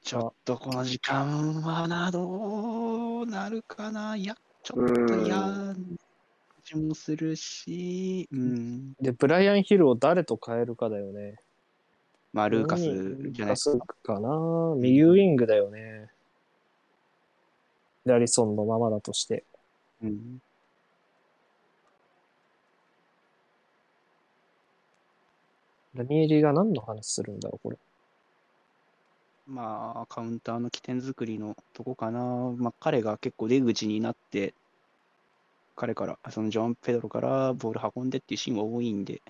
[0.02, 4.16] ちょっとこの時間はな、どうなるかな？
[4.16, 5.76] いや、ちょっと嫌な
[6.64, 8.92] 気もするし、うん。
[8.94, 11.36] で、ブライアン・ヒルを誰と変えるかだよね。
[12.32, 13.86] まあ、ルーカスじゃないですか。
[14.02, 14.74] かな？
[14.76, 16.08] 右ウィングだよね。
[18.04, 19.44] ダリソンのままだとして。
[20.02, 20.40] うん。
[25.96, 27.78] ダニエリが何の話するんだろう、これ。
[29.48, 32.20] まあ、カウンターの起点作りのとこかな。
[32.56, 34.54] まあ、彼が結構出口になって、
[35.76, 39.22] 彼から、そのジョン・ペドロからボール運んでっていうシーンは多いんで、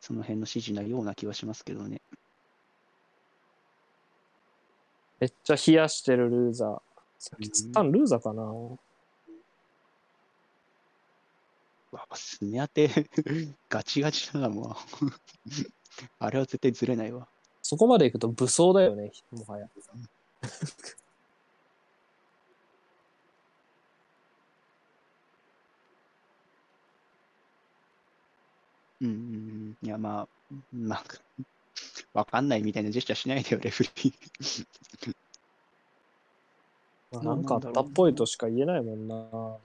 [0.00, 2.00] その辺の指示なような気はしますけどね。
[5.20, 6.82] めっちゃ冷やしてるルーザー。
[7.18, 8.78] さっきつったんルーザーかな、うん、
[11.92, 13.10] わ、すね当て
[13.68, 15.06] ガチガチだな、もう。
[16.18, 17.28] あれは絶対ずれないわ。
[17.62, 19.68] そこまでいくと武装だよね、もはや。
[29.00, 31.18] うん、いや、まあ、なんか、
[32.14, 35.16] わかんないみたいなジェスチャーしないでよ、レフリー。
[37.10, 39.58] まあ、なんかあったっぽいとしか言えないもんな。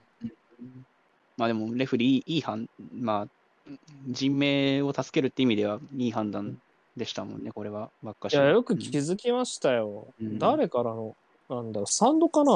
[1.38, 3.72] まあでも、レフリー、いい判、まあ、
[4.08, 6.60] 人命を助けるって意味ではいい判断
[6.96, 8.34] でしたもんね、これは、ばっかし。
[8.34, 10.08] いや、よく気づきましたよ。
[10.20, 11.16] うん、誰からの、
[11.48, 12.52] なんだろう、サンドかな？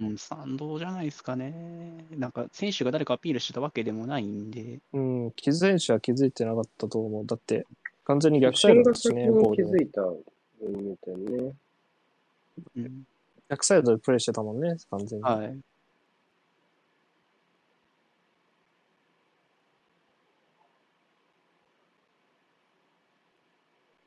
[0.00, 2.06] うん、賛同じゃないですかね。
[2.16, 4.80] なんか、選手が誰かアピールしてたわけでもないんで。
[4.94, 7.26] うん、気づ選手は気づいてなかったと思う。
[7.26, 7.66] だって、
[8.04, 9.64] 完全に逆サイドだしね、ボール。
[9.66, 10.00] 気づいた
[10.66, 11.52] みたいね。
[12.76, 13.06] うん。
[13.50, 15.24] 逆サイドでプレイしてたもんね、完全に。
[15.24, 15.58] はい。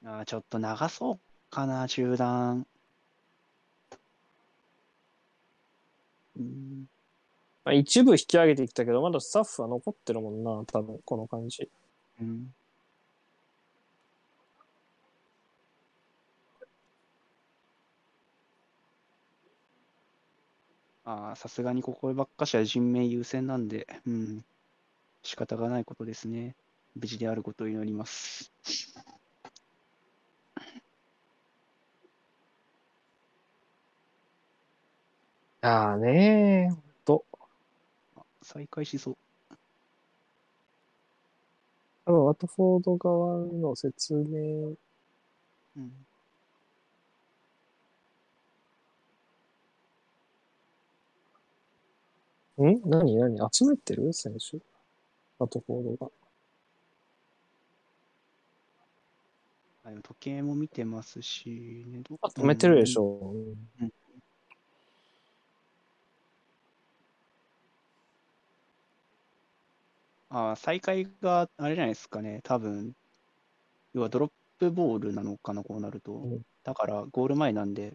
[0.06, 1.20] あちょっと長そう
[1.50, 2.66] かな、中断。
[6.38, 6.86] うん
[7.66, 11.70] まあ、一部引き上げてきたけど、まだスタッフは残ってるもんな、多分この感じ。
[12.22, 12.54] うん。
[21.06, 24.46] ああ、さすがにここばっかしは人命優先なんで、うん。
[25.24, 26.56] 仕方がないことですね。
[26.96, 28.52] 無事であることを祈ります。
[35.68, 37.26] ああねほんと。
[38.44, 39.18] 再開しそう。
[42.06, 44.76] 多分、ワトフォード側の説明。
[45.78, 46.06] うん。
[52.64, 52.82] ん？
[52.86, 53.16] 何？
[53.18, 53.38] 何？
[53.52, 54.14] 集めてる？
[54.14, 54.60] 選手？
[55.40, 56.12] ワトフォードが。
[59.84, 63.84] あ時計も見てますし、ね、ど止めてるでしょう。
[63.84, 63.92] うん
[70.38, 72.94] あ再開があれじゃないですかね、多分
[73.94, 76.12] 要はドロップボールなのかな、こうなると。
[76.12, 77.94] うん、だから、ゴール前なんで、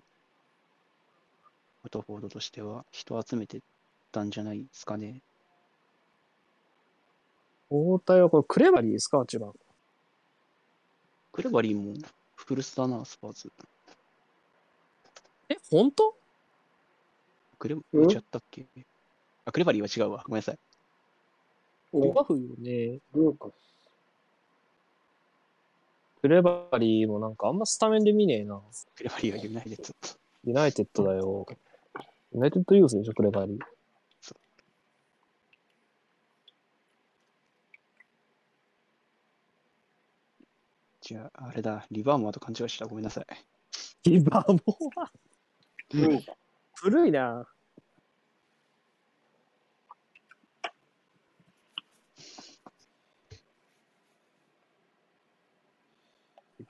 [1.85, 3.61] オトフォードとしては人集めて
[4.11, 5.21] たんじゃないですかね。
[7.69, 9.53] 大体はこれ、クレバリーですか、一番。
[11.33, 11.95] クレバリーも
[12.37, 13.53] フルスだな、スパーズ。
[15.51, 16.15] え、本当？
[17.59, 18.67] クレバリー違ったっけ？
[19.45, 20.23] あ、クレバリーは違うわ。
[20.27, 20.59] ごめんなさい。
[21.93, 23.01] リバフよね。
[23.15, 23.53] ルーカス。
[26.21, 28.61] クレバリーもなんかあんまスタメンで見ねえな。
[28.95, 29.95] クレバリーはユナイテッド。
[30.45, 31.47] ユナイテッドだよ。
[32.33, 33.59] ユナイテッドユースでしょ、クレバリー。
[41.13, 42.87] 違う、あれだ、リバーモアと勘違いした。
[42.87, 43.27] ごめんなさい。
[44.05, 44.61] リバーモ
[45.03, 45.11] ア
[46.75, 47.49] 古いな。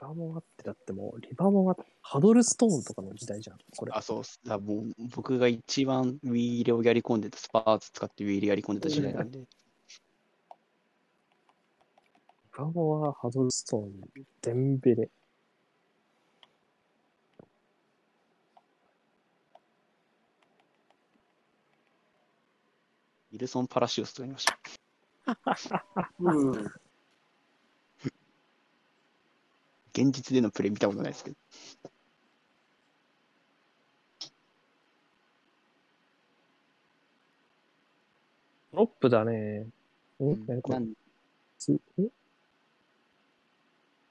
[0.01, 3.93] バモアってだってもう、リバモア、ハドルストーンとかの時代じゃん、これ。
[3.95, 9.41] あ、そうだもう僕が一番ウィーレをやり込んでた、スパーツ使ってウィーレやり込んでた時代なんで。
[9.41, 9.47] リ
[12.57, 13.93] バモア、ハドルストーン、
[14.41, 15.11] デンベレ。
[23.33, 24.59] ウィルソン・パラシオスと言いました。
[26.19, 26.90] うん
[29.93, 31.37] 現実でのプレイ見たことないですけど。
[38.73, 39.67] ロップだね。
[40.23, 40.47] ん。
[40.47, 40.79] 何これ？
[40.79, 40.93] ん？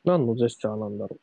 [0.04, 1.18] 何のジェスチャーなんだろ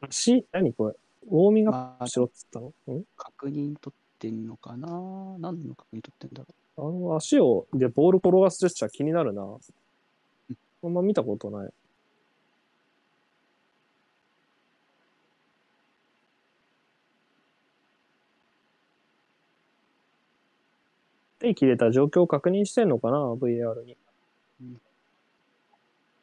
[0.00, 0.94] 足、何これ？
[1.28, 4.88] ウォーミングアップしろっつったの、まあ、確認取ってんのかな？
[5.38, 6.88] 何の確認取ってんだろう？
[6.88, 9.42] あの足を、で、ボール転がすジェスチャー気になるな。
[10.82, 11.72] あんま見たことない。
[21.40, 23.96] 手切れた状況を確認してんのかな ?VR に。
[24.62, 24.80] うん。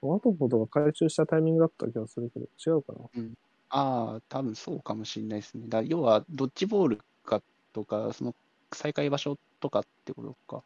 [0.01, 2.99] ワトフォードが回収したタイミングだった気がするけど、違うかな？
[3.15, 3.33] うん、
[3.69, 5.67] ああ、多分そうかもしれないですね。
[5.67, 7.41] だ要は、ドッジボールか
[7.73, 8.35] とか、その
[8.73, 10.63] 再開場所とかってことか。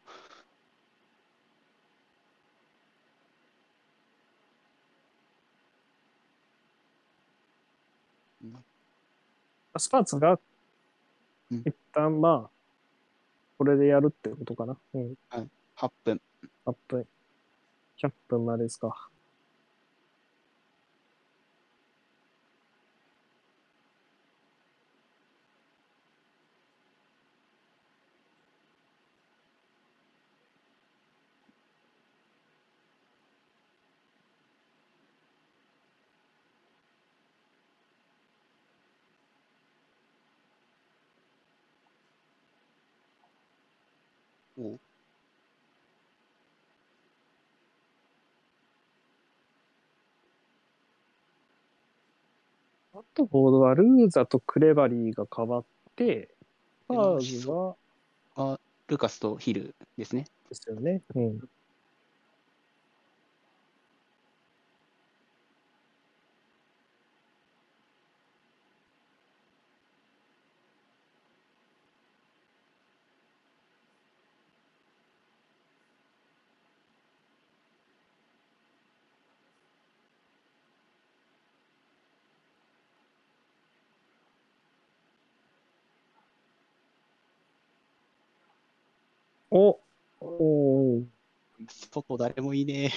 [9.78, 10.38] スパーツが、
[11.50, 12.50] 一旦まあ、
[13.58, 14.76] これでやるってことかな。
[14.94, 15.14] うん。
[15.28, 15.48] はい。
[15.76, 16.20] 8分。
[16.64, 17.06] 8分。
[17.96, 19.10] 100分までですか。
[52.92, 55.64] おあとボードはルーザとクレバリーが変わっ
[55.94, 56.34] て、
[56.88, 57.76] パーズは、
[58.34, 58.58] あ、
[58.88, 60.24] ルカスとヒルですね。
[60.48, 61.00] ですよね。
[61.14, 61.40] うん。
[89.56, 89.78] お
[90.20, 91.04] おー
[91.68, 92.90] 外誰もいねえ。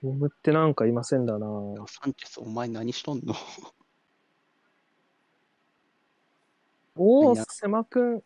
[0.00, 1.48] ボムってなんかいませんだな。
[1.88, 3.34] サンチェス、お前何しとんの？
[6.94, 8.22] おお、狭くん。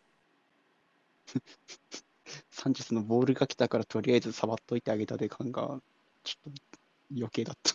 [2.51, 5.81] サンチェスのボールが来たからとりあえず触っといてあげたで感が、
[6.23, 6.61] ちょっと
[7.15, 7.73] 余計だった。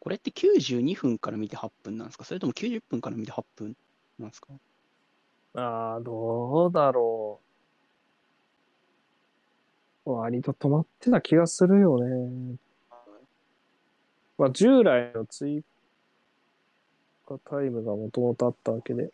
[0.00, 2.24] これって92分から見て8分なんですか？
[2.24, 3.76] それとも90分から見て8分
[4.18, 4.48] なんですか？
[5.54, 7.40] ああ、どうだろ
[10.04, 10.12] う。
[10.12, 12.56] 割と止まってた気がするよね。
[14.38, 15.62] まあ、従来の追
[17.26, 19.10] 加タイムがもともとあったわけで。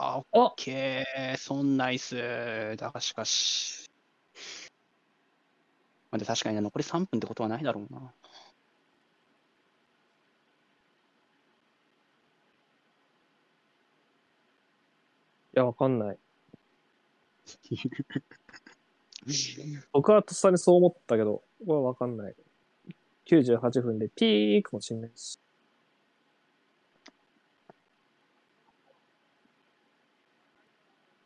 [0.00, 1.36] ああ、オッケー。
[1.38, 2.76] そんナイス。
[2.76, 3.90] だがしかし。
[6.10, 8.12] まあ、で確かに残り3分ってことはないだろうな。
[15.52, 16.18] や、わかんない。
[19.92, 22.34] 僕はとっさにそう思ったけど、これはわかんない。
[23.26, 25.38] 98分でピークもしんないし。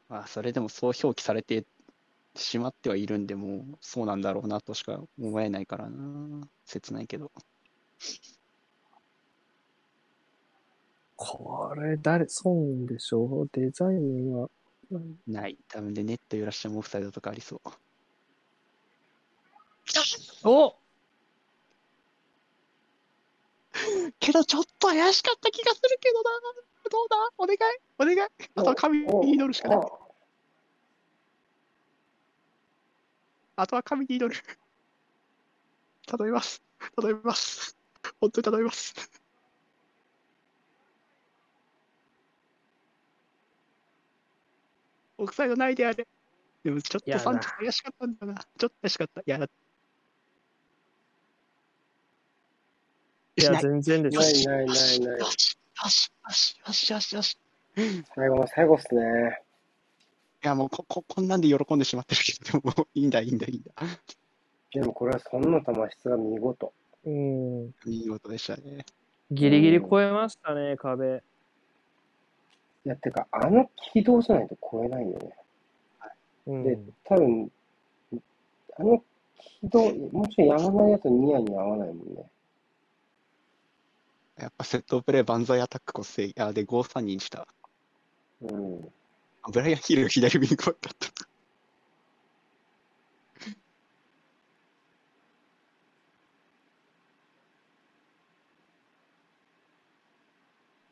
[0.09, 1.65] まあ、それでもそう表記されて
[2.35, 6.47] しまってはいるんで、もうそうなんだろうなとしか思えないからな。
[6.67, 7.31] 切ないけど。
[11.25, 13.49] これ、誰、損でしょう？
[13.53, 14.51] デザインは。
[15.29, 15.57] ない。
[15.69, 17.69] 多分で、ネット揺らしてもオフサイドとかありそう。
[20.43, 20.75] お
[24.19, 26.31] けど、ちょっと怪しかった気がするけどな。
[26.91, 27.17] どうだ？
[27.39, 27.59] お願い？
[27.99, 28.29] お願い？
[28.57, 29.79] あとは神に祈るしかない。
[33.55, 34.43] あとは神に祈る。
[36.07, 36.61] 頼みます。
[37.01, 37.79] 頼みます。
[38.21, 39.22] 本当に頼みます。
[45.23, 46.07] オフサイドないであれ。
[46.65, 48.35] でもちょっとサンチェ怪しかったんだな。
[48.35, 49.21] ちょっと怪しかった。
[49.21, 49.39] いや、
[53.37, 54.19] いや、全然です。
[54.19, 55.19] ないないないない。
[55.21, 57.39] よし、よし、よし、よし、よし、よし。
[58.15, 59.43] 最後の最後っすね。
[60.45, 63.73] いや、もうこ、こ、こんなんで喜んでしまってるけど、でも、いいんだ、いいんだ、いいんだ。
[64.73, 66.73] でもこれはそんな球質が見事。
[67.05, 67.75] うん。
[67.87, 68.85] 見事でしたね。
[69.31, 71.23] ギリギリ超えましたね、壁。
[72.85, 75.33] や、てか、あの軌道じゃないと超えないよね。
[76.47, 77.53] うん、で、多分、
[78.77, 79.05] あの
[79.61, 82.29] 軌道、もちろんやらないやつニアに合わないもんね。
[84.39, 87.47] やっぱセットプレー、万歳アタックこせいで5、3人した。
[88.41, 88.93] うん。
[89.53, 91.09] ブライアン・ヒル左右に怖かった。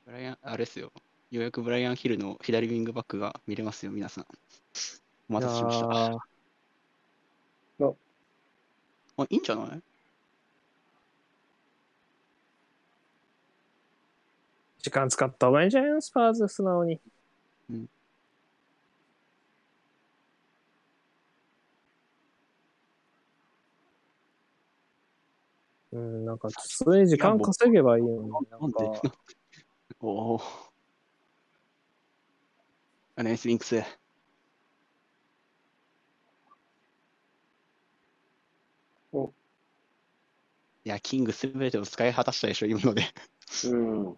[0.06, 0.92] ブライアン、あれっすよ。
[1.30, 4.26] ようやくブライアン・ヒルの左ウィングバックが見れますよ、皆さん。
[5.28, 5.86] お待たせしました。
[5.86, 5.88] い
[7.82, 7.94] やー
[9.16, 9.82] あ、いいんじゃない？
[14.82, 17.00] 時間使った方がいいんじゃないスパーズ素直に。
[17.70, 17.88] うん
[25.92, 29.02] うん、なんか、普通に時間稼げばいいのに、なんか、
[30.00, 30.69] おお。
[33.20, 33.76] あナイスリンクス。
[33.76, 33.82] い
[39.12, 39.30] お
[40.84, 43.04] や、キングすべてを使い果たしたでしょ、今ので。
[43.66, 44.16] うん。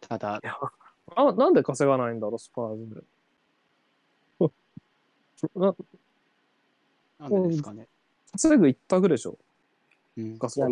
[0.00, 0.54] ただい、や
[1.16, 3.04] あなんで稼がないんだろう、スパーズ。
[5.56, 5.74] な
[7.18, 7.88] なんでですかね。
[8.30, 9.36] 稼ぐ一択でしょ、
[10.16, 10.60] うん、ガス。
[10.60, 10.70] もう、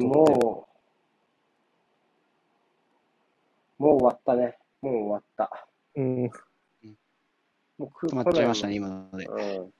[3.82, 4.56] もう終わったね。
[4.80, 5.66] もう終わった。
[5.96, 6.30] うん、
[7.78, 9.26] もう来止まっちゃいましたね、今ので。
[9.26, 9.30] う
[9.66, 9.72] ん。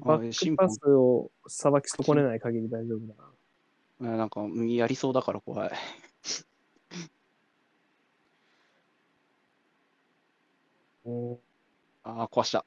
[0.00, 3.24] バックパスをさばき損ねない限り大丈夫だな。
[4.00, 5.70] うんなんか、やりそうだから怖い。
[12.02, 12.64] ああ、壊した。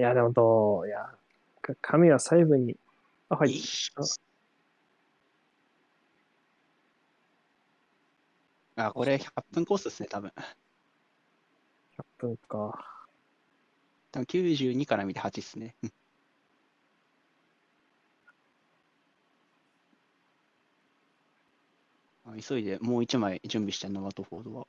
[0.00, 1.10] や、でもどう、いや、
[1.62, 2.76] か髪は細部に、
[3.28, 3.60] あ、はい。
[8.76, 10.32] ああ、これ100分コースですね、多分。
[12.00, 12.84] 100分か。
[14.12, 15.74] 多分92から見て8ですね。
[22.48, 24.66] 急いでもう1枚準備してんの、ワトフォードは。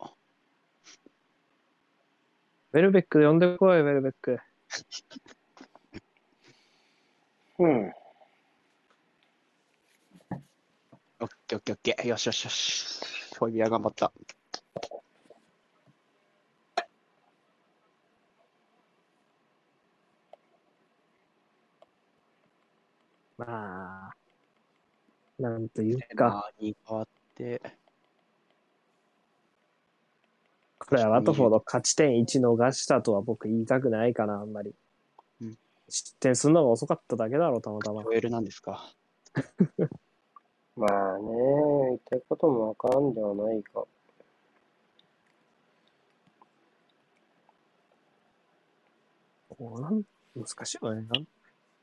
[2.74, 4.40] ウェルベックで呼んでこい、ウェルベック。
[7.60, 7.94] うん。
[11.20, 12.08] オッケーオッケーオッケー。
[12.08, 13.00] よしよしよし。
[13.38, 14.12] ホイビア頑張った。
[23.46, 24.16] まあ、
[25.40, 27.60] なんというレか、に変わって、
[30.78, 34.76] これはワトフォード勝ち点1逃したとは僕言いたくないかな、あんまり
[35.42, 35.58] うん。
[35.90, 38.04] 失点するのが遅かっただけだろう、たまたま。
[38.04, 38.94] なんですか？
[40.76, 41.24] まあね、
[41.88, 43.84] 言いたいこともわからんではないが。
[49.60, 50.04] おなん
[50.36, 51.08] 難しいよね。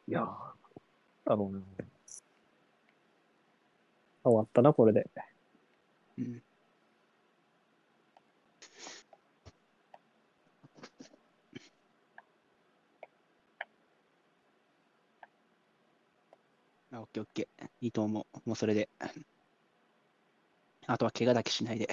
[0.08, 1.62] いやー、だろうね。
[4.24, 5.08] 終わったな、これで。
[6.18, 6.42] うん。
[16.92, 17.68] あ、オッケーオッケー。
[17.80, 18.48] いいと思う。
[18.48, 18.88] もうそれで。
[20.86, 21.88] あとは怪我だけしないで。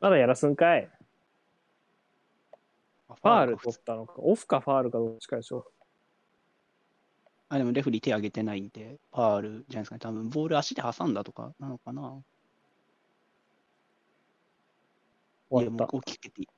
[0.00, 0.90] まだやらすんかい。
[3.08, 4.14] フファール取ったのか。
[4.18, 5.70] オフかファールかどっちかでしょ。
[7.48, 9.98] あ、でもレフェリー手挙げてないんで、ファールじゃないですかね。
[10.00, 12.22] 多分ボール足で挟んだとかなのかな。
[15.58, 15.84] いや、終わった。
[15.84, 16.48] もう大きくていい。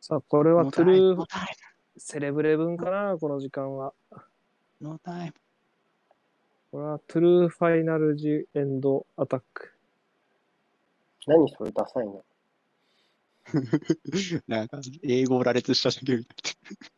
[0.00, 1.26] さあ、これはトゥルー
[1.96, 3.92] セレブレ分かな、この時間は。
[4.80, 5.43] ムノータイム。
[6.74, 9.74] これはトゥルーファイナルジエンドアタック。
[11.24, 12.14] 何それダサいな。
[14.48, 16.54] なんか、英語を羅列しただけみたい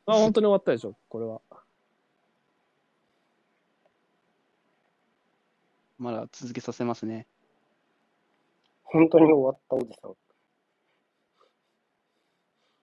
[0.07, 1.43] あ、本当に終わったでしょ、これは。
[5.99, 7.27] まだ続けさせますね。
[8.83, 10.15] 本当に終わったおじさん。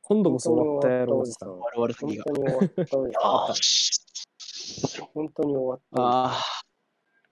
[0.04, 1.58] 今度こそ終わったやろ、おじさん。
[1.58, 5.08] 本当に終わったおじさん。
[5.16, 6.26] 本当に終わったおじさん。
[6.28, 6.53] あ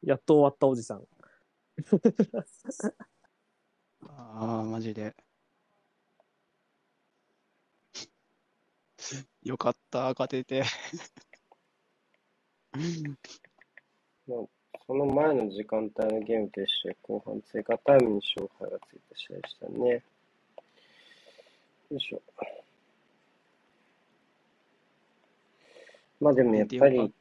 [0.03, 1.03] やっと終わったおじさん。
[4.03, 5.15] ー、あー、マジで。
[9.43, 10.63] よかった、勝てて。
[14.87, 20.03] その前の時間帯のゲームと一緒で後半追加タイムに勝敗がついた試合でしたね。
[21.91, 22.21] よいしょ。
[26.19, 27.13] まあでもやっぱり、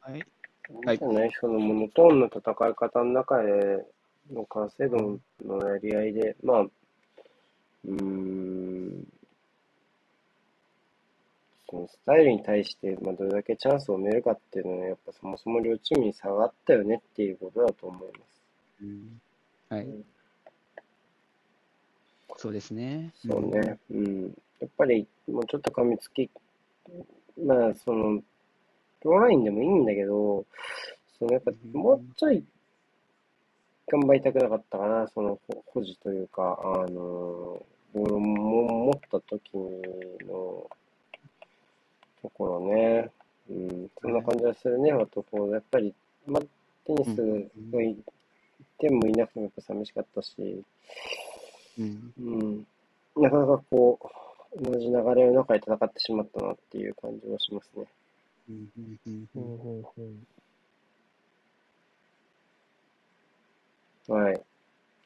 [0.00, 0.24] はい。
[0.70, 3.86] なんじゃないそのモノトーンの戦い方の中で
[4.30, 9.06] の完成度のやり合いで、まあ、うーん、
[11.70, 18.42] そのスタイルに対して、まあ、どれだけチャンスを埋めるかっていうのは、やっぱそもそも両チームに差があったよねっていうことだと思います。
[18.82, 19.20] うん、
[19.68, 20.04] はい、うん、
[22.36, 23.12] そうですね。
[23.14, 23.78] そうね。
[23.90, 24.34] うん。
[24.60, 26.30] やっぱり、もうちょっと噛みつき、
[27.42, 28.22] まあ、その、
[29.04, 30.44] ローラインでもいいんだけど、
[31.18, 32.44] そのやっぱ、もうちょい
[33.90, 37.62] 頑張りたくなかったかな、その保持というか、あの、
[37.94, 39.56] ボールを持った時
[40.26, 40.66] の
[42.22, 43.10] ところね、
[43.50, 45.94] うん、そんな感じがするね、あとこう、やっぱり、
[46.26, 46.48] ま、テ
[46.92, 47.40] ニス
[47.72, 47.96] がい
[48.78, 50.64] てもいなくてもやっぱ寂しかったし、
[51.78, 52.66] うん、うん、
[53.16, 57.86] なかなかこう、同じ流れの中で戦ってしまったなっていう感じはしますね。
[58.48, 60.26] うんうんうんうん
[64.08, 64.40] はい。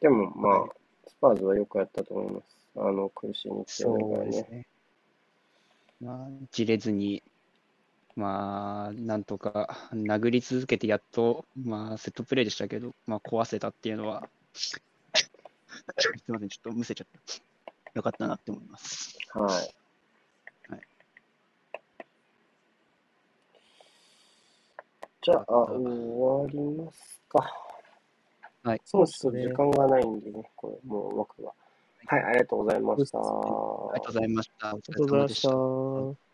[0.00, 0.64] でも、まあ、
[1.08, 2.44] スパーズはよくやったと思います。
[2.76, 4.42] あの、苦しい日程だからね。
[4.42, 4.66] ね
[6.00, 7.22] まあ、じれずに、
[8.14, 14.80] まあ、なんとか殴り続けてやっと、まあ、セットプレーでしたけど、まあ、壊せたっていうのは、す
[16.28, 17.42] みません、ちょっとむせちゃった。
[17.94, 19.16] よかったなって思います。
[19.34, 19.54] はい。
[19.54, 19.74] はい、
[25.22, 27.54] じゃあ、終わりますか。
[28.64, 28.80] はい。
[28.84, 29.42] そうですね。
[29.42, 31.52] 時間がないんでね、これ、もう僕は。
[32.06, 33.18] はい、ありがとうございました。
[33.18, 34.70] ありがとうございました。
[34.70, 35.42] ありがとうございまし
[36.16, 36.31] た。